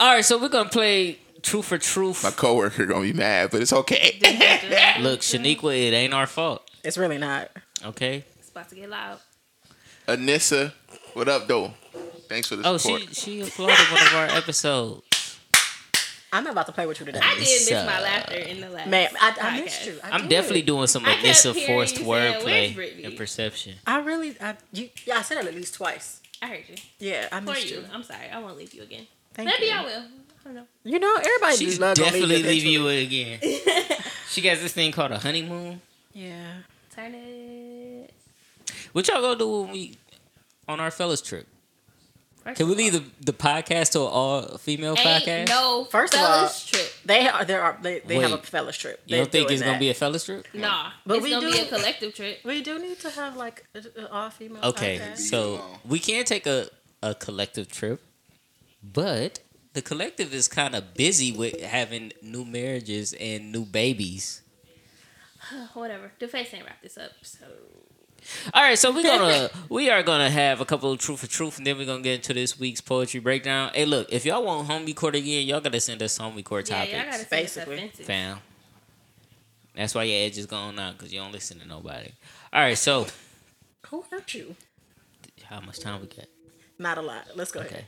[0.00, 2.24] All right, so we're gonna play Truth for Truth.
[2.24, 4.18] My coworker gonna be mad, but it's okay.
[5.00, 6.68] Look, Shaniqua, it ain't our fault.
[6.82, 7.50] It's really not.
[7.84, 8.24] Okay.
[8.38, 9.18] It's about to get loud.
[10.06, 10.72] Anissa,
[11.12, 11.74] what up, though?
[12.28, 13.02] Thanks for the Oh, support.
[13.14, 15.02] she she applauded one of our episodes.
[16.30, 17.20] I'm not about to play with you today.
[17.22, 18.88] I did miss So- my uh, laughter in the last.
[18.88, 19.64] Man, I, I podcast.
[19.64, 19.98] missed you.
[20.04, 20.30] I I'm did.
[20.30, 23.74] definitely doing some I kept Anissa forced you saying, "Where's wordplay and perception.
[23.86, 26.20] I really, I, you, yeah, I said it at least twice.
[26.42, 26.74] I heard you.
[26.98, 27.78] Yeah, I missed you.
[27.78, 27.84] you.
[27.92, 28.28] I'm sorry.
[28.32, 29.06] I won't leave you again.
[29.32, 29.72] Thank Maybe you.
[29.72, 30.02] I will.
[30.02, 30.66] I don't know.
[30.84, 33.40] You know, everybody She's love gonna definitely leave leave you again.
[34.28, 35.80] she got this thing called a honeymoon.
[36.12, 36.58] Yeah.
[36.94, 38.12] Turn it.
[38.92, 39.96] What y'all gonna do when we
[40.68, 41.46] on our fellas trip?
[42.48, 45.48] First Can we leave the, the podcast to an all female podcast?
[45.48, 46.90] no First of all- trip.
[47.04, 47.44] They are.
[47.44, 47.78] There are.
[47.82, 48.46] They, they have a Wait.
[48.46, 49.00] fellas trip.
[49.06, 49.90] you don't think it's gonna be a?
[49.90, 50.46] a fellas trip?
[50.54, 52.38] Nah, But it's we gonna be do- a collective trip.
[52.44, 54.62] We do need to have like an all female.
[54.64, 55.18] Okay, podcast.
[55.18, 56.68] so we can take a,
[57.02, 58.00] a collective trip,
[58.82, 59.40] but
[59.74, 64.40] the collective is kind of busy with having new marriages and new babies.
[65.74, 66.12] Whatever.
[66.18, 67.12] The face ain't wrap this up.
[67.22, 67.44] So
[68.52, 71.58] All right, so we're gonna we are gonna have a couple of truth for truth,
[71.58, 73.70] and then we're gonna get into this week's poetry breakdown.
[73.74, 76.76] Hey, look, if y'all want home record again, y'all gotta send us home record yeah,
[76.76, 77.76] topics, y'all gotta say it's Basically.
[77.76, 78.06] offensive.
[78.06, 78.38] fam.
[79.74, 82.10] That's why your edge is going out because you don't listen to nobody.
[82.52, 83.06] All right, so
[83.88, 84.56] who hurt you?
[85.44, 86.26] how much time we got?
[86.78, 87.28] Not a lot.
[87.34, 87.68] Let's go Okay.
[87.70, 87.84] ahead.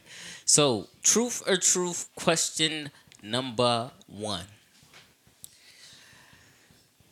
[0.47, 2.91] So, truth or truth question
[3.23, 4.45] number one.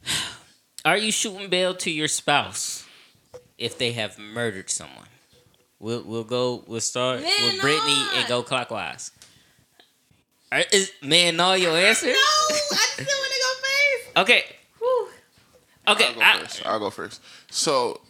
[0.85, 2.87] Are you shooting bail to your spouse
[3.59, 5.07] if they have murdered someone?
[5.81, 6.65] We'll we'll go.
[6.67, 8.11] We'll start Man, with Brittany no.
[8.17, 9.11] and go clockwise.
[10.51, 12.07] Are- is, man, all your answer.
[12.07, 12.55] No, I
[12.95, 14.17] still want to go first.
[14.19, 14.45] Okay.
[14.79, 15.09] Whew.
[15.89, 16.07] Okay.
[16.07, 16.67] I'll go I- first.
[16.67, 17.21] I'll go first.
[17.51, 18.01] So,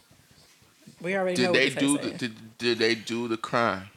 [1.01, 3.89] We already did know they do the, did, did they do the crime?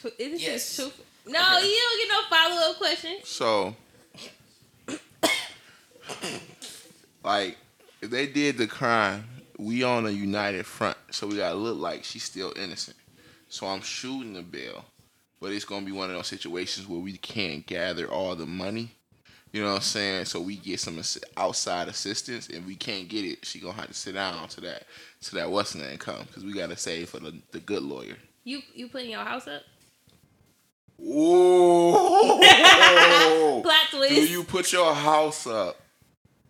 [0.00, 0.70] Tru- This Yes.
[0.70, 1.02] is truth.
[1.26, 3.18] No, you don't get no follow up question.
[3.24, 3.76] So,
[7.24, 7.56] like,
[8.00, 9.24] if they did the crime,
[9.58, 12.96] we on a united front, so we gotta look like she's still innocent.
[13.48, 14.84] So I'm shooting the bill,
[15.40, 18.90] but it's gonna be one of those situations where we can't gather all the money.
[19.52, 20.24] You know what I'm saying?
[20.26, 21.00] So we get some
[21.36, 23.46] outside assistance, and we can't get it.
[23.46, 24.82] She gonna have to sit down to that,
[25.22, 28.16] to that what's the name come, because we gotta save for the, the good lawyer.
[28.44, 29.62] You you putting your house up?
[31.00, 31.92] Ooh.
[33.62, 34.14] Plot twist.
[34.14, 35.80] Do you put your house up?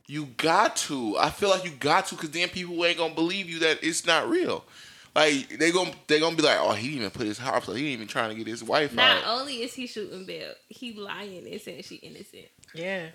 [0.08, 1.16] You got to.
[1.18, 4.06] I feel like you got to, because then people ain't gonna believe you that it's
[4.06, 4.64] not real.
[5.16, 7.74] Like they gonna they gonna be like, oh, he didn't even put his house up.
[7.74, 9.40] He didn't even trying to get his wife Not out.
[9.40, 13.06] only is he shooting Bill, he lying and saying she innocent, yeah.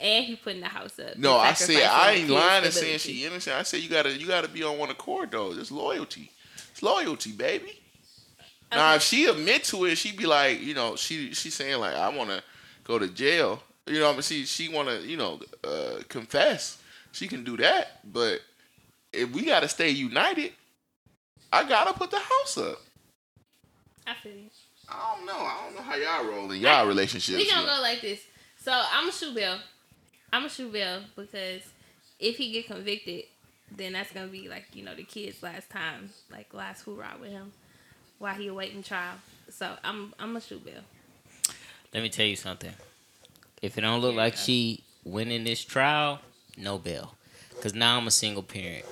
[0.00, 1.16] and he putting the house up.
[1.16, 3.56] No, I said I ain't kid's lying and saying she innocent.
[3.56, 5.52] I said you gotta you gotta be on one accord though.
[5.52, 6.32] It's loyalty.
[6.72, 7.80] It's loyalty, baby.
[8.72, 11.94] Now if she admit to it, she'd be like, you know, she she's saying like
[11.94, 12.42] I wanna
[12.82, 13.62] go to jail.
[13.86, 16.78] You know, I mean, she she wanna you know uh, confess.
[17.12, 18.40] She can do that, but
[19.12, 20.52] if we gotta stay united,
[21.52, 22.80] I gotta put the house up.
[24.06, 24.50] I feel you.
[24.88, 25.36] I don't know.
[25.36, 27.38] I don't know how y'all roll in y'all relationships.
[27.38, 28.20] We gonna but- go like this.
[28.60, 29.58] So I'm a shoe bill.
[30.32, 31.62] I'm a shoe bill because
[32.18, 33.24] if he get convicted,
[33.70, 37.30] then that's gonna be like you know the kid's last time, like last hoorah with
[37.30, 37.52] him,
[38.18, 39.16] while he awaiting trial.
[39.50, 40.82] So I'm I'm a shoe bill.
[41.92, 42.72] Let me tell you something.
[43.64, 46.18] If it don't look like she winning this trial,
[46.58, 47.14] no bail.
[47.62, 48.84] Cause now I'm a single parent.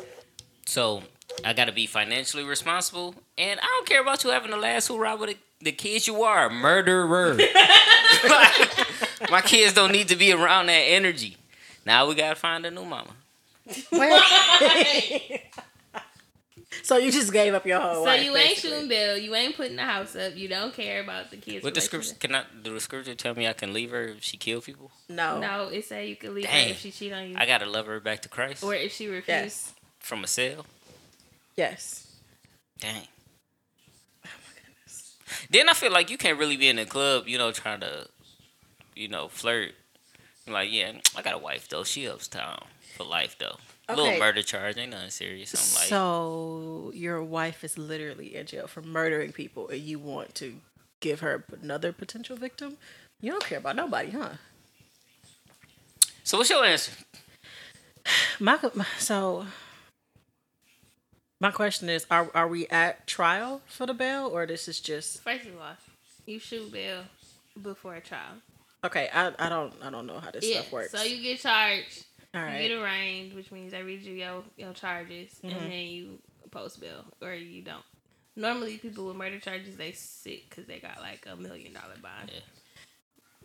[0.64, 1.02] So
[1.44, 3.14] I gotta be financially responsible.
[3.36, 6.22] And I don't care about you having the last hoorah with the, the kids you
[6.22, 6.46] are.
[6.46, 7.34] a Murderer.
[9.30, 11.36] My kids don't need to be around that energy.
[11.84, 13.10] Now we gotta find a new mama.
[16.82, 18.24] So you just gave up your whole so life.
[18.24, 18.70] you ain't basically.
[18.70, 19.16] shooting bail.
[19.18, 20.36] You ain't putting the house up.
[20.36, 21.62] You don't care about the kids.
[21.62, 22.20] What the scripture relationship.
[22.20, 24.90] can I do the scripture tell me I can leave her if she kill people?
[25.08, 25.38] No.
[25.38, 26.68] No, it say you can leave Dang.
[26.68, 28.92] her if she cheat on you, I gotta love her back to Christ or if
[28.92, 29.28] she refuse.
[29.28, 29.74] Yes.
[29.98, 30.66] from a cell.
[31.56, 32.06] Yes.
[32.80, 33.06] Dang.
[34.24, 35.16] Oh my goodness.
[35.50, 38.08] Then I feel like you can't really be in the club, you know, trying to,
[38.96, 39.74] you know, flirt
[40.48, 41.84] Like, yeah, I got a wife though.
[41.84, 42.64] She uptown
[42.96, 43.56] for life though.
[43.92, 44.02] Okay.
[44.02, 45.54] Little murder charge, ain't nothing serious.
[45.54, 50.34] I'm like, so your wife is literally in jail for murdering people, and you want
[50.36, 50.56] to
[51.00, 52.76] give her another potential victim?
[53.20, 54.30] You don't care about nobody, huh?
[56.24, 56.92] so what's your answer?
[58.40, 59.46] My, my so
[61.40, 65.22] my question is: Are are we at trial for the bail, or this is just
[65.22, 65.76] First of all,
[66.26, 67.04] you shoot bail
[67.60, 68.34] before a trial.
[68.84, 69.08] okay?
[69.12, 70.60] I, I don't I don't know how this Yeah.
[70.60, 70.90] stuff works.
[70.92, 72.04] So you get charged.
[72.34, 72.68] All You right.
[72.68, 75.56] get arraigned, which means they read you your, your charges, Mm-hmm.
[75.56, 76.18] and then you
[76.50, 77.84] post bail, or you don't.
[78.36, 82.30] Normally, people with murder charges they sit because they got like a million dollar bond.
[82.32, 82.40] Yeah.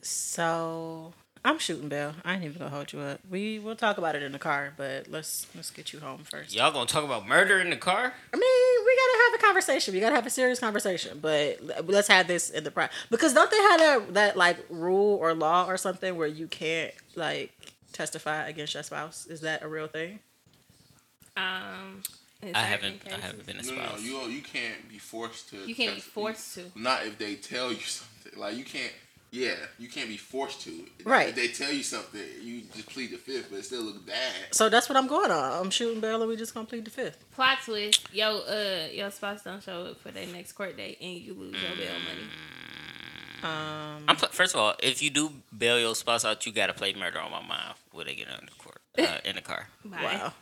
[0.01, 2.14] So I'm shooting bail.
[2.23, 3.19] I ain't even gonna hold you up.
[3.30, 6.55] We we'll talk about it in the car, but let's let's get you home first.
[6.55, 8.14] Y'all gonna talk about murder in the car?
[8.34, 9.93] I mean, we gotta have a conversation.
[9.93, 11.19] We gotta have a serious conversation.
[11.22, 15.18] But let's have this in the pri because don't they have that that like rule
[15.18, 17.51] or law or something where you can't like
[17.97, 19.25] testify against your spouse?
[19.25, 20.19] Is that a real thing?
[21.35, 22.03] Um,
[22.53, 23.01] I haven't.
[23.11, 24.01] I haven't been a No, no, spouse.
[24.03, 25.57] you you can't be forced to.
[25.65, 26.65] You can't be forced to.
[26.75, 28.39] Not if they tell you something.
[28.39, 28.93] Like you can't.
[29.29, 30.85] Yeah, you can't be forced to.
[31.03, 31.29] Right.
[31.29, 34.33] If they tell you something, you just plead the fifth, but it still looks bad.
[34.51, 35.51] So that's what I'm going on.
[35.65, 37.29] I'm shooting bail, and we just gonna plead the fifth.
[37.31, 41.11] Plot twist: Yo, uh, your spouse don't show up for their next court date, and
[41.17, 42.27] you lose your bail money.
[43.43, 46.73] Um, I'm pl- first of all, if you do bail your spouse out, you gotta
[46.73, 49.68] play murder on my mind when they get in the court, uh, in the car.
[49.85, 50.22] Bye.
[50.22, 50.34] wow.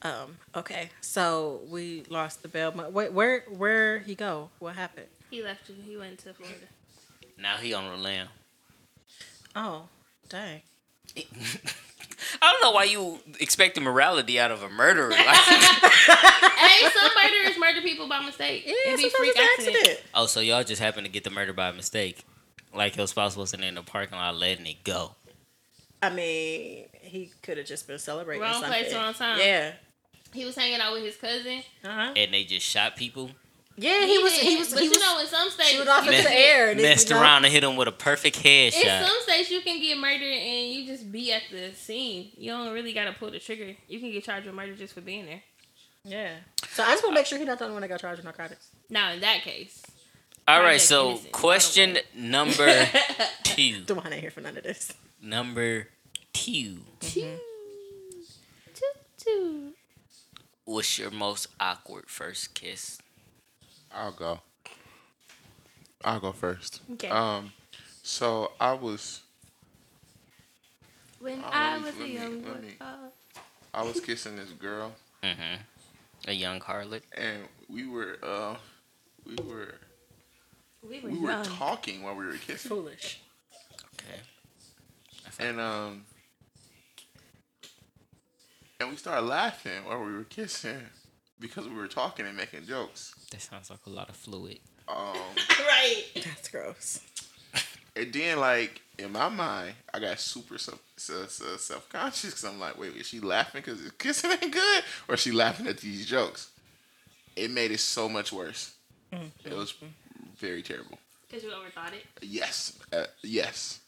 [0.00, 2.70] Um, okay, so we lost the bail.
[2.72, 4.50] mon- Wait, where where he go?
[4.60, 5.06] What happened?
[5.30, 5.74] He left you.
[5.84, 6.66] He went to Florida.
[7.36, 8.28] Now he on the lam.
[9.56, 9.88] Oh,
[10.28, 10.62] dang.
[11.16, 15.10] I don't know why you expecting morality out of a murderer.
[15.10, 15.18] Like,
[16.58, 18.64] hey, some murderers murder people by mistake.
[18.66, 19.76] Yeah, it be freak it's an accident.
[19.76, 20.00] accident.
[20.14, 22.24] oh, so y'all just happened to get the murder by mistake,
[22.74, 25.14] like your spouse wasn't in the parking lot letting it go.
[26.02, 28.70] I mean, he could have just been celebrating Wrong something.
[28.70, 29.38] place, wrong time.
[29.40, 29.72] Yeah.
[30.32, 31.62] He was hanging out with his cousin.
[31.84, 32.12] Uh-huh.
[32.14, 33.30] and they just shot people,
[33.76, 34.32] Yeah, he, was.
[34.36, 34.68] He was.
[34.70, 36.70] But he you was know, in some states, shooting off you into Messed- the air.
[36.70, 39.06] and messed you know, around and hit him with a perfect head In headshot.
[39.08, 42.28] some states, you can get murdered and you just be at the scene.
[42.36, 43.74] You don't really gotta pull the trigger.
[43.88, 45.42] You can get charged with murder just for being there.
[46.04, 46.36] Yeah.
[46.70, 48.18] So I just want to make sure he's not the only one that got charged
[48.18, 48.68] with narcotics.
[48.88, 49.82] Now, in that case,
[50.46, 52.86] All right, so Innocent, question number
[53.42, 53.82] two.
[53.86, 54.92] The one ain't here for none of this.
[55.20, 55.88] Number
[56.32, 56.78] two.
[57.00, 57.38] two,
[58.74, 58.84] two,
[59.18, 59.72] two.
[60.64, 62.98] What's your most awkward first kiss?
[63.92, 64.40] I'll go.
[66.04, 66.80] I'll go first.
[66.92, 67.08] Okay.
[67.08, 67.52] Um,
[68.02, 69.22] so I was
[71.18, 72.66] When Oh, I let me- was a let me- young let boy.
[72.68, 72.76] me-.
[73.74, 74.92] I was kissing this girl,
[75.22, 75.62] Mm-hmm.
[76.26, 77.02] A young harlot.
[77.16, 78.56] and we were uh
[79.24, 79.74] we were
[80.82, 81.44] we were we were young.
[81.44, 83.20] talking while we were kissing, Foolish.
[83.94, 84.20] Okay.
[85.38, 86.04] and um
[88.80, 90.80] and we started laughing while we were kissing
[91.40, 93.14] because we were talking and making jokes.
[93.30, 94.58] That sounds like a lot of fluid.
[94.86, 94.96] Um,
[95.60, 96.04] right.
[96.14, 97.00] That's gross.
[97.98, 102.78] And then like in my mind, I got super self self conscious because I'm like,
[102.78, 106.50] wait, is she laughing because kissing ain't good, or is she laughing at these jokes?
[107.36, 108.74] It made it so much worse.
[109.12, 109.74] It was
[110.38, 110.98] very terrible.
[111.28, 112.04] Because you overthought it.
[112.22, 113.80] Yes, uh, yes.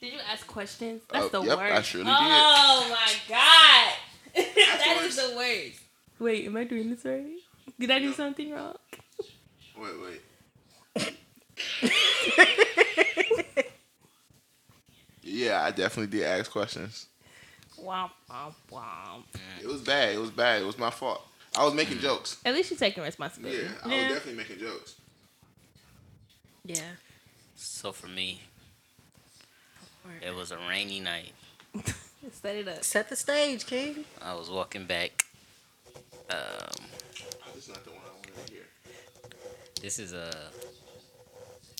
[0.00, 1.02] Did you ask questions?
[1.10, 1.74] That's Oh, the yep, worst.
[1.74, 2.14] I surely did.
[2.18, 3.92] oh my god.
[4.34, 5.28] that is worse.
[5.30, 5.80] the worst.
[6.18, 7.24] Wait, am I doing this right?
[7.78, 8.76] Did I do something wrong?
[9.78, 10.20] Wait,
[10.96, 11.16] wait.
[15.32, 17.06] yeah, I definitely did ask questions.
[17.80, 19.24] Womp womp womp.
[19.60, 20.14] It was bad.
[20.14, 20.62] It was bad.
[20.62, 21.26] It was my fault.
[21.56, 22.38] I was making jokes.
[22.44, 23.62] At least you're taking responsibility.
[23.62, 23.96] Yeah, I Yeah.
[24.08, 24.94] was definitely making jokes.
[26.64, 26.92] Yeah.
[27.56, 28.42] So for me,
[30.20, 31.32] it was a rainy night.
[32.42, 32.84] Set it up.
[32.84, 34.04] Set the stage, King.
[34.22, 35.24] I was walking back.
[36.30, 36.38] Um,
[37.54, 38.62] this is not the one I wanted to hear.
[39.82, 40.30] this is a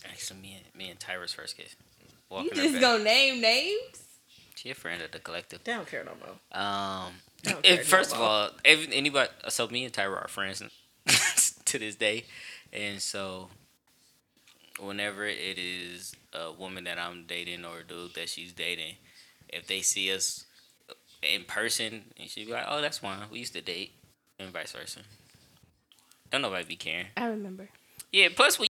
[0.04, 1.74] actually me and me and Tyra's first kiss.
[2.32, 2.80] You Walking her just back.
[2.82, 3.98] gonna name names?
[4.54, 5.64] She a friend of the collective.
[5.64, 6.60] They don't care no more.
[6.60, 7.12] Um,
[7.44, 10.62] if, care first no of all, if anybody, so me and Tyra are friends
[11.64, 12.24] to this day,
[12.72, 13.48] and so
[14.80, 18.94] whenever it is a woman that I'm dating or a dude that she's dating,
[19.48, 20.44] if they see us
[21.22, 23.18] in person, and she be like, "Oh, that's fine.
[23.30, 23.92] We used to date,"
[24.38, 25.00] and vice versa.
[26.30, 27.06] Don't nobody be caring.
[27.16, 27.68] I remember.
[28.10, 28.28] Yeah.
[28.34, 28.68] Plus, we.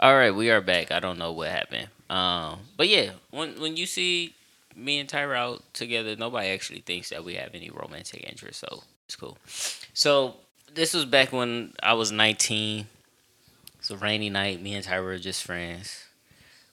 [0.00, 0.90] All right, we are back.
[0.90, 1.88] I don't know what happened.
[2.10, 4.34] Um, but yeah, when when you see
[4.74, 8.82] me and Tyra out together, nobody actually thinks that we have any romantic interest, so
[9.06, 9.38] it's cool.
[9.94, 10.34] So
[10.74, 12.86] this was back when I was 19.
[13.78, 14.60] It's a rainy night.
[14.60, 16.04] Me and Tyra were just friends.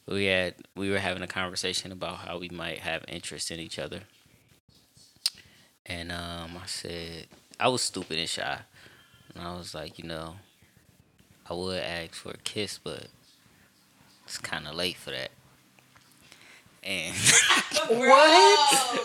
[0.08, 3.78] we had we were having a conversation about how we might have interest in each
[3.78, 4.02] other.
[5.86, 7.28] And um, I said
[7.60, 8.62] I was stupid and shy,
[9.36, 10.38] and I was like, you know,
[11.52, 13.08] I would ask for a kiss, but
[14.24, 15.32] it's kind of late for that.
[16.82, 17.14] And
[17.90, 19.02] What?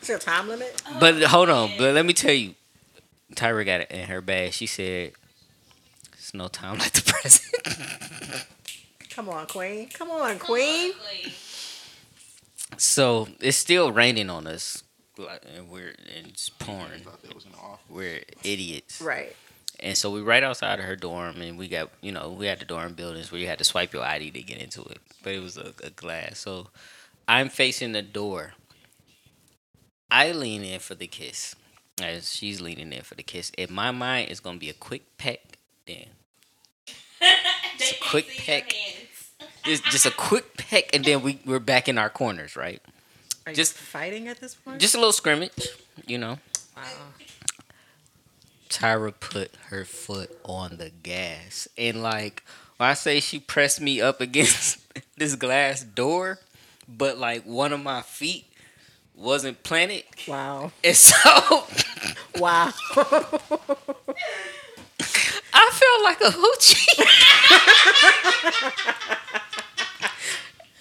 [0.00, 0.80] Is there a time limit?
[1.00, 2.54] but hold on, but let me tell you,
[3.34, 4.52] Tyra got it in her bag.
[4.52, 5.10] She said,
[6.12, 8.46] "It's no time like the present."
[9.10, 9.88] Come on, Queen.
[9.88, 10.92] Come on, Queen.
[12.76, 14.84] so it's still raining on us,
[15.18, 17.00] and we're and it's pouring.
[17.02, 17.80] thought that was an off.
[17.90, 19.00] We're idiots.
[19.02, 19.34] Right.
[19.80, 22.58] And so we right outside of her dorm, and we got you know we had
[22.60, 25.32] the dorm buildings where you had to swipe your ID to get into it, but
[25.34, 26.38] it was a, a glass.
[26.38, 26.68] So
[27.28, 28.54] I'm facing the door.
[30.10, 31.54] I lean in for the kiss,
[32.00, 33.50] as she's leaning in for the kiss.
[33.58, 36.06] In my mind, it's gonna be a quick peck, then
[37.20, 38.72] They a quick can't see your peck.
[38.72, 39.30] hands.
[39.64, 42.80] just just a quick peck, and then we we're back in our corners, right?
[43.44, 44.80] Are you Just- fighting at this point?
[44.80, 45.68] Just a little scrimmage,
[46.06, 46.38] you know.
[46.76, 46.82] wow.
[48.68, 51.68] Tyra put her foot on the gas.
[51.76, 52.42] And like
[52.76, 54.78] when I say she pressed me up against
[55.16, 56.38] this glass door,
[56.88, 58.46] but like one of my feet
[59.14, 60.04] wasn't planted.
[60.28, 60.72] Wow.
[60.84, 61.64] And so
[62.38, 62.72] Wow.
[65.58, 67.02] I felt like a hoochie.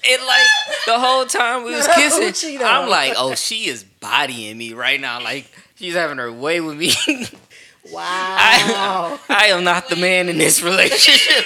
[0.09, 0.47] and like
[0.85, 2.59] the whole time we was kissing.
[2.61, 5.21] I'm like, oh, she is bodying me right now.
[5.21, 6.91] Like she's having her way with me.
[7.91, 8.01] Wow.
[8.01, 11.45] I, I am not the man in this relationship.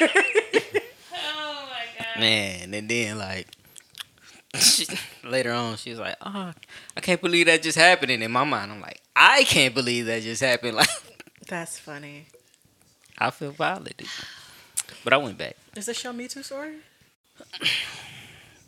[1.13, 2.19] Oh my god.
[2.19, 3.47] Man, and then like
[4.57, 4.87] she,
[5.23, 6.53] later on, she was like, "Oh,
[6.97, 10.05] I can't believe that just happened." And in my mind, I'm like, "I can't believe
[10.07, 10.89] that just happened." Like,
[11.47, 12.27] That's funny.
[13.17, 14.07] I feel violated,
[15.03, 15.55] but I went back.
[15.75, 16.75] Is this your Me Too story?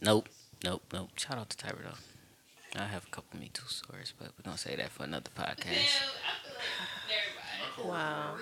[0.01, 0.27] Nope,
[0.63, 1.09] nope, nope.
[1.15, 2.81] Shout out to Tyra though.
[2.81, 5.45] I have a couple Me Too stories, but we're gonna say that for another Yeah,
[7.61, 7.75] I podcast.
[7.75, 8.37] feel like never mind.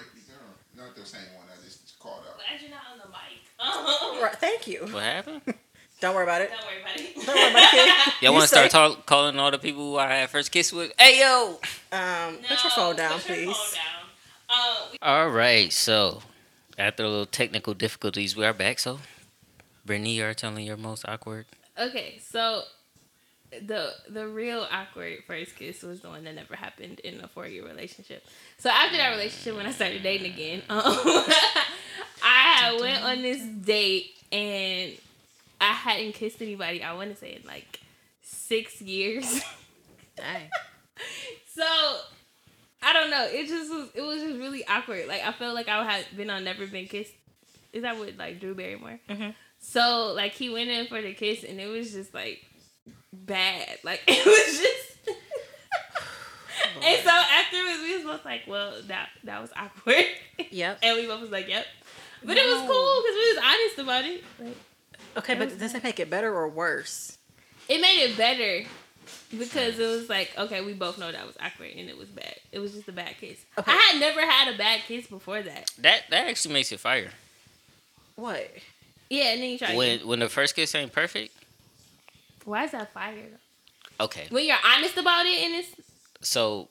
[0.78, 0.86] Wow.
[0.86, 1.46] Not the same one.
[1.52, 2.36] I just called out.
[2.38, 3.42] Glad you're not on the mic.
[3.60, 4.36] Oh, Right.
[4.36, 4.80] Thank you.
[4.92, 5.42] What happened?
[6.02, 6.50] Don't worry about it.
[6.50, 7.16] Don't worry about it.
[7.26, 8.14] Don't worry about it.
[8.22, 10.72] Y'all want to start say- talk, calling all the people who I had first kiss
[10.72, 10.94] with?
[10.98, 11.60] Hey yo!
[11.92, 13.58] Um, put your phone down, put your please.
[13.58, 14.06] phone down.
[14.50, 16.22] Uh, we- All right, so
[16.78, 18.80] after a little technical difficulties, we are back.
[18.80, 19.00] So,
[19.86, 21.46] Brittany, you're telling your most awkward.
[21.78, 22.64] okay, so
[23.52, 27.48] the the real awkward first kiss was the one that never happened in a four
[27.48, 28.24] year relationship.
[28.58, 30.84] So after that relationship, when I started dating again, um,
[32.22, 34.94] I went on this date and
[35.60, 36.84] I hadn't kissed anybody.
[36.84, 37.80] I want to say in like
[38.22, 39.26] six years.
[40.16, 40.50] Dang.
[41.56, 41.66] So
[42.84, 43.28] I don't know.
[43.32, 43.90] It just was.
[43.96, 45.08] It was just really awkward.
[45.08, 47.14] Like I felt like I had been on Never Been Kissed.
[47.74, 49.00] Is that what like Drew Barrymore?
[49.10, 49.34] Mhm.
[49.60, 52.46] So like he went in for the kiss and it was just like
[53.30, 53.78] bad.
[53.84, 54.86] Like it was just.
[56.84, 60.06] and so afterwards we was both like, well, that that was awkward,
[60.52, 60.80] Yep.
[60.84, 61.66] and we both was like, yep.
[62.24, 64.24] But it was cool because we was honest about it.
[64.40, 64.58] Like
[65.18, 67.18] Okay, but does that make it better or worse?
[67.68, 68.68] it made it better
[69.38, 72.36] because it was like okay, we both know that was awkward and it was bad.
[72.52, 73.38] It was just a bad kiss.
[73.58, 73.72] Okay.
[73.72, 75.72] I had never had a bad kiss before that.
[75.80, 77.12] That that actually makes it fire.
[78.16, 78.50] What?
[79.10, 79.76] Yeah, and then you try.
[79.76, 80.08] When again.
[80.08, 81.34] when the first kiss ain't perfect.
[82.46, 83.16] Why is that fire?
[83.16, 84.06] Though?
[84.06, 85.76] Okay, When you're honest about it and it's
[86.22, 86.70] so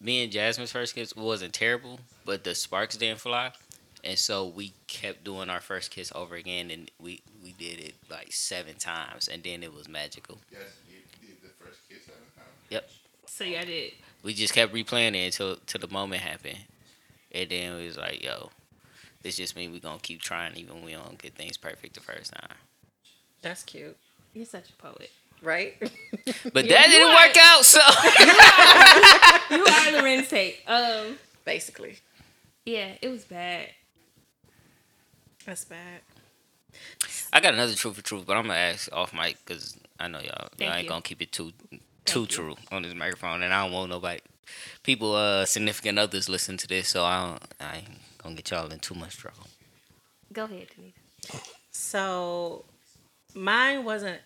[0.00, 3.52] me and Jasmine's first kiss wasn't terrible, but the sparks didn't fly,
[4.04, 7.94] and so we kept doing our first kiss over again, and we we did it
[8.10, 10.38] like seven times, and then it was magical.
[10.50, 10.98] Yes, you
[11.28, 12.48] did the first kiss seven times.
[12.70, 12.90] Yep.
[13.26, 13.92] So yeah, I did.
[14.22, 16.58] We just kept replaying it until till the moment happened,
[17.32, 18.50] and then it was like, yo,
[19.22, 22.00] this just means we're gonna keep trying even when we don't get things perfect the
[22.00, 22.56] first time.
[23.42, 23.96] That's cute.
[24.34, 25.10] You're such a poet.
[25.42, 25.76] Right?
[26.52, 27.80] But You- that didn't are- work out, so.
[29.50, 30.58] You are Larenz Tate.
[30.66, 31.96] Um, Basically.
[32.64, 33.68] yeah, it was bad.
[35.44, 36.00] That's bad.
[37.32, 40.20] I got another truth for truth, but I'm gonna ask off mic because I know
[40.20, 40.88] y'all, Thank y'all ain't you.
[40.88, 41.52] gonna keep it too
[42.04, 42.26] too you.
[42.26, 44.20] true on this microphone, and I don't want nobody,
[44.82, 47.88] people, uh, significant others listen to this, so I don't, I ain't
[48.22, 49.46] gonna get y'all in too much trouble.
[50.32, 51.40] Go ahead, Tanita.
[51.72, 52.64] So
[53.34, 54.20] mine wasn't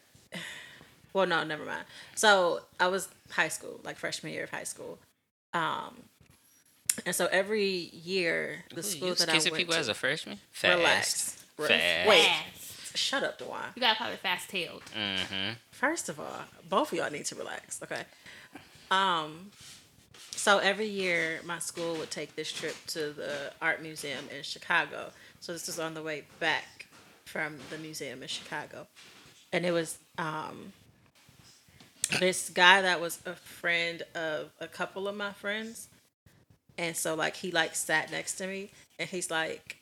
[1.12, 1.84] well no, never mind.
[2.14, 4.98] So I was high school, like freshman year of high school.
[5.52, 5.94] Um
[7.06, 9.80] and so every year the Ooh, school you was that I kissing went people to
[9.80, 10.38] as a freshman?
[10.52, 10.76] Fast.
[10.78, 11.44] relax.
[11.56, 12.08] Fast.
[12.08, 12.96] Wait, Fast.
[12.96, 13.60] shut up, Dewan.
[13.74, 14.82] You gotta call it fast tailed.
[14.96, 15.52] Mm-hmm.
[15.70, 18.02] First of all, both of y'all need to relax, okay?
[18.90, 19.50] Um,
[20.30, 25.10] so every year my school would take this trip to the art museum in Chicago.
[25.40, 26.64] So this is on the way back
[27.24, 28.86] from the museum in Chicago,
[29.52, 30.72] and it was um,
[32.20, 35.88] this guy that was a friend of a couple of my friends,
[36.78, 39.78] and so like he like sat next to me, and he's like,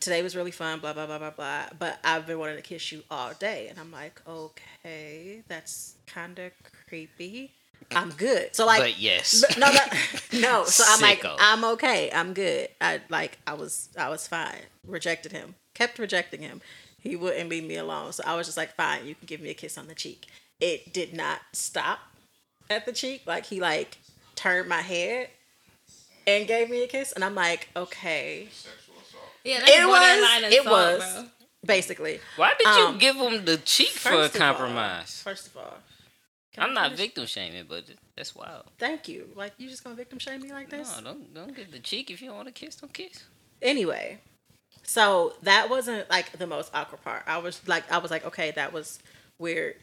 [0.00, 2.92] "Today was really fun, blah blah blah blah blah." But I've been wanting to kiss
[2.92, 6.52] you all day, and I'm like, "Okay, that's kind of
[6.88, 7.52] creepy."
[7.94, 8.54] I'm good.
[8.54, 9.44] So like, but yes.
[9.46, 9.96] but no, that,
[10.32, 10.64] no.
[10.64, 12.10] So I'm like, I'm okay.
[12.12, 12.68] I'm good.
[12.80, 14.60] I like, I was, I was fine.
[14.86, 15.54] Rejected him.
[15.74, 16.60] Kept rejecting him.
[17.00, 18.12] He wouldn't leave me alone.
[18.12, 19.06] So I was just like, fine.
[19.06, 20.26] You can give me a kiss on the cheek.
[20.60, 22.00] It did not stop
[22.68, 23.22] at the cheek.
[23.26, 23.98] Like he like
[24.34, 25.28] turned my head
[26.26, 29.24] and gave me a kiss, and I'm like, okay, Sexual assault.
[29.44, 31.14] Yeah, that's It was- it assault, was.
[31.14, 31.24] bro.
[31.64, 32.20] basically.
[32.36, 35.22] Why did you Um, give him the cheek for a First of all- compromise?
[35.22, 35.97] first of all, can
[36.56, 37.84] I'm not victim shaming, but
[38.16, 38.64] that's wild.
[38.78, 39.28] Thank you.
[39.36, 40.96] Like you just gonna victim shame me like this?
[40.96, 42.76] No, don't don't get the cheek if you don't want to kiss.
[42.76, 43.24] Don't kiss.
[43.60, 44.18] anyway
[44.84, 48.50] so that wasn't like the most awkward part i was like i was like okay
[48.52, 49.00] that was
[49.38, 49.74] weird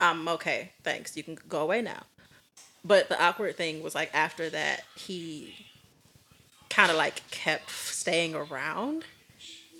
[0.00, 2.02] i'm okay thanks you can go away now
[2.84, 5.54] but the awkward thing was like after that he
[6.68, 9.04] kind of like kept staying around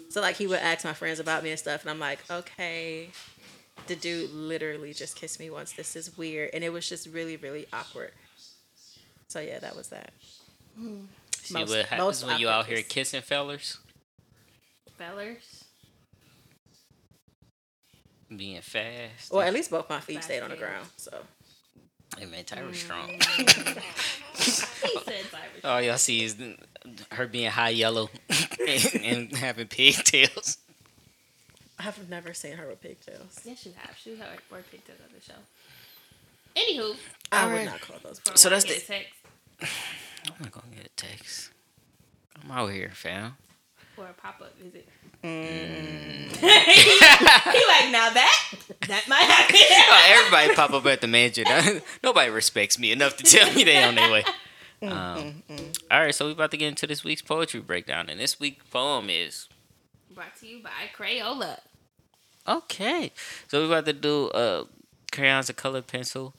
[0.09, 3.09] so like he would ask my friends about me and stuff and i'm like okay
[3.87, 7.37] the dude literally just kissed me once this is weird and it was just really
[7.37, 8.13] really awkward
[9.29, 10.11] so yeah that was that
[11.43, 13.79] See Most- what happens most when you out here kissing fellers,
[14.99, 15.65] Fellers.
[18.35, 19.31] being fast.
[19.33, 21.13] well at least both my feet Fast stayed on the ground so
[22.19, 23.19] Hey man, Tyra's strong.
[23.19, 23.83] Mm.
[24.87, 25.69] He.
[25.69, 26.37] All y'all see is
[27.13, 28.09] her being high yellow
[28.67, 30.59] and, and having pigtails.
[31.78, 33.40] I've never seen her with pigtails.
[33.44, 33.97] Yes, you have.
[34.03, 35.35] She had wore pigtails on the show.
[36.57, 36.97] Anywho,
[37.32, 37.59] I Alright.
[37.61, 38.19] would not call those.
[38.20, 39.12] for So that's get the- text
[40.27, 41.51] I'm not gonna get a text.
[42.43, 43.36] I'm out here, fam.
[43.97, 44.89] or a pop up visit.
[45.24, 46.31] Mm.
[46.36, 48.51] he like now that
[48.89, 49.57] that might happen.
[49.89, 51.44] Oh, everybody pop up at the mansion.
[52.03, 54.24] Nobody respects me enough to tell me they on their way.
[54.82, 55.43] Um,
[55.90, 58.65] all right, so we're about to get into this week's poetry breakdown, and this week's
[58.69, 59.48] poem is
[60.17, 61.59] Brought to you by Crayola.
[62.49, 63.13] okay.
[63.49, 64.65] So we're about to do uh,
[65.13, 66.33] crayons, a colored pencil.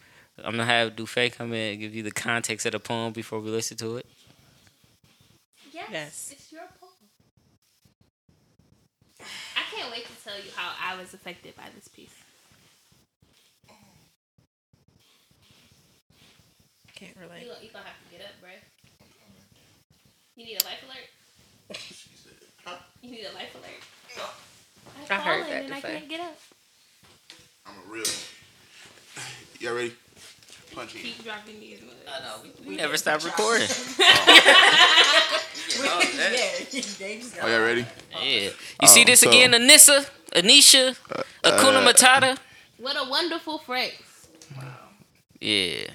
[0.44, 3.40] I'm gonna have Dufay come in and give you the context of the poem before
[3.40, 4.08] we listen to it.
[5.72, 6.30] Yes, Yes.
[6.32, 6.92] it's your poem.
[9.56, 12.16] I can't wait to tell you how I was affected by this piece.
[16.96, 17.48] Can't relate.
[17.48, 18.58] gonna, you gonna have to get up, bruh.
[20.36, 21.10] You need a life alert.
[23.08, 24.30] You need a life alert.
[25.10, 26.38] I heard fallen that, and I can't get up.
[27.66, 28.04] I'm a real.
[29.62, 29.94] Y'all ready?
[30.76, 31.24] Punch in.
[31.24, 31.94] Dropping these moves.
[32.06, 33.68] I know we, never stop recording.
[35.80, 36.66] Oh, eh?
[37.38, 37.86] y'all ready?
[38.24, 38.52] Yeah, you
[38.82, 42.38] Oh, see this so- again, Anissa, Anisha, uh, Hakuna uh, Matata.
[42.78, 43.92] What a wonderful phrase.
[44.56, 44.64] Wow.
[45.40, 45.88] Yeah.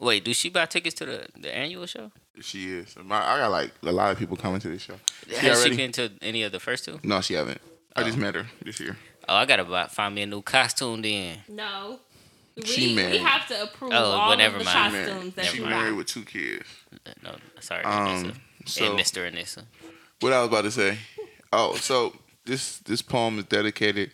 [0.00, 2.10] Wait, do she buy tickets to the, the annual show?
[2.40, 2.94] She is.
[3.02, 4.94] My, I got like a lot of people coming to this show.
[5.28, 5.76] She Has she already?
[5.76, 6.98] been to any of the first two?
[7.02, 7.60] No, she haven't.
[7.96, 8.96] I just met her this year.
[9.28, 11.38] Oh, I gotta buy, find me a new costume then.
[11.48, 12.00] No.
[12.56, 13.20] We, She we married.
[13.20, 14.92] have to approve Oh, all well, never of the mind.
[14.92, 16.64] She costumes married, that she you married with two kids.
[17.22, 18.32] No, sorry, Um,
[18.66, 19.30] so and Mr.
[19.30, 19.64] Anissa.
[20.20, 20.98] what I was about to say.
[21.52, 24.10] Oh, so this this poem is dedicated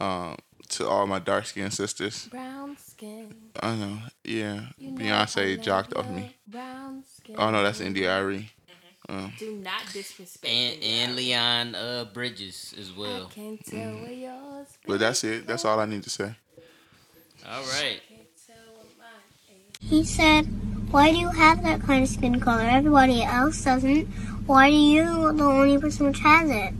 [0.00, 0.36] um,
[0.70, 2.26] to all my dark skinned sisters.
[2.28, 3.34] Brown skin.
[3.62, 4.60] I know, yeah.
[4.78, 6.34] You know I Beyonce love jocked off me.
[6.46, 7.36] Brown skin.
[7.38, 8.50] Oh no, that's India.Arie.
[9.40, 13.26] Do not disrespect And and Leon uh, Bridges as I well.
[13.26, 14.68] can tell where yours.
[14.86, 15.48] But that's it.
[15.48, 16.36] That's all I need to say.
[17.44, 18.00] All right.
[18.08, 19.90] Can't tell what mine is.
[19.90, 20.42] He said,
[20.92, 22.62] Why do you have that kind of skin color?
[22.62, 24.04] Everybody else doesn't.
[24.46, 26.72] Why do you the only person which has it?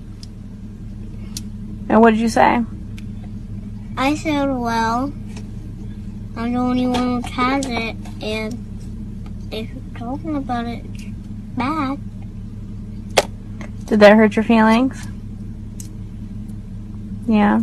[1.88, 2.64] And what did you say?
[3.96, 5.12] I said, Well,
[6.36, 11.04] I'm the only one who has it, and if you're talking about it, it's
[11.56, 11.98] bad.
[13.86, 15.06] Did that hurt your feelings?
[17.26, 17.56] Yeah.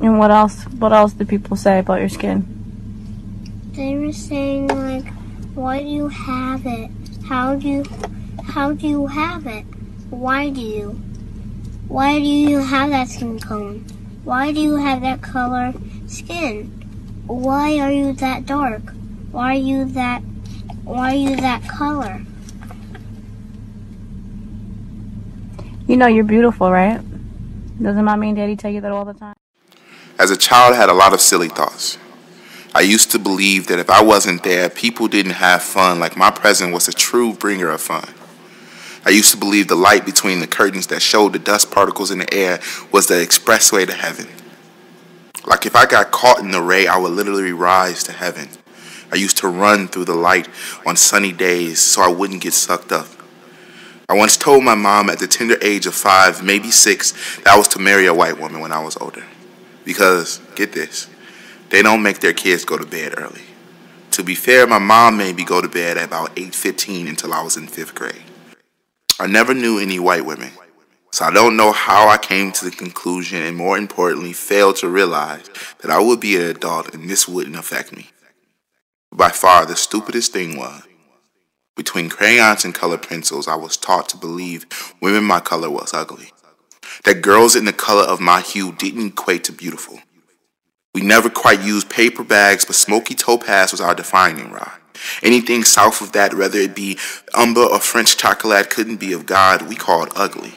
[0.00, 0.64] And what else?
[0.64, 2.44] What else did people say about your skin?
[3.72, 5.06] They were saying like,
[5.54, 6.90] Why do you have it?
[7.28, 7.84] How do you,
[8.44, 9.64] how do you have it?
[10.10, 11.00] Why do you?
[11.88, 13.74] Why do you have that skin color?
[14.24, 15.72] Why do you have that color
[16.08, 16.66] skin?
[17.26, 18.92] Why are you that dark?
[19.30, 20.20] Why are you that?
[20.84, 22.22] Why are you that color?
[25.86, 27.00] You know you're beautiful, right?
[27.80, 29.36] Doesn't mommy and daddy tell you that all the time?
[30.18, 31.98] As a child, I had a lot of silly thoughts.
[32.74, 36.30] I used to believe that if I wasn't there, people didn't have fun, like my
[36.30, 38.08] presence was a true bringer of fun.
[39.06, 42.18] I used to believe the light between the curtains that showed the dust particles in
[42.18, 42.58] the air
[42.90, 44.26] was the expressway to heaven.
[45.46, 48.48] Like if I got caught in the ray, I would literally rise to heaven.
[49.12, 50.48] I used to run through the light
[50.84, 53.06] on sunny days so I wouldn't get sucked up.
[54.08, 57.12] I once told my mom at the tender age of five, maybe six,
[57.42, 59.24] that I was to marry a white woman when I was older.
[59.84, 61.08] Because, get this,
[61.70, 63.42] they don't make their kids go to bed early.
[64.12, 67.42] To be fair, my mom made me go to bed at about 8.15 until I
[67.42, 68.25] was in fifth grade.
[69.18, 70.50] I never knew any white women,
[71.10, 74.90] so I don't know how I came to the conclusion and more importantly, failed to
[74.90, 75.48] realize
[75.80, 78.10] that I would be an adult and this wouldn't affect me.
[79.10, 80.82] By far, the stupidest thing was,
[81.76, 84.66] between crayons and colored pencils, I was taught to believe
[85.00, 86.32] women my color was ugly.
[87.04, 89.98] That girls in the color of my hue didn't equate to beautiful.
[90.94, 94.72] We never quite used paper bags, but smoky topaz was our defining rod.
[95.22, 96.98] Anything south of that, whether it be
[97.34, 100.54] umber or French chocolate, couldn't be of God, we called ugly.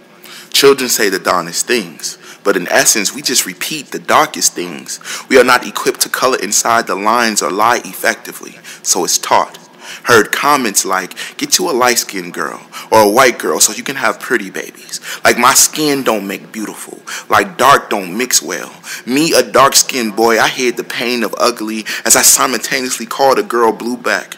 [0.51, 4.99] Children say the darnest things, but in essence, we just repeat the darkest things.
[5.29, 9.58] We are not equipped to color inside the lines or lie effectively, so it's taught.
[10.09, 13.83] Heard comments like, get you a light skinned girl or a white girl so you
[13.83, 14.99] can have pretty babies.
[15.23, 16.97] Like, my skin don't make beautiful.
[17.29, 18.73] Like, dark don't mix well.
[19.05, 23.37] Me, a dark skinned boy, I hid the pain of ugly as I simultaneously called
[23.37, 24.37] a girl blue back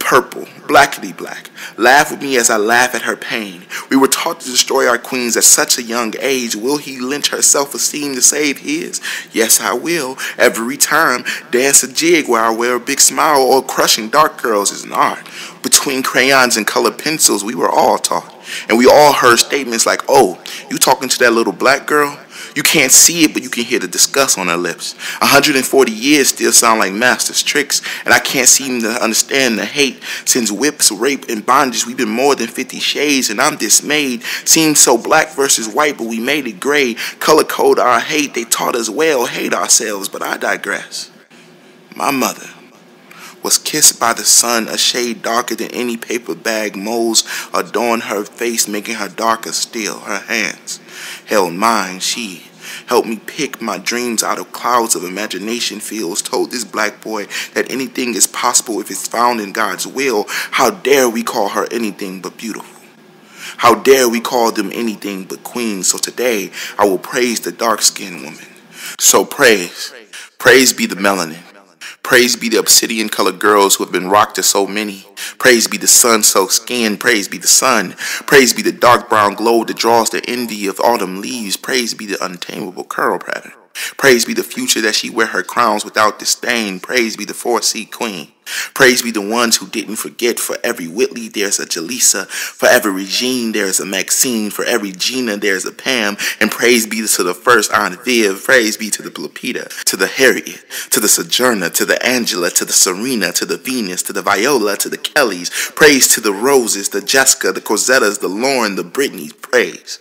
[0.00, 1.50] purple, blackety black.
[1.76, 3.62] Laugh with me as I laugh at her pain.
[3.90, 6.56] We were taught to destroy our queens at such a young age.
[6.56, 9.00] Will he lynch her self esteem to save his?
[9.32, 10.16] Yes, I will.
[10.36, 11.24] Every time.
[11.52, 14.92] Dance a jig where I wear a big smile or crushing dark girls is an
[14.92, 15.28] art.
[15.62, 18.34] Between crayons and colored pencils, we were all taught.
[18.68, 22.18] And we all heard statements like, oh, you talking to that little black girl?
[22.56, 24.94] You can't see it, but you can hear the disgust on her lips.
[25.20, 30.02] 140 years still sound like master's tricks, and I can't seem to understand the hate.
[30.24, 34.24] Since whips, rape, and bondage, we've been more than 50 shades, and I'm dismayed.
[34.44, 36.94] Seems so black versus white, but we made it gray.
[37.20, 41.10] Color code our hate, they taught us well, hate ourselves, but I digress.
[41.94, 42.48] My mother
[43.42, 47.24] was kissed by the sun, a shade darker than any paper bag moles
[47.54, 50.00] adorned her face, making her darker still.
[50.00, 50.79] Her hands
[51.30, 52.00] held mine.
[52.00, 52.42] She
[52.86, 56.20] helped me pick my dreams out of clouds of imagination fields.
[56.20, 60.26] Told this black boy that anything is possible if it's found in God's will.
[60.28, 62.76] How dare we call her anything but beautiful?
[63.56, 65.88] How dare we call them anything but queens?
[65.88, 68.46] So today I will praise the dark skinned woman.
[68.98, 69.94] So praise.
[70.38, 71.49] Praise be the melanin.
[72.02, 75.06] Praise be the obsidian colored girls who have been rocked to so many.
[75.38, 76.96] Praise be the sun soaked skin.
[76.96, 77.94] Praise be the sun.
[78.26, 81.56] Praise be the dark brown glow that draws the envy of autumn leaves.
[81.56, 83.52] Praise be the untamable curl pattern.
[83.96, 86.80] Praise be the future that she wear her crowns without disdain.
[86.80, 88.28] Praise be the four seat queen.
[88.74, 90.40] Praise be the ones who didn't forget.
[90.40, 92.26] For every Whitley, there's a Jaleesa.
[92.26, 94.50] For every Regine, there's a Maxine.
[94.50, 96.16] For every Gina, there's a Pam.
[96.40, 98.42] And praise be to the first Aunt Viv.
[98.42, 102.64] Praise be to the Lupita, to the Harriet, to the Sojourner, to the Angela, to
[102.64, 105.50] the Serena, to the Venus, to the Viola, to the Kellys.
[105.74, 109.40] Praise to the Roses, the Jessica, the Corsettas, the Lauren, the Britneys.
[109.40, 110.00] Praise.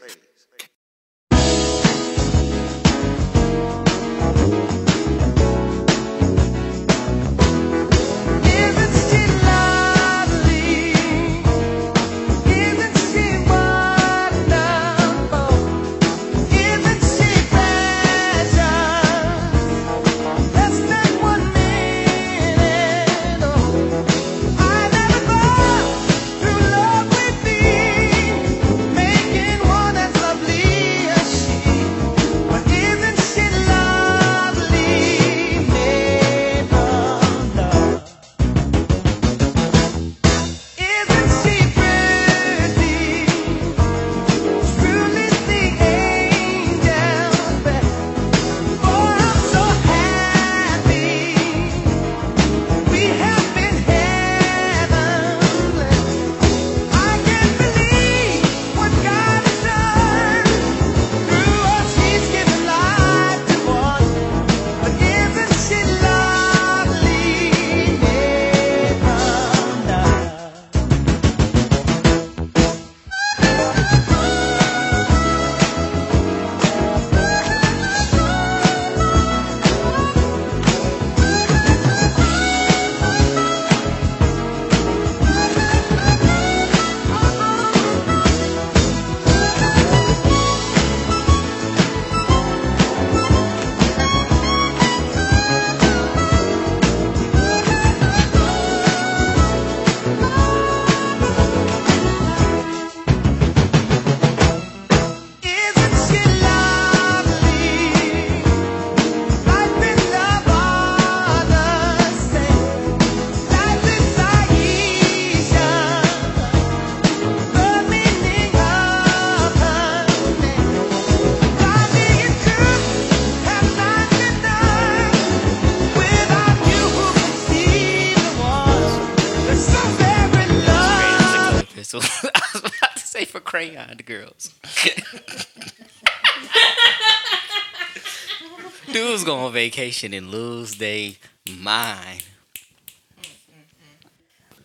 [133.59, 134.53] Crayon girls.
[138.93, 141.11] Dudes go on vacation and lose their
[141.59, 142.23] mind.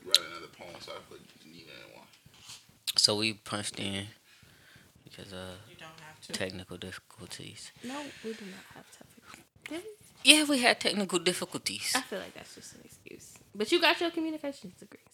[0.05, 2.07] Write another poem, so I put Nina in one.
[2.97, 4.07] So we punched in
[5.03, 6.33] because uh You don't have to.
[6.33, 7.73] technical difficulties.
[7.83, 9.39] No, we do not have technical.
[9.69, 9.83] Did?
[10.25, 11.93] Yeah, we had technical difficulties.
[11.95, 13.35] I feel like that's just an excuse.
[13.55, 15.01] But you got your communications degree,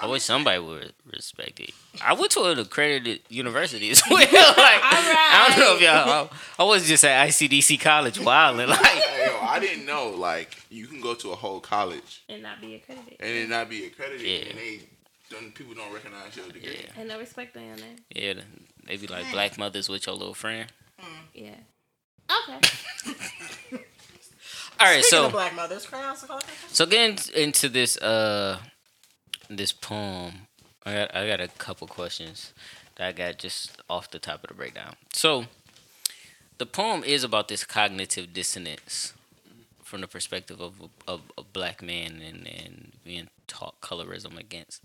[0.00, 1.70] I wish somebody would respect it.
[2.02, 4.18] I went to an accredited university as well.
[4.20, 6.30] like, I don't know if y'all.
[6.58, 8.68] I, I was just at ICDC college wilding.
[8.68, 12.60] Like, yo, I didn't know like you can go to a whole college and not
[12.60, 13.16] be accredited.
[13.20, 14.50] and it not be accredited, Yeah.
[14.50, 14.80] and they
[15.30, 16.78] don't people don't recognize your degree.
[16.84, 17.76] yeah, And no respect on your
[18.14, 18.34] yeah.
[18.86, 20.66] They be like black mothers with your little friend.
[21.34, 21.54] Yeah.
[22.48, 22.58] Okay.
[24.80, 26.24] All right, Speaking so of black mothers, crayons.
[26.72, 28.58] So getting into this uh
[29.56, 30.46] this poem,
[30.84, 32.52] I got I got a couple questions
[32.96, 34.96] that I got just off the top of the breakdown.
[35.12, 35.46] So
[36.58, 39.14] the poem is about this cognitive dissonance
[39.82, 40.74] from the perspective of
[41.06, 44.82] of a black man and, and being taught colorism against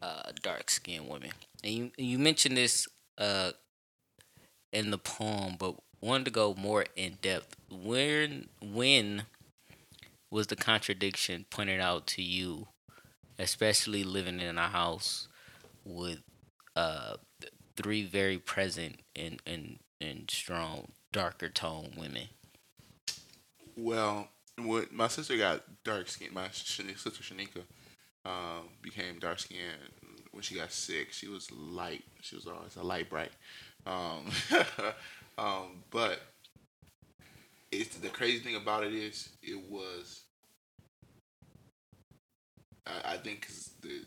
[0.00, 1.30] uh, dark skinned women.
[1.62, 2.88] And you you mentioned this
[3.18, 3.52] uh
[4.72, 7.56] in the poem, but wanted to go more in depth.
[7.70, 9.24] When when
[10.30, 12.68] was the contradiction pointed out to you,
[13.38, 15.28] especially living in a house
[15.84, 16.22] with
[16.76, 17.16] uh
[17.76, 22.28] three very present and and and strong darker tone women?
[23.76, 24.28] Well,
[24.90, 26.82] my sister got dark skin, my sister
[27.22, 27.62] Shanika
[28.24, 29.60] um, became dark skinned
[30.32, 31.12] when she got sick.
[31.12, 32.04] She was light.
[32.20, 33.32] She was always a light bright.
[33.86, 34.30] Um,
[35.38, 36.20] um, but
[37.70, 40.21] it's the crazy thing about it is it was.
[42.92, 44.04] I, I think 'cause the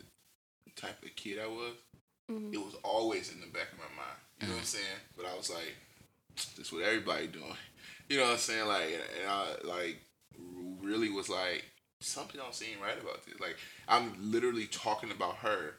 [0.76, 1.74] type of kid I was,
[2.30, 2.52] Mhm.
[2.52, 4.18] it was always in the back of my mind.
[4.40, 4.76] You know what I'm mm-hmm.
[4.76, 5.00] saying?
[5.16, 5.76] But I was like,
[6.56, 7.56] this what everybody doing.
[8.08, 8.68] You know what I'm saying?
[8.68, 10.00] Like, and I like
[10.80, 11.64] really was like,
[12.00, 13.40] something don't seem right about this.
[13.40, 13.56] Like,
[13.88, 15.74] I'm literally talking about her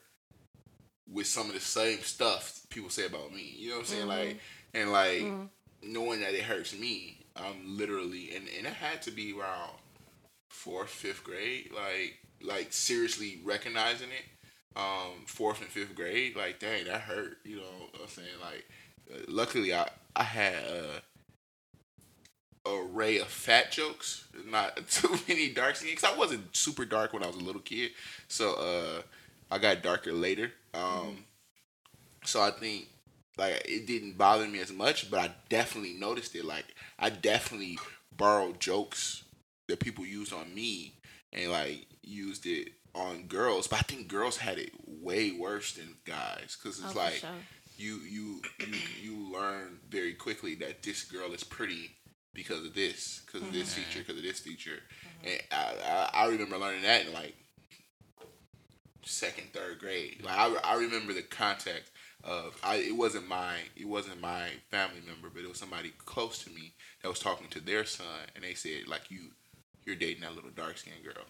[1.09, 3.53] with some of the same stuff people say about me.
[3.57, 4.07] You know what I'm saying?
[4.07, 4.09] Mm-hmm.
[4.09, 4.39] Like,
[4.73, 5.93] and like mm-hmm.
[5.93, 9.71] knowing that it hurts me, I'm literally, and and it had to be around
[10.49, 11.71] fourth, fifth grade.
[11.73, 14.79] Like, like seriously recognizing it.
[14.79, 17.37] Um, fourth and fifth grade, like, dang, that hurt.
[17.43, 18.27] You know what I'm saying?
[18.39, 18.67] Like,
[19.11, 20.99] uh, luckily I I had uh,
[22.69, 25.95] a array of fat jokes, not too many dark skin.
[25.95, 27.91] Cause I wasn't super dark when I was a little kid,
[28.27, 29.01] so uh,
[29.49, 30.51] I got darker later.
[30.73, 31.25] Um,
[32.23, 32.87] so I think
[33.37, 36.45] like it didn't bother me as much, but I definitely noticed it.
[36.45, 36.65] Like
[36.99, 37.79] I definitely
[38.15, 39.23] borrowed jokes
[39.67, 40.93] that people used on me
[41.37, 43.67] and like used it on girls.
[43.67, 47.29] But I think girls had it way worse than guys because it's Oh, like sure.
[47.77, 51.91] you you you you learn very quickly that this girl is pretty
[52.33, 53.49] because of this, because mm-hmm.
[53.49, 54.79] of this feature, because of this feature.
[55.23, 57.35] And I, I I remember learning that in like
[59.05, 60.21] second, third grade.
[60.23, 61.91] Like I, I remember the context
[62.23, 66.43] of I it wasn't my it wasn't my family member, but it was somebody close
[66.43, 68.05] to me that was talking to their son,
[68.35, 69.29] and they said like you
[69.87, 71.23] you're dating that little dark skinned girl,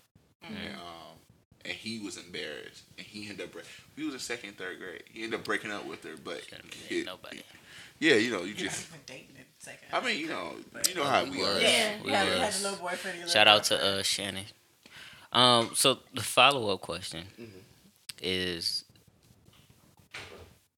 [0.44, 1.18] and um
[1.64, 3.66] and he was embarrassed, and he ended up break-
[3.96, 5.04] he was in second, third grade.
[5.12, 7.42] He ended up breaking up with her, but Shouldn't it- nobody.
[8.00, 9.88] yeah, you know, you You're just even dating in second.
[9.94, 10.54] I mean, you know,
[10.88, 11.60] you know how we are.
[11.60, 12.40] yeah, we yeah, we was.
[12.40, 13.18] had a little boyfriend.
[13.18, 14.00] a little Shout out to girlfriend.
[14.00, 14.46] uh Shannon.
[15.34, 17.60] Um, so the follow up question Mm-hmm.
[18.22, 18.86] is: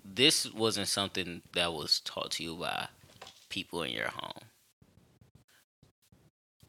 [0.03, 2.88] This wasn't something that was taught to you by
[3.49, 4.43] people in your home.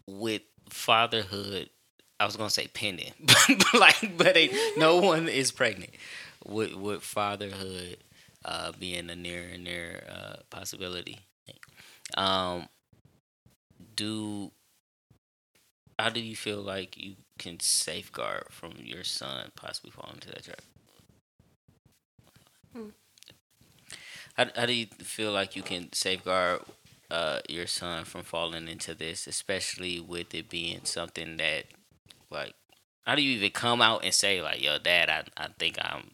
[0.06, 1.70] With fatherhood,
[2.18, 4.36] I was gonna say pending, but like, but
[4.76, 5.92] no one is pregnant.
[6.46, 7.98] With with fatherhood
[8.44, 11.20] uh, being a near and near uh, possibility,
[12.16, 12.68] um,
[13.94, 14.50] do
[15.98, 20.44] how do you feel like you can safeguard from your son possibly falling into that
[20.44, 20.60] trap?
[22.74, 22.88] Hmm.
[24.34, 26.62] How, how do you feel like you can safeguard
[27.10, 31.64] uh, your son from falling into this, especially with it being something that,
[32.30, 32.54] like,
[33.06, 36.10] how do you even come out and say like, "Yo, Dad, I, I think I'm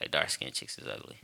[0.00, 1.20] like dark skinned chicks is ugly."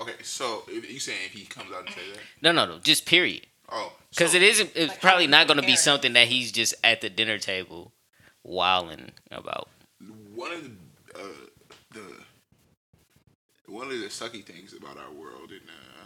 [0.00, 2.20] Okay, so if you saying if he comes out and say that?
[2.40, 3.46] No, no, no, just period.
[3.70, 4.70] Oh, Because so- it isn't.
[4.74, 7.92] It's Like, probably not going to be something that he's just at the dinner table,
[8.44, 9.68] wilding about.
[10.34, 10.70] one of the
[11.18, 11.28] uh,
[11.92, 12.02] the
[13.66, 15.97] one of the sucky things about our world and um,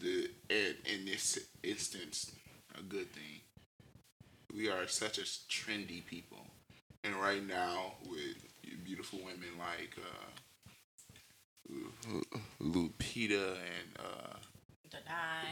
[0.00, 2.32] the in, in this instance
[2.78, 3.40] a good thing
[4.54, 6.46] we are such a trendy people
[7.04, 8.36] and right now with
[8.84, 10.30] beautiful women like uh,
[12.60, 14.36] Lupita and uh,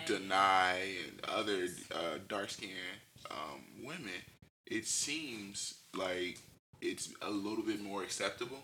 [0.06, 0.96] Danai.
[1.08, 2.72] And other uh, dark skinned
[3.30, 4.22] um, women,
[4.66, 6.38] it seems like
[6.80, 8.62] it's a little bit more acceptable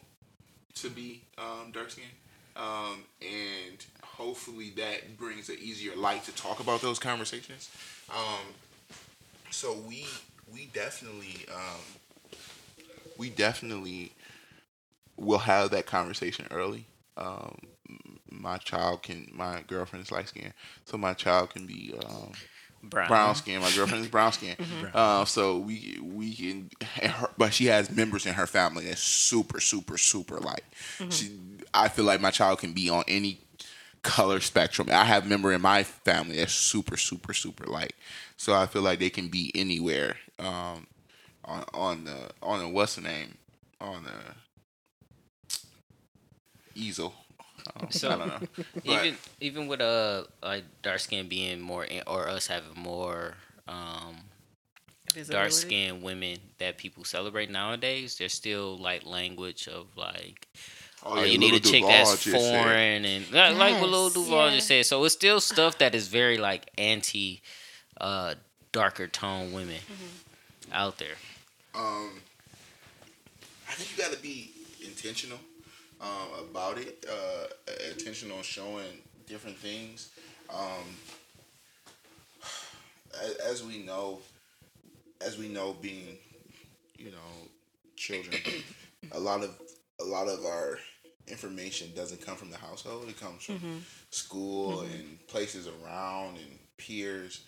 [0.75, 2.09] to be um, dark skinned.
[2.57, 3.85] Um, and
[4.17, 7.71] hopefully that brings an easier light to talk about those conversations.
[8.11, 8.55] Um,
[9.51, 10.07] so we
[10.53, 11.81] we definitely um,
[13.19, 14.13] we definitely
[15.17, 16.87] will have that conversation early.
[17.17, 17.59] Um,
[18.31, 22.33] my child can my girlfriend is light skinned, so my child can be um,
[22.83, 23.09] Brown.
[23.09, 23.61] brown skin.
[23.61, 24.57] My girlfriend is brown skin.
[24.95, 26.71] Uh, so we we can,
[27.03, 30.65] her, but she has members in her family that's super super super light.
[31.09, 31.39] She,
[31.73, 33.39] I feel like my child can be on any
[34.03, 34.89] color spectrum.
[34.91, 37.95] I have a member in my family that's super super super light.
[38.37, 40.17] So I feel like they can be anywhere.
[40.39, 40.87] Um,
[41.45, 43.37] on on the on the what's the name
[43.81, 45.59] on the
[46.75, 47.15] easel.
[47.77, 48.49] Um, So- I don't know.
[48.75, 53.35] But- even even with uh like dark skin being more in, or us having more
[53.69, 54.17] um
[55.07, 55.51] dark Visibility.
[55.53, 60.49] skinned women that people celebrate nowadays, there's still like language of like
[61.05, 63.57] Oh, oh, yeah, you need a Lil chick Duval that's just said- foreign and like,
[63.57, 64.55] like what Lil Duval Yeah.
[64.57, 64.87] just said.
[64.87, 67.43] So it's still stuff that is very like anti
[68.01, 68.35] uh
[68.73, 69.81] darker tone women
[70.73, 71.17] out there.
[71.75, 72.11] um,
[73.69, 74.51] I think you got to be
[74.85, 75.39] intentional
[76.01, 77.05] um, about it.
[77.11, 77.47] Uh,
[77.91, 78.87] intentional on showing
[79.27, 80.11] different things.
[80.51, 80.85] Um,
[83.23, 84.21] as, as we know,
[85.21, 86.17] as we know, being
[86.99, 87.49] you know
[87.97, 88.37] children,
[89.13, 89.51] a lot of
[90.01, 90.79] a lot of our
[91.29, 93.09] information doesn't come from the household.
[93.09, 93.79] It comes from mm-hmm.
[94.11, 94.93] school mm-hmm.
[94.93, 97.45] and places around and peers.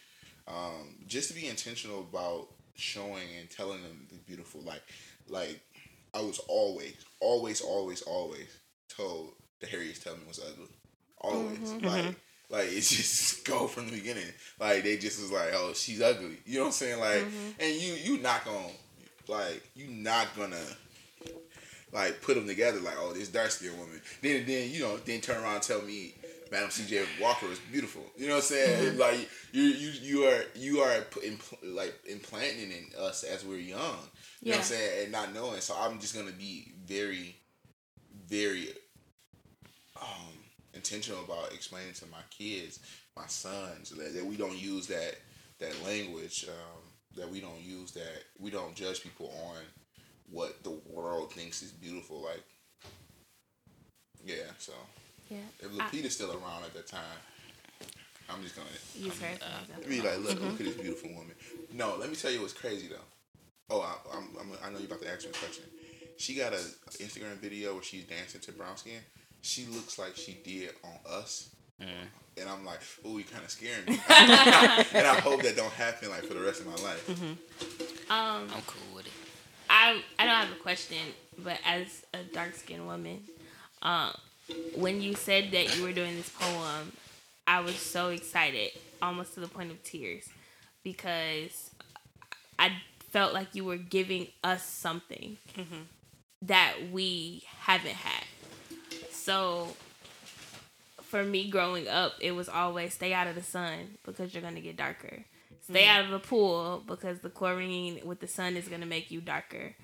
[0.46, 4.82] Um, just to be intentional about showing and telling them the beautiful like
[5.28, 5.60] like
[6.12, 8.48] I was always always always always
[8.88, 10.68] told the that Harriet Tubman was ugly.
[11.18, 11.58] Always.
[11.58, 11.86] Mm-hmm.
[11.86, 12.14] Like
[12.50, 14.26] like it's just go from the beginning.
[14.60, 16.38] Like they just was like oh she's ugly.
[16.44, 17.00] You know what I'm saying?
[17.00, 17.24] Like
[17.58, 18.68] and you you not gonna
[19.28, 20.56] like you not gonna
[21.94, 24.00] like put them together like oh this dark skinned woman.
[24.20, 26.14] Then then you know then turn around and tell me
[26.50, 27.04] Madam C.J.
[27.20, 28.02] Walker is beautiful.
[28.16, 28.98] You know what I'm saying?
[28.98, 33.96] Like you you you are you are in, like implanting in us as we're young.
[34.42, 35.02] You know what I'm saying?
[35.04, 35.60] And not knowing.
[35.60, 37.36] So I'm just gonna be very
[38.28, 38.68] very
[40.00, 40.32] um
[40.74, 42.80] intentional about explaining to my kids
[43.16, 45.14] my sons that, that we don't use that
[45.60, 46.82] that language um
[47.16, 49.56] that we don't use that we don't judge people on
[50.30, 52.22] what the world thinks is beautiful.
[52.22, 52.42] Like,
[54.24, 54.50] yeah.
[54.58, 54.72] So
[55.30, 55.38] Yeah.
[55.60, 57.00] if Lupita's still around at that time,
[58.28, 58.68] I'm just gonna
[58.98, 61.34] Use her as an be like, look, look at this beautiful woman.
[61.72, 62.96] No, let me tell you what's crazy though.
[63.70, 65.64] Oh, I, I'm, I'm, I know you're about to ask me a question.
[66.16, 66.56] She got a
[67.02, 69.00] Instagram video where she's dancing to brown skin.
[69.42, 71.50] She looks like she did on us.
[72.36, 73.94] And I'm like, oh, you kind of scaring me.
[74.08, 77.08] and I hope that don't happen like for the rest of my life.
[77.10, 77.36] Um,
[78.10, 78.93] I'm cool with it.
[79.74, 80.98] I I don't have a question,
[81.36, 83.24] but as a dark skinned woman,
[83.82, 84.12] um,
[84.76, 86.92] when you said that you were doing this poem,
[87.46, 88.70] I was so excited,
[89.02, 90.28] almost to the point of tears,
[90.84, 91.70] because
[92.56, 92.70] I
[93.10, 95.38] felt like you were giving us something
[96.42, 98.24] that we haven't had.
[99.10, 99.76] So
[101.02, 104.60] for me growing up, it was always stay out of the sun because you're gonna
[104.60, 105.24] get darker.
[105.68, 109.20] Stay out of the pool because the chlorine with the sun is gonna make you
[109.20, 109.74] darker.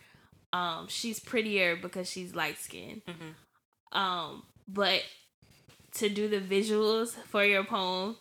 [0.53, 3.03] Um, she's prettier because she's light skinned.
[3.93, 5.03] Um, but
[5.95, 8.17] to do the visuals for your poem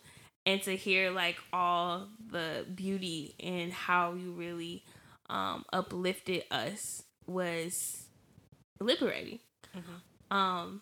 [0.45, 4.83] and to hear like all the beauty and how you really
[5.29, 8.05] um, uplifted us was
[8.79, 9.39] liberating.
[10.31, 10.81] Um,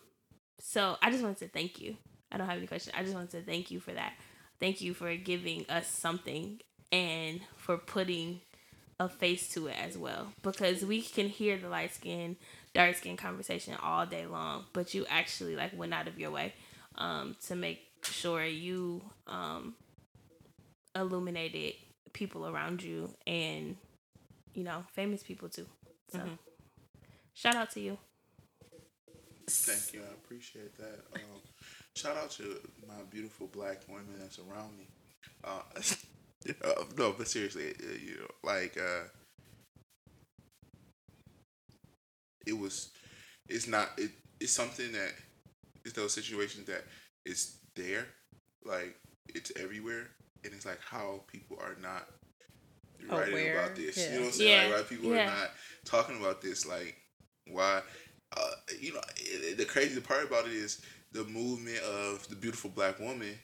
[0.60, 1.96] so I just wanted to thank you.
[2.32, 2.94] I don't have any questions.
[2.98, 4.12] I just wanted to thank you for that.
[4.60, 6.60] Thank you for giving us something
[6.92, 8.40] and for putting
[9.00, 10.32] a face to it as well.
[10.42, 12.36] Because we can hear the light skin,
[12.74, 16.52] dark skin conversation all day long, but you actually like went out of your way
[16.96, 19.74] um, to make sure you um,
[20.94, 21.74] illuminated
[22.12, 23.76] people around you and
[24.54, 25.66] you know famous people too.
[26.12, 26.20] So
[27.34, 27.98] shout out to you.
[29.48, 30.00] Thank you.
[30.00, 31.00] I appreciate that.
[31.14, 31.40] Um,
[31.94, 34.86] shout out to my beautiful black women that's around me.
[35.44, 35.62] Uh,
[36.64, 39.04] uh, no, but seriously, uh, you know, like uh,
[42.46, 42.90] it was.
[43.48, 43.90] It's not.
[43.96, 44.10] It,
[44.40, 45.12] it's something that
[45.84, 46.84] it's those situations that
[47.24, 48.06] it's there,
[48.64, 48.96] like
[49.28, 50.08] it's everywhere,
[50.44, 52.08] and it's like how people are not
[53.08, 53.96] writing Aware, about this.
[53.96, 54.50] You know what I'm saying?
[54.50, 55.22] Yeah, Like, why people yeah.
[55.22, 55.50] are not
[55.84, 56.66] talking about this?
[56.66, 56.96] Like,
[57.50, 57.80] why?
[58.36, 58.50] Uh,
[58.80, 62.98] you know, it, the crazy part about it is the movement of the beautiful black
[63.00, 63.38] woman,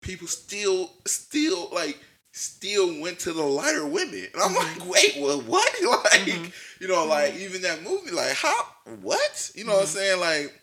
[0.00, 1.98] people still still like
[2.32, 4.26] still went to the lighter women.
[4.32, 5.68] And I'm like, wait, well, what?
[5.88, 8.54] Like, you know, like even that movie, like how
[9.00, 9.50] what?
[9.54, 10.20] You know what I'm saying?
[10.20, 10.54] Like,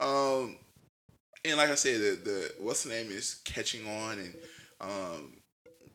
[0.00, 0.56] um
[1.44, 4.34] and like I said, the the what's the name is catching on and
[4.80, 5.32] um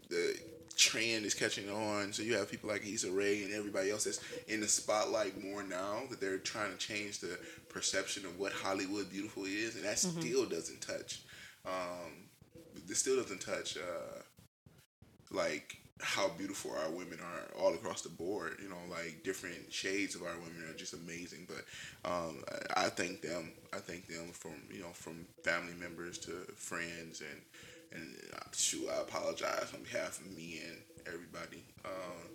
[0.09, 0.37] the
[0.77, 2.13] trend is catching on.
[2.13, 5.63] So you have people like Issa Rae and everybody else that's in the spotlight more
[5.63, 7.37] now that they're trying to change the
[7.69, 11.21] perception of what Hollywood beautiful is, and that still doesn't touch.
[11.65, 12.26] Um,
[12.87, 14.21] this still doesn't touch uh,
[15.31, 18.57] like how beautiful our women are all across the board.
[18.61, 21.47] You know, like different shades of our women are just amazing.
[21.47, 22.43] But um,
[22.75, 23.51] I, I thank them.
[23.73, 27.41] I thank them from you know from family members to friends and
[27.91, 30.77] and uh, shoot, I apologize on behalf of me and
[31.07, 32.29] everybody um,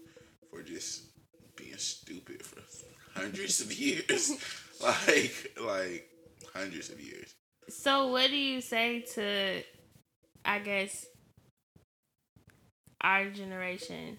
[0.50, 1.04] for just
[1.56, 2.60] being stupid for
[3.18, 4.32] hundreds of years,
[4.82, 6.08] like like
[6.54, 7.34] hundreds of years.
[7.68, 9.62] So, what do you say to,
[10.44, 11.06] I guess,
[13.00, 14.18] our generation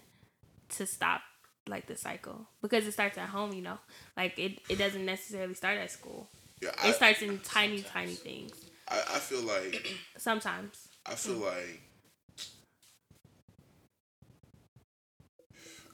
[0.70, 1.20] to stop
[1.66, 3.78] like the cycle because it starts at home, you know.
[4.16, 6.28] Like it, it doesn't necessarily start at school.
[6.60, 8.52] Yeah, I, It starts in tiny, tiny things.
[8.88, 9.86] I, I feel like
[10.16, 10.88] Sometimes.
[11.06, 11.46] I feel mm.
[11.46, 11.80] like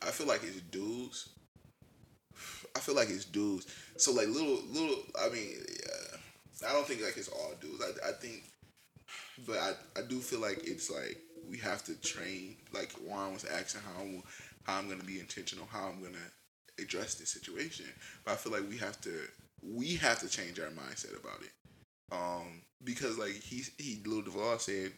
[0.03, 1.31] I feel like it's dudes.
[2.75, 3.67] I feel like it's dudes.
[3.97, 4.97] So like little little.
[5.21, 7.83] I mean, yeah, I don't think like it's all dudes.
[7.83, 8.45] I, I think,
[9.47, 11.19] but I, I do feel like it's like
[11.49, 12.57] we have to train.
[12.73, 14.23] Like Juan was asking how I'm,
[14.65, 16.19] how I'm gonna be intentional, how I'm gonna
[16.79, 17.87] address this situation.
[18.25, 19.13] But I feel like we have to
[19.63, 21.53] we have to change our mindset about it.
[22.13, 24.93] Um, because like he he Lil Duval said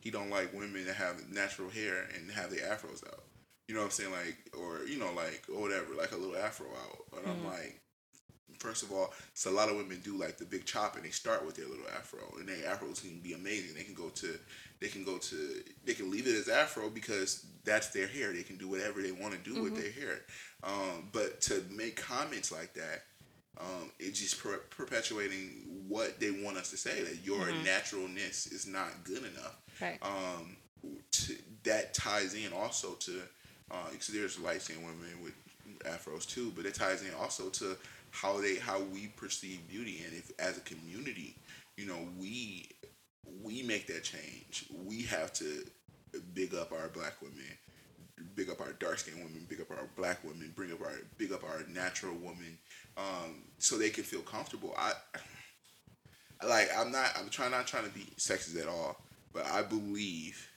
[0.00, 3.24] he don't like women that have natural hair and have their afros out.
[3.68, 4.12] You know what I'm saying?
[4.12, 7.18] Like or you know like or whatever, like a little afro out.
[7.18, 7.80] And I'm like,
[8.58, 11.10] first of all, so a lot of women do like the big chop and they
[11.10, 13.74] start with their little afro and their afros can be amazing.
[13.74, 14.38] They can go to
[14.80, 18.32] they can go to they can leave it as afro because that's their hair.
[18.32, 20.20] They can do whatever they want to do with their hair.
[20.62, 23.04] Um, but to make comments like that,
[23.60, 28.66] um, it's just per- perpetuating what they want us to say that your naturalness is
[28.66, 29.56] not good enough.
[29.80, 29.98] Right.
[30.02, 30.56] Um,
[31.10, 33.20] to, that ties in also to
[33.90, 35.34] because there's light skinned women with
[35.84, 37.76] afros too, but it ties in also to
[38.20, 41.36] how they how we perceive beauty and if as a community,
[41.76, 42.68] you know, we
[43.42, 44.66] we make that change.
[44.84, 45.64] We have to
[46.34, 47.44] big up our black women,
[48.34, 51.32] big up our dark skinned women, big up our black women, bring up our big
[51.32, 52.58] up our natural women,
[52.96, 54.74] um, so they can feel comfortable.
[54.76, 54.92] I
[56.46, 58.96] like I'm not I'm trying not trying to be sexist at all,
[59.32, 60.48] but I believe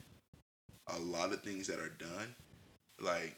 [0.87, 2.35] a lot of things that are done,
[2.99, 3.35] like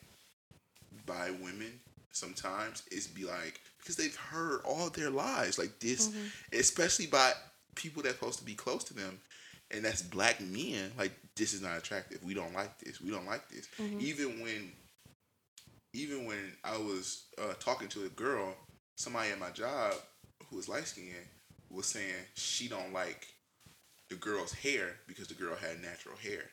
[1.05, 1.81] by women,
[2.11, 6.09] sometimes is be like because they've heard all their lives like this,
[6.53, 7.33] especially by
[7.75, 9.19] people that's supposed to be close to them,
[9.71, 10.91] and that's black men.
[10.97, 12.23] Like this is not attractive.
[12.23, 13.01] We don't like this.
[13.01, 13.67] We don't like this.
[13.99, 14.71] Even when,
[15.93, 18.55] even when I was uh, talking to a girl,
[18.95, 19.93] somebody at my job
[20.49, 21.27] who was light skinned
[21.69, 23.27] was saying she don't like
[24.09, 26.43] the girl's hair because the girl had natural hair.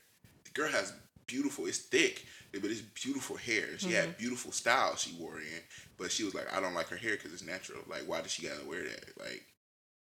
[0.45, 0.93] The girl has
[1.31, 3.79] beautiful, it's thick, but it's beautiful hair.
[3.79, 5.63] She had beautiful style she wore in,
[5.99, 7.81] but she was like, I don't like her hair because it's natural.
[7.89, 9.19] Like, why does she gotta wear that?
[9.19, 9.45] Like,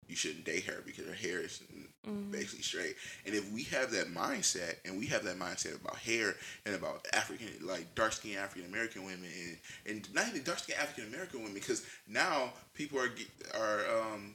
[0.08, 1.62] you shouldn't date her because her hair is
[2.30, 2.96] basically straight.
[3.26, 6.34] And if we have that mindset, and we have that mindset about hair
[6.64, 9.28] and about African, like dark skinned African American women,
[9.86, 13.10] and, and not even dark skinned African American women, because now people are
[13.54, 14.34] are um,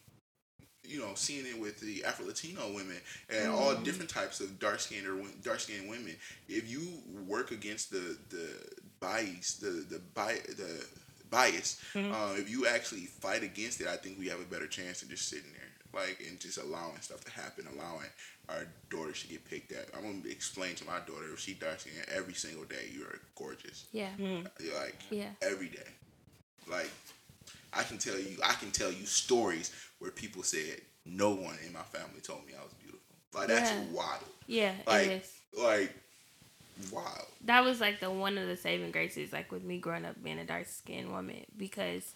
[0.86, 2.98] you know, seeing it with the Afro Latino women
[3.30, 3.84] and all mm-hmm.
[3.84, 6.16] different types of dark skinned or dark skinned women.
[6.48, 6.82] If you
[7.28, 8.50] work against the the
[9.00, 10.86] bias, the the bi- the
[11.30, 15.02] bias, uh, if you actually fight against it, I think we have a better chance
[15.02, 18.10] than just sitting there, like and just allowing stuff to happen, allowing
[18.50, 19.88] our daughters to get picked at.
[19.96, 23.86] I'm gonna explain to my daughter if she dark skinned every single day, you're gorgeous.
[23.92, 24.10] Yeah.
[24.20, 24.48] Mm-hmm.
[24.64, 25.30] You're like Yeah.
[25.42, 25.90] every day.
[26.70, 26.90] Like
[27.76, 29.72] I can tell you, I can tell you stories
[30.04, 33.16] where people said no one in my family told me I was beautiful.
[33.34, 33.84] Like that's Yeah.
[33.94, 34.20] wild.
[34.48, 35.32] Yeah, Like it is.
[35.58, 35.94] like
[36.92, 37.26] wild.
[37.46, 40.40] that was like the one of the saving graces like with me growing up being
[40.40, 42.14] a dark skinned woman because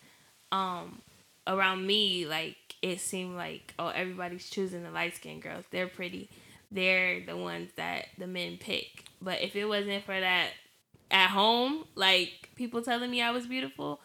[0.51, 1.01] um
[1.47, 6.29] around me like it seemed like oh everybody's choosing the light skinned girls they're pretty
[6.71, 10.49] they're the ones that the men pick but if it wasn't for that
[11.09, 14.01] at home like people telling me i was beautiful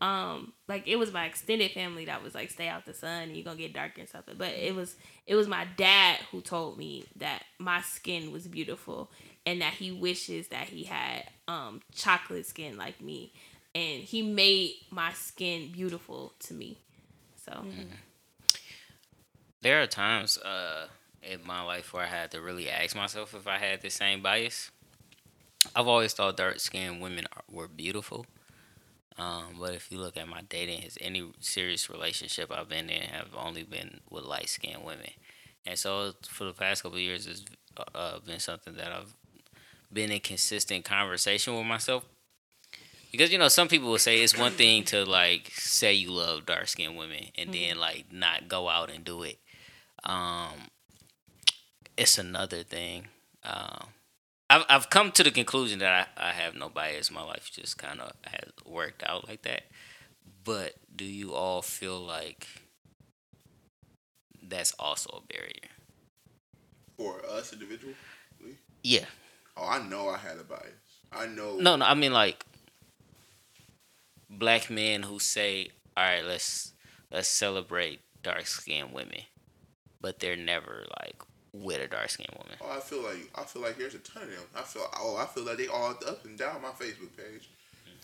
[0.00, 3.44] um like it was my extended family that was like stay out the sun you're
[3.44, 4.96] gonna get darker and something but it was
[5.26, 9.10] it was my dad who told me that my skin was beautiful
[9.46, 13.32] and that he wishes that he had um chocolate skin like me.
[13.74, 16.78] And he made my skin beautiful to me.
[17.36, 17.64] So.
[19.60, 20.86] There are times uh,
[21.22, 24.22] in my life where I had to really ask myself if I had the same
[24.22, 24.70] bias.
[25.74, 28.26] I've always thought dark skinned women were beautiful.
[29.18, 33.02] Um, but if you look at my dating, has any serious relationship I've been in
[33.02, 35.10] have only been with light skinned women,
[35.64, 37.44] and so for the past couple of years, it's
[37.94, 39.14] uh, been something that I've
[39.92, 42.04] been in consistent conversation with myself.
[43.10, 46.44] Because you know, some people will say it's one thing to like say you love
[46.44, 49.38] dark skinned women and then like not go out and do it.
[50.04, 50.68] Um,
[51.96, 53.08] it's another thing.
[53.42, 53.86] Um,
[54.48, 57.10] I've I've come to the conclusion that I, I have no bias.
[57.10, 59.62] My life just kind of has worked out like that.
[60.44, 62.46] But do you all feel like
[64.42, 65.70] that's also a barrier?
[66.96, 67.96] For us individually?
[68.82, 69.06] Yeah.
[69.56, 70.62] Oh, I know I had a bias.
[71.12, 71.56] I know.
[71.56, 71.84] No, no.
[71.84, 72.44] I mean like
[74.30, 76.72] black men who say, "All right, let's
[77.10, 79.22] let's celebrate dark skinned women,"
[80.00, 81.20] but they're never like
[81.62, 82.56] with a dark skinned woman.
[82.60, 84.38] Oh, I feel like I feel like there's a ton of them.
[84.56, 87.48] I feel oh, I feel like they all up and down my Facebook page.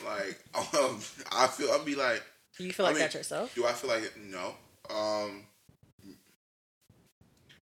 [0.04, 0.38] Like
[0.74, 0.98] um,
[1.32, 2.22] I feel I'd be like,
[2.56, 3.54] Do You feel I like mean, that yourself?
[3.54, 4.12] do I feel like it?
[4.16, 4.54] No.
[4.90, 5.44] Um.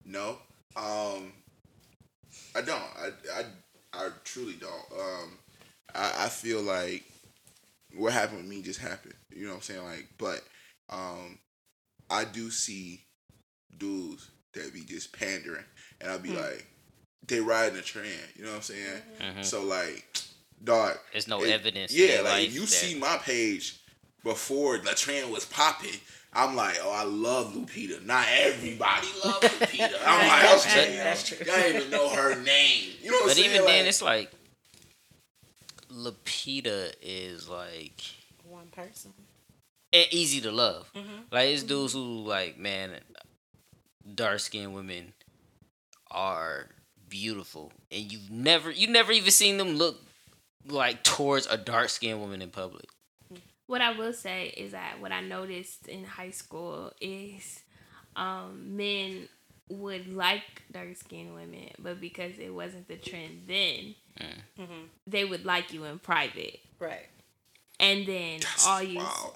[0.05, 0.39] No.
[0.77, 1.32] Um.
[2.55, 2.82] I don't.
[2.98, 3.44] I, I,
[3.94, 5.01] I truly don't.
[5.01, 5.39] Um.
[5.94, 7.05] I, I feel like
[7.97, 9.15] what happened with me just happened.
[9.35, 9.85] You know what I'm saying?
[9.85, 10.43] Like, but
[10.89, 11.39] um,
[12.09, 13.10] I do see dudes that be
[15.01, 15.65] just pandering,
[16.01, 16.67] and I'll be like,
[17.27, 18.09] they riding a trend.
[18.37, 19.03] You know what I'm saying?
[19.21, 19.45] Mhm.
[19.45, 20.05] So like,
[20.63, 20.99] dog.
[21.13, 21.93] There's no it- evidence.
[21.93, 23.81] Yeah, like if you that- see my page
[24.23, 25.99] before the trend was popping.
[26.33, 28.05] I'm like, oh, I love Lupita.
[28.05, 29.99] Not everybody love Lupita.
[30.07, 31.39] I'm like, That's okay, true, that's true.
[31.45, 32.91] y'all didn't even know her name.
[33.03, 33.51] You know what I'm But saying?
[33.51, 34.31] even then, Like, it's like
[35.93, 38.01] Lupita is like
[38.45, 39.12] One person.
[39.93, 40.89] e- easy to love.
[40.95, 41.25] Mhm.
[41.33, 42.93] Like it's dudes who like man,
[44.15, 45.12] dark skinned women
[46.11, 46.67] are
[47.09, 49.97] beautiful, and you've never you've never even seen them look
[50.67, 52.87] like towards a dark skinned woman in public.
[53.67, 57.61] What I will say is that what I noticed in high school is
[58.17, 59.29] um, men
[59.69, 63.95] would like dark skinned women, but because it wasn't the trend then,
[64.59, 64.89] Mhm.
[65.07, 66.59] they would like you in private.
[66.81, 67.07] Right.
[67.79, 69.35] And then all you, wow.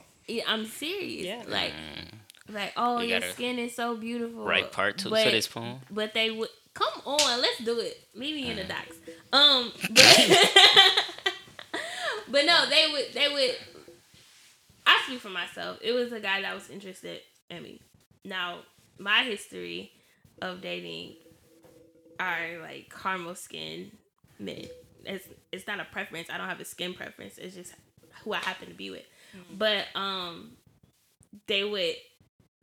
[0.48, 1.24] I'm serious.
[1.26, 1.44] Yeah.
[1.46, 2.18] Like, Mm.
[2.48, 4.44] Like, oh, You your gotta skin is so beautiful.
[4.44, 5.80] Right part two But- to this poem.
[5.90, 7.96] But they would come on, let's do it.
[8.14, 8.96] Meet me in the docks.
[9.32, 10.38] Um, but,
[12.28, 13.56] but no, they would they would.
[14.86, 15.78] I speak for myself.
[15.82, 17.80] It was a guy that was interested in me.
[18.24, 18.58] Now,
[18.98, 19.92] my history
[20.42, 21.14] of dating
[22.20, 23.92] are like caramel skin
[24.38, 24.66] men.
[25.06, 26.28] It's it's not a preference.
[26.30, 27.38] I don't have a skin preference.
[27.38, 27.74] It's just
[28.22, 29.04] who I happen to be with.
[29.56, 30.52] But um,
[31.48, 31.94] they would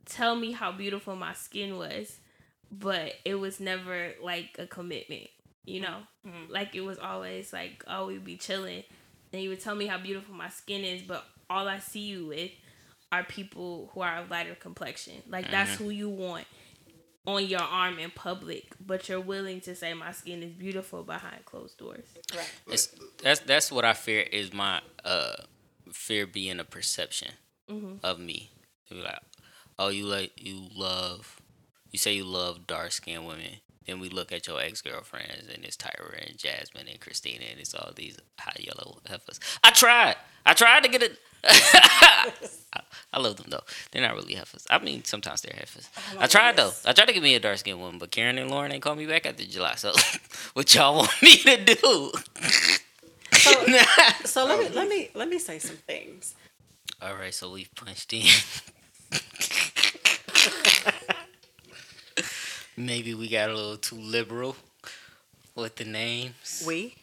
[0.06, 2.18] tell me how beautiful my skin was,
[2.70, 5.28] but it was never like a commitment,
[5.64, 5.98] you know?
[6.26, 6.48] Mhm.
[6.50, 8.84] Like it was always like, oh, we'd be chilling.
[9.32, 12.26] And you would tell me how beautiful my skin is, but all I see you
[12.26, 12.50] with
[13.10, 15.22] are people who are of lighter complexion.
[15.28, 16.46] Like that's who you want
[17.26, 21.44] on your arm in public, but you're willing to say my skin is beautiful behind
[21.44, 22.04] closed doors.
[22.34, 22.50] Right.
[22.68, 22.88] It's,
[23.22, 25.36] that's that's what I fear is my uh
[25.92, 27.32] fear being a perception
[27.70, 28.00] Mhm.
[28.02, 28.50] of me.
[28.88, 29.20] To be like,
[29.82, 31.40] oh, you like you love,
[31.90, 33.60] you say you love dark skinned women.
[33.86, 37.58] Then we look at your ex girlfriends and it's Tyra and Jasmine and Christina and
[37.58, 39.40] it's all these hot yellow heifers.
[39.64, 40.14] I tried.
[40.46, 41.18] I tried to get it.
[41.44, 42.30] I,
[43.12, 43.64] I love them though.
[43.90, 44.64] They're not really heifers.
[44.70, 45.88] I mean, sometimes they're heifers.
[46.16, 46.70] I tried though.
[46.86, 48.98] I tried to get me a dark skinned woman, but Karen and Lauren ain't called
[48.98, 49.74] me back after July.
[49.74, 49.92] So,
[50.52, 52.12] what y'all want me to do?
[53.32, 53.66] So,
[54.24, 56.36] so let me let me let me say some things.
[57.00, 58.28] All right, so we've punched in.
[62.76, 64.56] Maybe we got a little too liberal
[65.54, 66.64] with the names.
[66.66, 66.94] We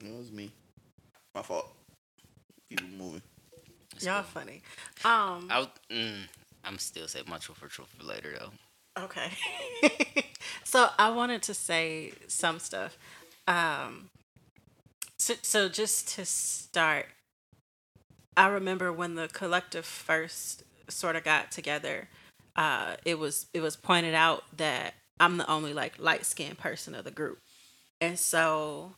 [0.00, 0.50] It was me.
[1.34, 1.72] My fault.
[2.68, 3.22] Keep it moving.
[4.00, 4.62] y'all funny.
[5.04, 5.48] Um.
[5.50, 6.20] I, mm,
[6.64, 9.04] I'm still saving my truth for truth for later though.
[9.04, 9.30] Okay.
[10.64, 12.96] so I wanted to say some stuff.
[13.46, 14.08] Um,
[15.18, 17.06] so, so just to start,
[18.36, 22.08] I remember when the collective first sort of got together.
[22.56, 26.94] Uh, it was it was pointed out that I'm the only like light skinned person
[26.94, 27.38] of the group,
[28.00, 28.92] and so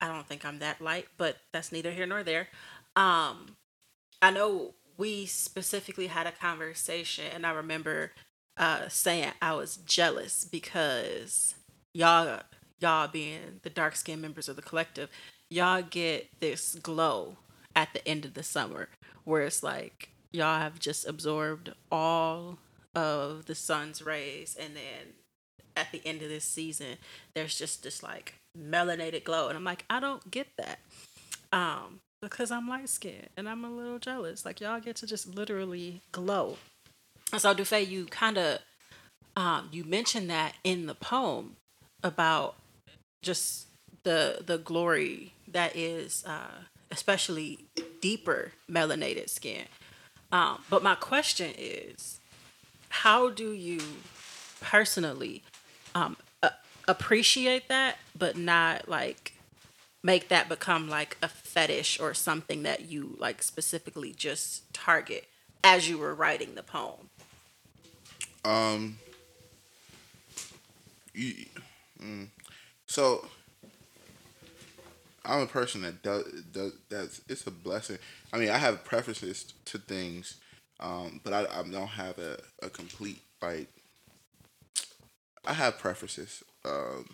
[0.00, 2.48] I don't think I'm that light, but that's neither here nor there.
[2.96, 3.56] Um,
[4.22, 8.12] I know we specifically had a conversation, and I remember
[8.56, 11.54] uh, saying I was jealous because
[11.94, 12.40] y'all,
[12.78, 15.10] y'all being the dark skinned members of the collective,
[15.48, 17.36] y'all get this glow
[17.74, 18.88] at the end of the summer
[19.24, 22.58] where it's like y'all have just absorbed all
[22.94, 25.14] of the sun's rays and then
[25.76, 26.96] at the end of this season
[27.34, 30.80] there's just this like melanated glow and i'm like i don't get that
[31.52, 34.44] um because i'm light skinned and i'm a little jealous.
[34.44, 36.56] Like y'all get to just literally glow.
[37.36, 38.58] So Dufay, you kind of
[39.36, 41.56] um you mentioned that in the poem
[42.02, 42.56] about
[43.22, 43.66] just
[44.02, 47.64] the the glory that is uh especially
[48.00, 49.64] deeper melanated skin
[50.32, 52.20] um, but my question is,
[52.88, 53.80] how do you
[54.60, 55.42] personally
[55.94, 56.52] um, a-
[56.86, 59.34] appreciate that, but not like
[60.02, 65.26] make that become like a fetish or something that you like specifically just target
[65.62, 67.10] as you were writing the poem?
[68.44, 68.98] Um.
[71.12, 71.34] You,
[72.00, 72.28] mm,
[72.86, 73.26] so
[75.24, 77.98] I'm a person that does does that's it's a blessing.
[78.32, 80.36] I mean, I have preferences to things,
[80.80, 83.68] um, but I, I don't have a, a complete like.
[85.44, 86.42] I have preferences.
[86.64, 87.08] Um,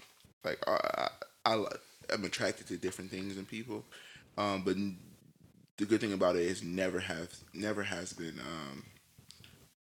[0.45, 1.09] like I,
[1.45, 1.65] I, I
[2.13, 3.85] I'm attracted to different things and people,
[4.39, 4.77] um, but
[5.77, 8.85] the good thing about it is never have never has been um,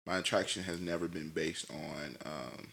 [0.06, 2.68] my attraction has never been based on um,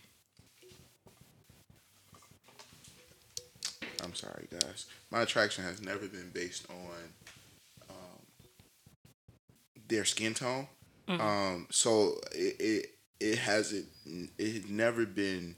[4.04, 8.22] I'm sorry guys my attraction has never been based on um,
[9.88, 10.68] their skin tone
[11.08, 13.86] um, so it, it it hasn't
[14.38, 15.56] it had never been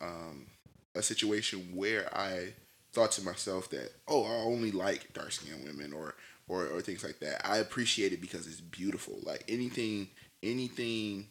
[0.00, 0.46] um,
[0.94, 2.54] a situation where I
[2.92, 6.14] thought to myself that oh I only like dark skinned women or,
[6.48, 7.46] or or things like that.
[7.48, 9.18] I appreciate it because it's beautiful.
[9.22, 10.08] Like anything
[10.42, 11.26] anything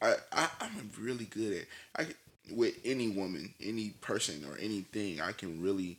[0.00, 1.66] I, I I'm really good
[1.96, 2.08] at I
[2.50, 5.98] with any woman, any person or anything, I can really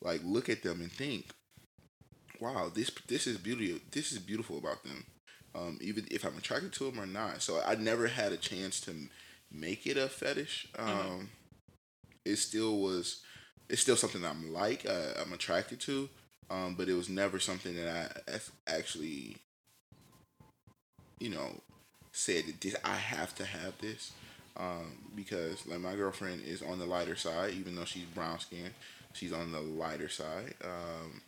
[0.00, 1.26] like look at them and think,
[2.40, 3.80] wow, this this is beauty.
[3.90, 5.04] This is beautiful about them.
[5.54, 7.42] Um, even if I'm attracted to them or not.
[7.42, 8.94] So I never had a chance to
[9.50, 10.68] make it a fetish.
[10.78, 11.28] Um,
[12.24, 13.22] It still was.
[13.68, 14.86] It's still something I'm like.
[14.86, 16.08] Uh, I'm attracted to.
[16.50, 19.36] Um, but it was never something that I actually,
[21.18, 21.60] you know,
[22.12, 24.12] said that this, I have to have this.
[24.56, 28.74] Um, because like my girlfriend is on the lighter side, even though she's brown skinned,
[29.14, 30.54] she's on the lighter side.
[30.62, 31.20] Um,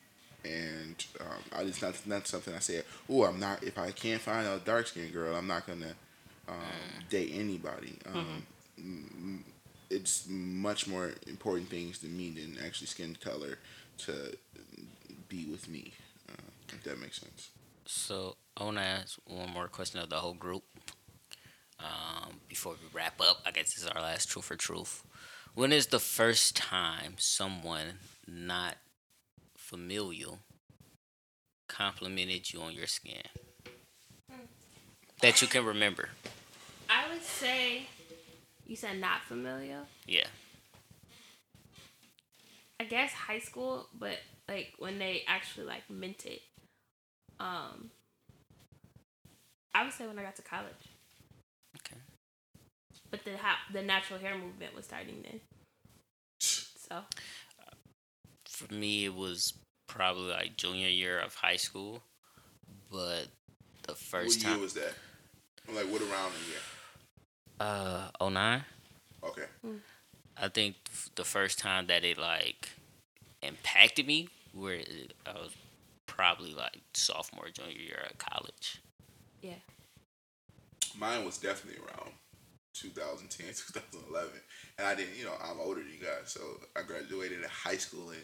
[0.45, 2.85] and um, I it's not not something I said.
[3.09, 3.63] Oh, I'm not.
[3.63, 5.95] If I can't find a dark skinned girl, I'm not gonna
[6.49, 7.97] um, date anybody.
[8.13, 8.47] Um,
[8.79, 9.39] mm,
[9.91, 13.59] It's much more important things to me than actually skin color
[13.99, 14.37] to
[15.29, 15.93] be with me.
[16.29, 17.51] Uh, if that makes sense.
[17.87, 20.65] So I want to ask one more question of the whole group.
[21.85, 25.05] Um, before we wrap up, I guess this is our last truth or truth.
[25.55, 28.77] When is the first time someone not
[29.57, 30.41] familial
[31.69, 33.23] complimented you on your skin
[35.21, 36.09] that you can remember?
[36.89, 37.87] I would say
[38.67, 39.81] you said not familiar.
[40.07, 40.27] Yeah.
[42.81, 46.41] I guess high school, but like when they actually like meant it.
[47.39, 47.91] Um
[49.75, 50.94] I would say when I got to college.
[53.15, 53.23] Okay.
[53.25, 55.41] But the ha- the natural hair movement was starting then.
[56.41, 57.03] So
[58.49, 59.55] For me, it was
[59.87, 62.03] probably like junior year of high school,
[62.91, 63.27] but
[63.87, 64.93] the first what year time, was that?
[65.75, 66.61] Like what around the year?
[67.61, 68.65] uh, oh nine.
[69.23, 69.45] Okay.
[70.37, 70.77] I think
[71.15, 72.71] the first time that it like
[73.43, 75.53] impacted me, where it, I was
[76.07, 78.83] probably like sophomore, junior year of college.
[79.43, 79.55] yeah.
[80.97, 82.13] Mine was definitely around
[82.75, 84.31] 2010, 2011.
[84.79, 86.27] And I didn't, you know, I'm older than you guys.
[86.27, 86.41] So
[86.77, 88.19] I graduated in high school in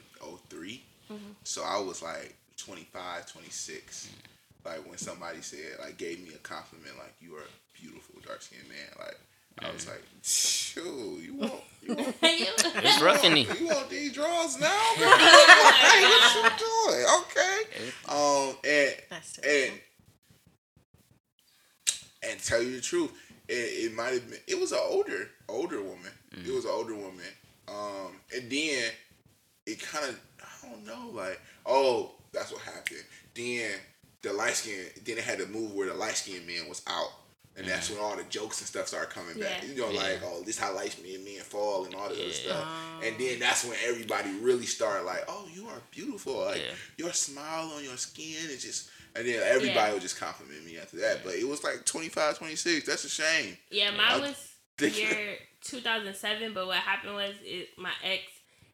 [0.49, 0.83] 3
[1.45, 4.11] So I was like 25, 26.
[4.65, 8.43] Like when somebody said, like, gave me a compliment, like, you are a beautiful dark
[8.43, 8.89] skinned man.
[8.99, 9.19] Like,
[9.62, 14.61] I was like, shoot, you want, you want, It's rough in you want these draws
[14.61, 15.09] now, girl?
[15.09, 17.05] hey, what you doing?
[17.20, 17.59] Okay.
[18.09, 18.95] Um, and
[19.47, 19.81] and
[22.23, 23.11] and tell you the truth,
[23.51, 24.39] it, it might have been.
[24.47, 26.12] It was an older older woman.
[26.33, 27.27] It was an older woman.
[27.69, 28.85] Um, and then
[29.67, 33.05] it kind of I don't know, like oh that's what happened.
[33.35, 33.73] Then
[34.23, 34.87] the light skin.
[35.05, 37.11] Then it had to move where the light skinned man was out.
[37.57, 39.62] And that's when all the jokes and stuff started coming back.
[39.62, 39.69] Yeah.
[39.69, 40.01] You know, Yeah.
[40.01, 42.33] like, oh, this how light skinned men fall and all this other Yeah.
[42.33, 42.69] stuff.
[43.05, 46.45] And then that's when everybody really started like, oh, you are beautiful.
[46.45, 46.75] Like Yeah.
[46.97, 49.92] your smile on your skin is just and then everybody Yeah.
[49.92, 51.24] would just compliment me after that.
[51.24, 52.86] But it was like 25, 26.
[52.86, 53.56] That's a shame.
[53.70, 54.48] Yeah, I mine was
[54.78, 58.22] think- year 2007, but what happened was it, my ex,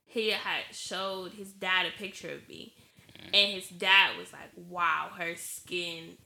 [0.06, 2.74] he had showed his dad a picture of me.
[3.18, 3.26] Mm.
[3.34, 6.16] And his dad was like, wow, her skin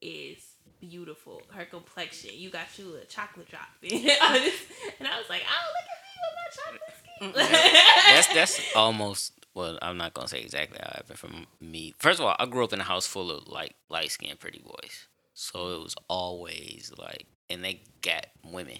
[0.00, 0.38] is
[0.80, 1.42] beautiful.
[1.50, 2.30] Her complexion.
[2.34, 3.68] You got you a chocolate drop.
[3.82, 7.32] and I was like, oh, look at me with my chocolate skin.
[8.14, 9.78] that's that's almost well.
[9.82, 11.94] I'm not gonna say exactly how it happened from me.
[11.98, 14.60] First of all, I grew up in a house full of like light skinned pretty
[14.60, 18.78] boys, so it was always like, and they got women,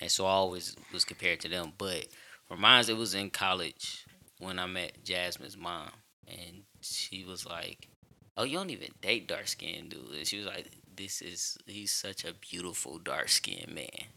[0.00, 1.72] and so I always was compared to them.
[1.76, 2.08] But
[2.46, 4.06] for mine, it was in college
[4.38, 5.90] when I met Jasmine's mom,
[6.26, 7.88] and she was like,
[8.36, 11.92] "Oh, you don't even date dark skinned dudes." And she was like, "This is he's
[11.92, 14.08] such a beautiful dark skinned man."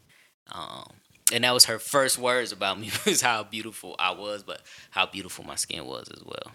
[0.50, 0.94] Um,
[1.32, 5.06] and that was her first words about me was how beautiful I was, but how
[5.06, 6.52] beautiful my skin was as well.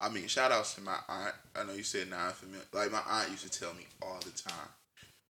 [0.00, 1.34] I mean, shout outs to my aunt.
[1.54, 2.64] I know you said non familiar.
[2.72, 4.68] Like my aunt used to tell me all the time.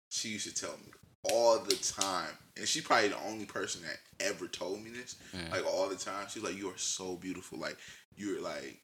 [0.08, 0.92] She used to tell me
[1.30, 5.16] all the time, and she probably the only person that ever told me this.
[5.36, 5.50] Mm.
[5.50, 7.76] Like all the time, she's like, "You are so beautiful." Like
[8.16, 8.80] you're like.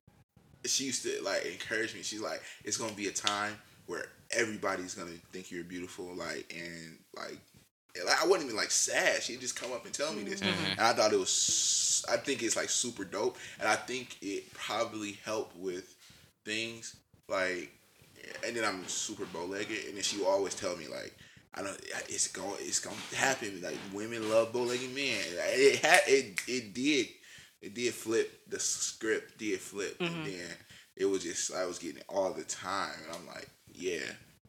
[0.67, 2.03] She used to like encourage me.
[2.03, 6.99] She's like, "It's gonna be a time where everybody's gonna think you're beautiful." Like and
[7.17, 7.39] like
[8.07, 9.23] like, I wasn't even like sad.
[9.23, 10.71] She'd just come up and tell me this, Mhm.
[10.73, 12.05] and I thought it was.
[12.09, 15.95] I think it's like super dope, and I think it probably helped with
[16.45, 16.97] things
[17.29, 17.71] like.
[18.47, 21.15] And then I'm super bow legged, and then she would always tell me like,
[21.55, 21.79] "I don't.
[22.09, 23.61] it's going, it's gonna happen.
[23.63, 25.19] Like women love bow legged men.
[25.37, 27.09] Like, It had, it, it did,
[27.63, 28.43] it did flip.
[28.49, 30.49] The script did flip, and then
[30.97, 34.01] it was just I was getting it all the time, and I'm like, yeah,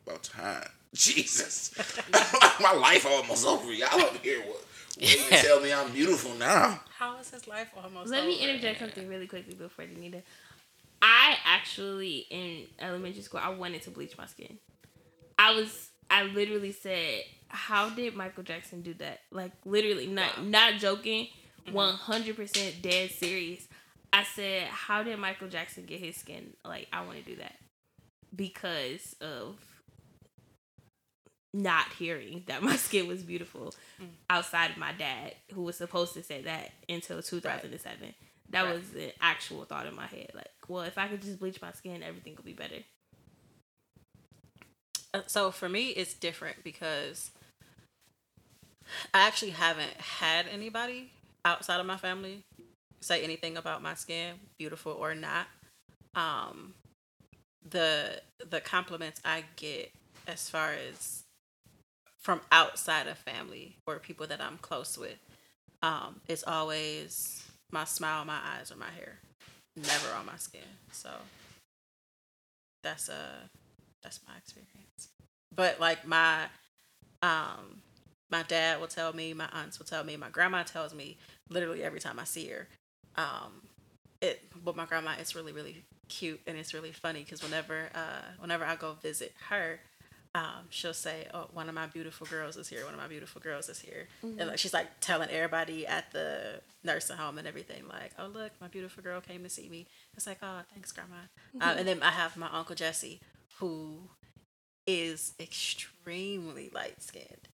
[0.06, 0.68] about time.
[0.94, 1.72] Jesus,
[2.62, 3.72] my life almost over.
[3.72, 4.66] Y'all up here what?
[5.00, 6.82] Waiting to tell me I'm beautiful now.
[6.98, 8.10] How is his life almost?
[8.10, 8.50] Let me over?
[8.50, 10.22] interject something really quickly before Danita.
[11.02, 14.58] I actually in elementary school I wanted to bleach my skin.
[15.40, 20.76] I was I literally said, "How did Michael Jackson do that?" Like literally, not not
[20.76, 21.28] joking,
[21.66, 21.74] mm-hmm.
[21.74, 23.68] one hundred percent dead serious.
[24.12, 27.56] I said, "How did Michael Jackson get his skin?" Like I want to do that
[28.36, 29.56] because of
[31.54, 33.74] not hearing that my skin was beautiful
[34.30, 38.14] outside of my dad, who was supposed to say that until 2007.
[38.50, 38.76] That Right.
[38.76, 40.32] was an actual thought in my head.
[40.34, 42.84] Like, well, if I could just bleach my skin, everything would be better.
[45.14, 47.32] Uh, so for me it's different because
[49.14, 51.12] i actually haven't had anybody
[51.44, 52.44] outside of my family
[53.02, 55.48] say anything about my skin beautiful or not
[56.16, 56.74] um
[57.70, 59.92] the the compliments i get
[60.28, 61.24] as far as
[62.22, 65.18] from outside of family or people that i'm close with
[65.84, 69.20] um it's always my smile my eyes or my hair
[69.76, 71.10] never on my skin so
[72.84, 73.48] that's uh
[74.04, 75.10] that's my experience.
[75.56, 76.46] But like my
[77.22, 77.82] um
[78.30, 81.18] my dad will tell me, my aunts will tell me, my grandma tells me
[81.50, 82.68] literally every time I see her.
[83.16, 83.62] Um
[84.22, 88.22] it but my grandma it's really really cute and it's really funny because whenever uh
[88.40, 89.80] whenever I go visit her
[90.34, 92.86] um, she'll say, "Oh, one of my beautiful girls is here.
[92.86, 94.08] One of my beautiful girls is here,"
[94.40, 98.52] and like she's like telling everybody at the nursing home and everything, like, "Oh, look,
[98.62, 101.16] my beautiful girl came to see me." It's like, "Oh, thanks, grandma."
[101.60, 103.20] Um, and then I have my uncle Jesse,
[103.60, 104.10] who
[104.88, 107.48] is extremely light skinned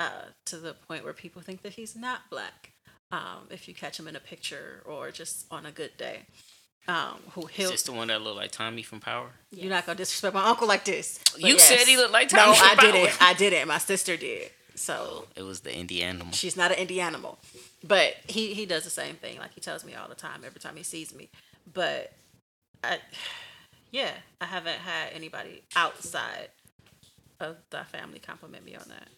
[0.00, 2.72] uh, to the point where people think that he's not black
[3.12, 6.26] um, if you catch him in a picture or just on a good day.
[6.86, 9.30] Um, who Is he'll this the one that looked like Tommy from Power?
[9.50, 11.18] you're not gonna disrespect my uncle like this.
[11.32, 13.22] but You said he looked like No, Tommy from I didn't.
[13.22, 13.68] I didn't.
[13.68, 14.50] My sister did.
[14.74, 16.32] So It was the indie animal.
[16.32, 17.38] she's not an indie animal,
[17.82, 19.38] but he he does the same thing.
[19.38, 21.30] Like he tells me all the time, every time he sees me.
[21.72, 22.12] But
[22.82, 22.98] I,
[23.90, 26.48] yeah, I haven't had anybody outside
[27.40, 29.08] of the family compliment me on that.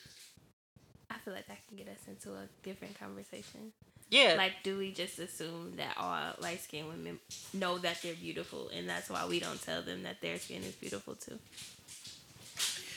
[1.10, 3.72] I feel like that can get us into a different conversation.
[4.08, 7.18] Yeah, Like, do we just assume that all light skinned women
[7.52, 10.74] know that they're beautiful, and that's why we don't tell them that their skin is
[10.74, 11.38] beautiful too?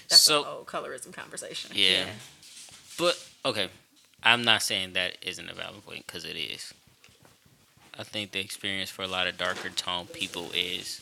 [0.07, 1.71] that's so- an old colorism conversation.
[1.73, 2.05] Yeah.
[2.97, 3.69] But okay,
[4.23, 6.73] I'm not saying that isn't a valid point because it is.
[7.97, 11.01] I think the experience for a lot of darker tone people is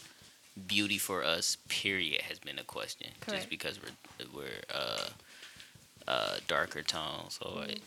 [0.67, 1.57] beauty for us.
[1.69, 5.09] Period has been a question just because we're we're uh,
[6.07, 7.29] uh, darker tone.
[7.29, 7.81] So like,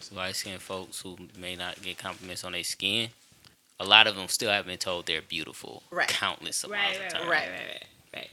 [0.00, 3.10] so light skinned folks who may not get compliments on their skin,
[3.80, 5.82] a lot of them still have been told they're beautiful.
[5.90, 6.08] Right.
[6.08, 7.28] Countless amounts Right, of right, times.
[7.28, 7.84] right, right, right,
[8.14, 8.30] right.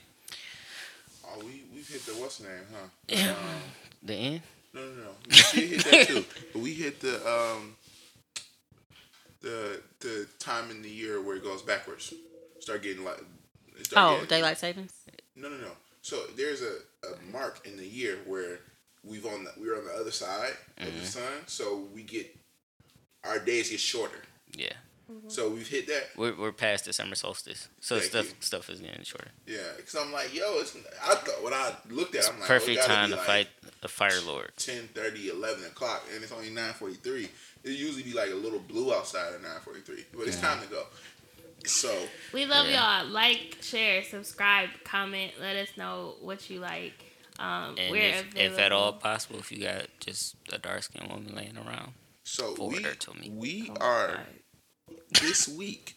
[1.28, 2.88] Oh, we we've hit the what's name, huh?
[3.08, 3.30] Yeah.
[3.40, 3.62] Um,
[4.04, 4.42] The end.
[4.74, 5.10] no, no, no.
[5.54, 6.26] We hit that too.
[6.54, 7.76] But we hit the um
[9.42, 12.14] the the time in the year where it goes backwards.
[12.60, 13.20] Start getting like.
[13.84, 14.94] start Oh, getting- daylight savings.
[15.36, 15.72] No, no, no.
[16.02, 16.78] So there's a,
[17.08, 18.60] a mark in the year where
[19.04, 21.04] we've on the, we're on the other side of the mm-hmm.
[21.04, 22.36] sun, so we get
[23.24, 24.22] our days get shorter.
[24.56, 24.74] Yeah.
[25.12, 25.30] Mm-hmm.
[25.30, 26.10] So we've hit that.
[26.16, 28.36] We're, we're past the summer solstice, so Thank stuff you.
[28.42, 29.30] stuff is getting shorter.
[29.48, 30.78] Yeah, because I'm like, yo, it's.
[31.04, 33.16] I thought when I looked at, it, I'm like, oh, Perfect oh, it time to
[33.16, 33.48] like fight
[33.82, 34.52] the Fire Lord.
[34.58, 34.90] 10,
[35.30, 37.28] 11 o'clock, and it's only nine forty three.
[37.64, 40.62] It usually be like a little blue outside at nine forty three, but it's time
[40.62, 40.84] to go.
[41.66, 41.94] So
[42.32, 43.02] We love Yeah.
[43.02, 43.10] y'all.
[43.10, 45.34] Like, share, subscribe, comment.
[45.40, 47.09] Let us know what you like.
[47.38, 51.10] Um, And we're if, if at all possible, if you got just a dark skinned
[51.10, 51.94] woman laying around,
[52.24, 53.30] so Forward we her to me.
[53.30, 55.00] we Oh, are God.
[55.22, 55.96] this week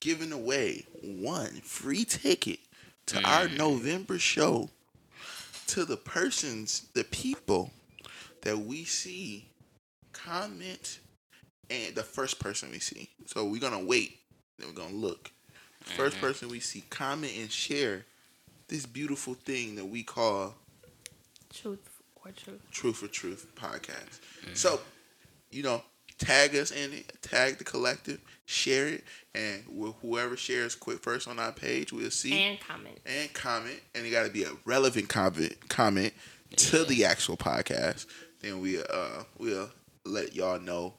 [0.00, 2.60] giving away one free ticket
[3.06, 3.56] to our Mm.
[3.56, 4.70] November show
[5.68, 7.72] to the persons, the people
[8.42, 9.46] that we see
[10.12, 10.98] comment
[11.68, 13.08] and the first person we see.
[13.26, 14.18] So we're gonna wait,
[14.58, 15.30] then we're gonna look.
[15.84, 16.20] 1st Mm-hmm.
[16.20, 18.04] person we see comment and share
[18.70, 20.54] this beautiful thing that we call
[21.52, 22.60] Truth or truth.
[22.70, 24.20] Truth for Truth podcast.
[24.54, 24.80] So,
[25.50, 25.82] you know,
[26.18, 31.26] tag us in it, tag the collective, share it, and wh- whoever shares quick first
[31.26, 33.00] on our page, we'll see and, comment.
[33.04, 33.64] And comment.
[33.64, 33.80] comment.
[33.96, 36.12] And it got to be a relevant comment comment
[36.56, 38.06] to the actual podcast.
[38.40, 39.70] Then we uh we'll
[40.04, 40.94] let y'all know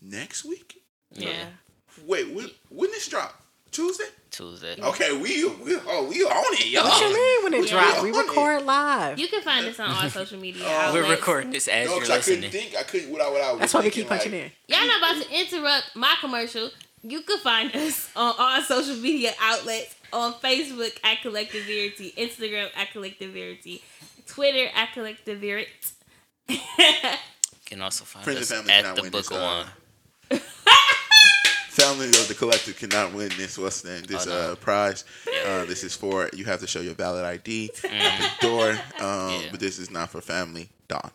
[0.00, 0.82] next week.
[1.12, 1.44] Yeah.
[2.06, 3.42] Wait, when when this drop?
[3.70, 4.04] Tuesday?
[4.30, 4.76] Tuesday.
[4.80, 6.84] Okay, we we oh we on it, y'all.
[6.84, 8.02] What you mean when it We dropped?
[8.02, 8.28] We on it.
[8.28, 9.18] record live.
[9.18, 10.70] You can find us on all social media Oh.
[10.70, 10.94] outlets.
[11.08, 12.76] We're recording this as No, you're 'cause I couldn't think.
[12.76, 13.10] I couldn't.
[13.10, 14.50] What I, what I was That's why we keep punching like, in.
[14.76, 16.70] Y'all not about to interrupt my commercial.
[17.02, 22.68] You can find us on all social media outlets on Facebook at Collective Verite, Instagram
[22.76, 23.80] at Collective Verite,
[24.26, 25.92] Twitter at Collective Verite.
[27.70, 29.66] You can also find Friends us at the Book this, of uh, One.
[31.78, 33.56] Family of the collective cannot win this.
[33.56, 34.02] What's the name?
[34.04, 34.52] This Oh, no.
[34.52, 35.04] uh, prize.
[35.46, 38.70] Uh, this is for you have to show your valid ID at the door.
[38.98, 39.48] Um, Yeah.
[39.50, 40.68] But this is not for family.
[40.88, 41.10] Dawn.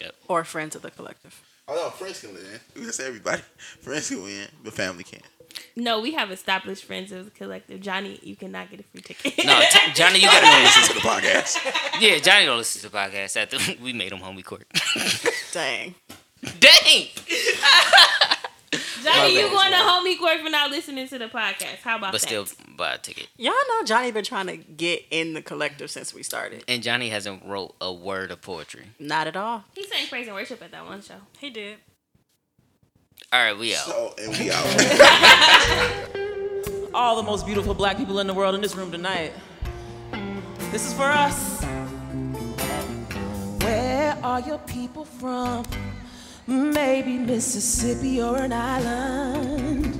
[0.00, 0.14] Yep.
[0.28, 1.40] Or friends of the collective.
[1.68, 2.60] Oh no, friends can win.
[2.74, 3.42] We just say everybody.
[3.80, 5.22] Friends can win, but family can't.
[5.76, 7.80] no, we have established friends of the collective.
[7.80, 9.44] Johnny, you cannot get a free ticket.
[9.44, 12.00] No, t- Johnny, you gotta listen to the podcast.
[12.00, 13.36] Yeah, Johnny don't listen to the podcast.
[13.36, 14.64] After we made him homie court.
[15.52, 15.94] Dang.
[16.58, 17.08] Dang.
[19.04, 21.82] Johnny, you going to homie court for not listening to the podcast.
[21.82, 22.30] How about But that?
[22.30, 23.28] But still, buy a ticket.
[23.36, 26.64] Y'all know Johnny been trying to get in the collective since we started.
[26.68, 28.86] And Johnny hasn't wrote a word of poetry.
[28.98, 29.64] Not at all.
[29.74, 31.16] he sang praise and worship at that one show.
[31.38, 31.76] He did.
[33.32, 33.80] All right, we out.
[33.84, 34.64] So and we out.
[36.94, 39.32] all the most beautiful black people in the world in this room tonight.
[40.70, 41.62] This is for us.
[43.62, 45.64] Where are your people from?
[46.52, 49.98] Maybe Mississippi or an island.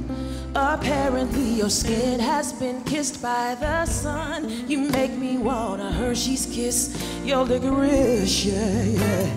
[0.55, 4.69] Apparently, your skin has been kissed by the sun.
[4.69, 9.31] You make me want a Hershey's kiss, your licorice, yeah, yeah.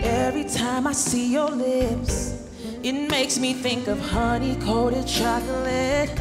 [0.00, 2.48] Every time I see your lips,
[2.82, 6.18] it makes me think of honey coated chocolate.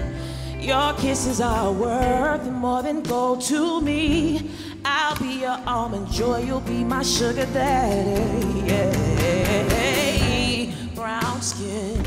[0.59, 4.51] Your kisses are worth more than gold to me.
[4.87, 8.61] I'll be your almond joy, you'll be my sugar daddy.
[8.67, 8.91] Yeah.
[10.93, 12.05] Brown skin,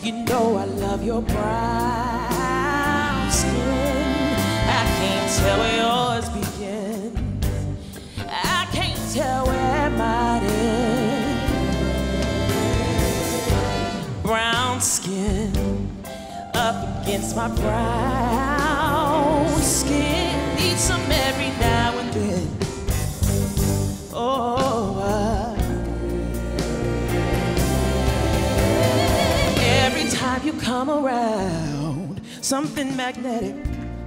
[0.00, 1.40] you know I love your brown
[3.30, 4.36] skin.
[4.68, 7.44] I can't tell where yours begins.
[8.26, 11.02] I can't tell where mine ends.
[14.22, 15.52] Brown skin
[16.54, 17.48] up against my.
[17.48, 18.59] Need
[20.80, 22.48] some every now and then.
[24.14, 25.04] Oh,
[29.58, 33.54] every time you come around, something magnetic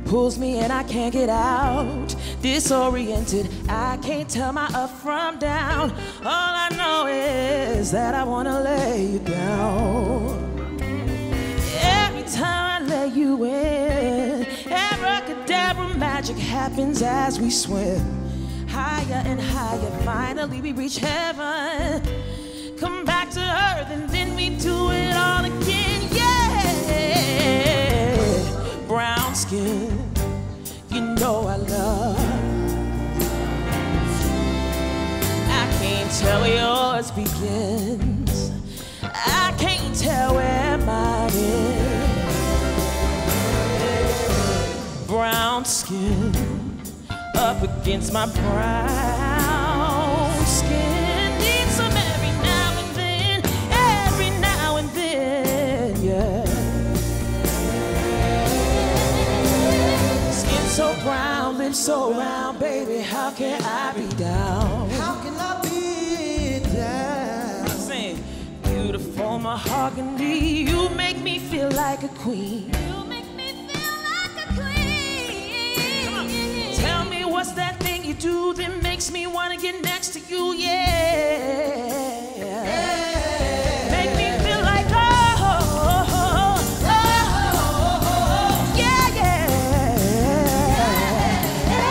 [0.05, 2.15] pulls me and I can't get out.
[2.41, 5.91] Disoriented, I can't tell my up from down.
[6.25, 10.49] All I know is that I wanna lay you down.
[11.83, 18.01] Every time I let you in, abracadabra magic happens as we swim.
[18.67, 22.01] Higher and higher, finally we reach heaven.
[22.77, 26.53] Come back to earth and then we do it all again, yeah.
[28.87, 30.11] Brown skin,
[30.89, 32.17] you know I love.
[35.61, 38.51] I can't tell where yours begins.
[39.03, 40.62] I can't tell where
[45.63, 46.35] Brown skin
[47.35, 48.85] up against my brown
[50.45, 51.39] skin.
[51.39, 56.43] Need some every now and then, every now and then, yeah.
[60.31, 64.89] Skin so brown, lips so round, baby, how can I be down?
[64.89, 67.67] How can I be down?
[67.69, 68.21] Sing.
[69.15, 70.63] mahogany.
[70.69, 72.69] You make me feel like a queen.
[77.43, 80.53] What's that thing you do that makes me wanna get next to you?
[80.53, 82.37] Yeah.
[82.37, 83.87] yeah.
[83.91, 86.55] Make me feel like oh, oh, oh,
[87.59, 89.47] oh, yeah, yeah,
[91.67, 91.83] yeah.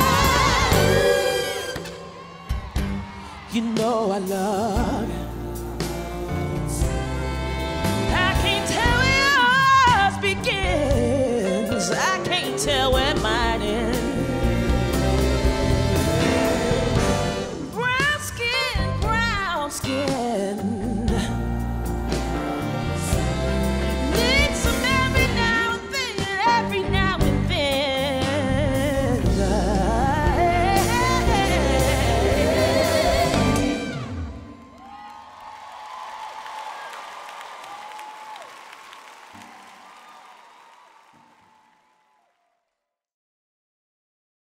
[3.53, 4.82] You know I love.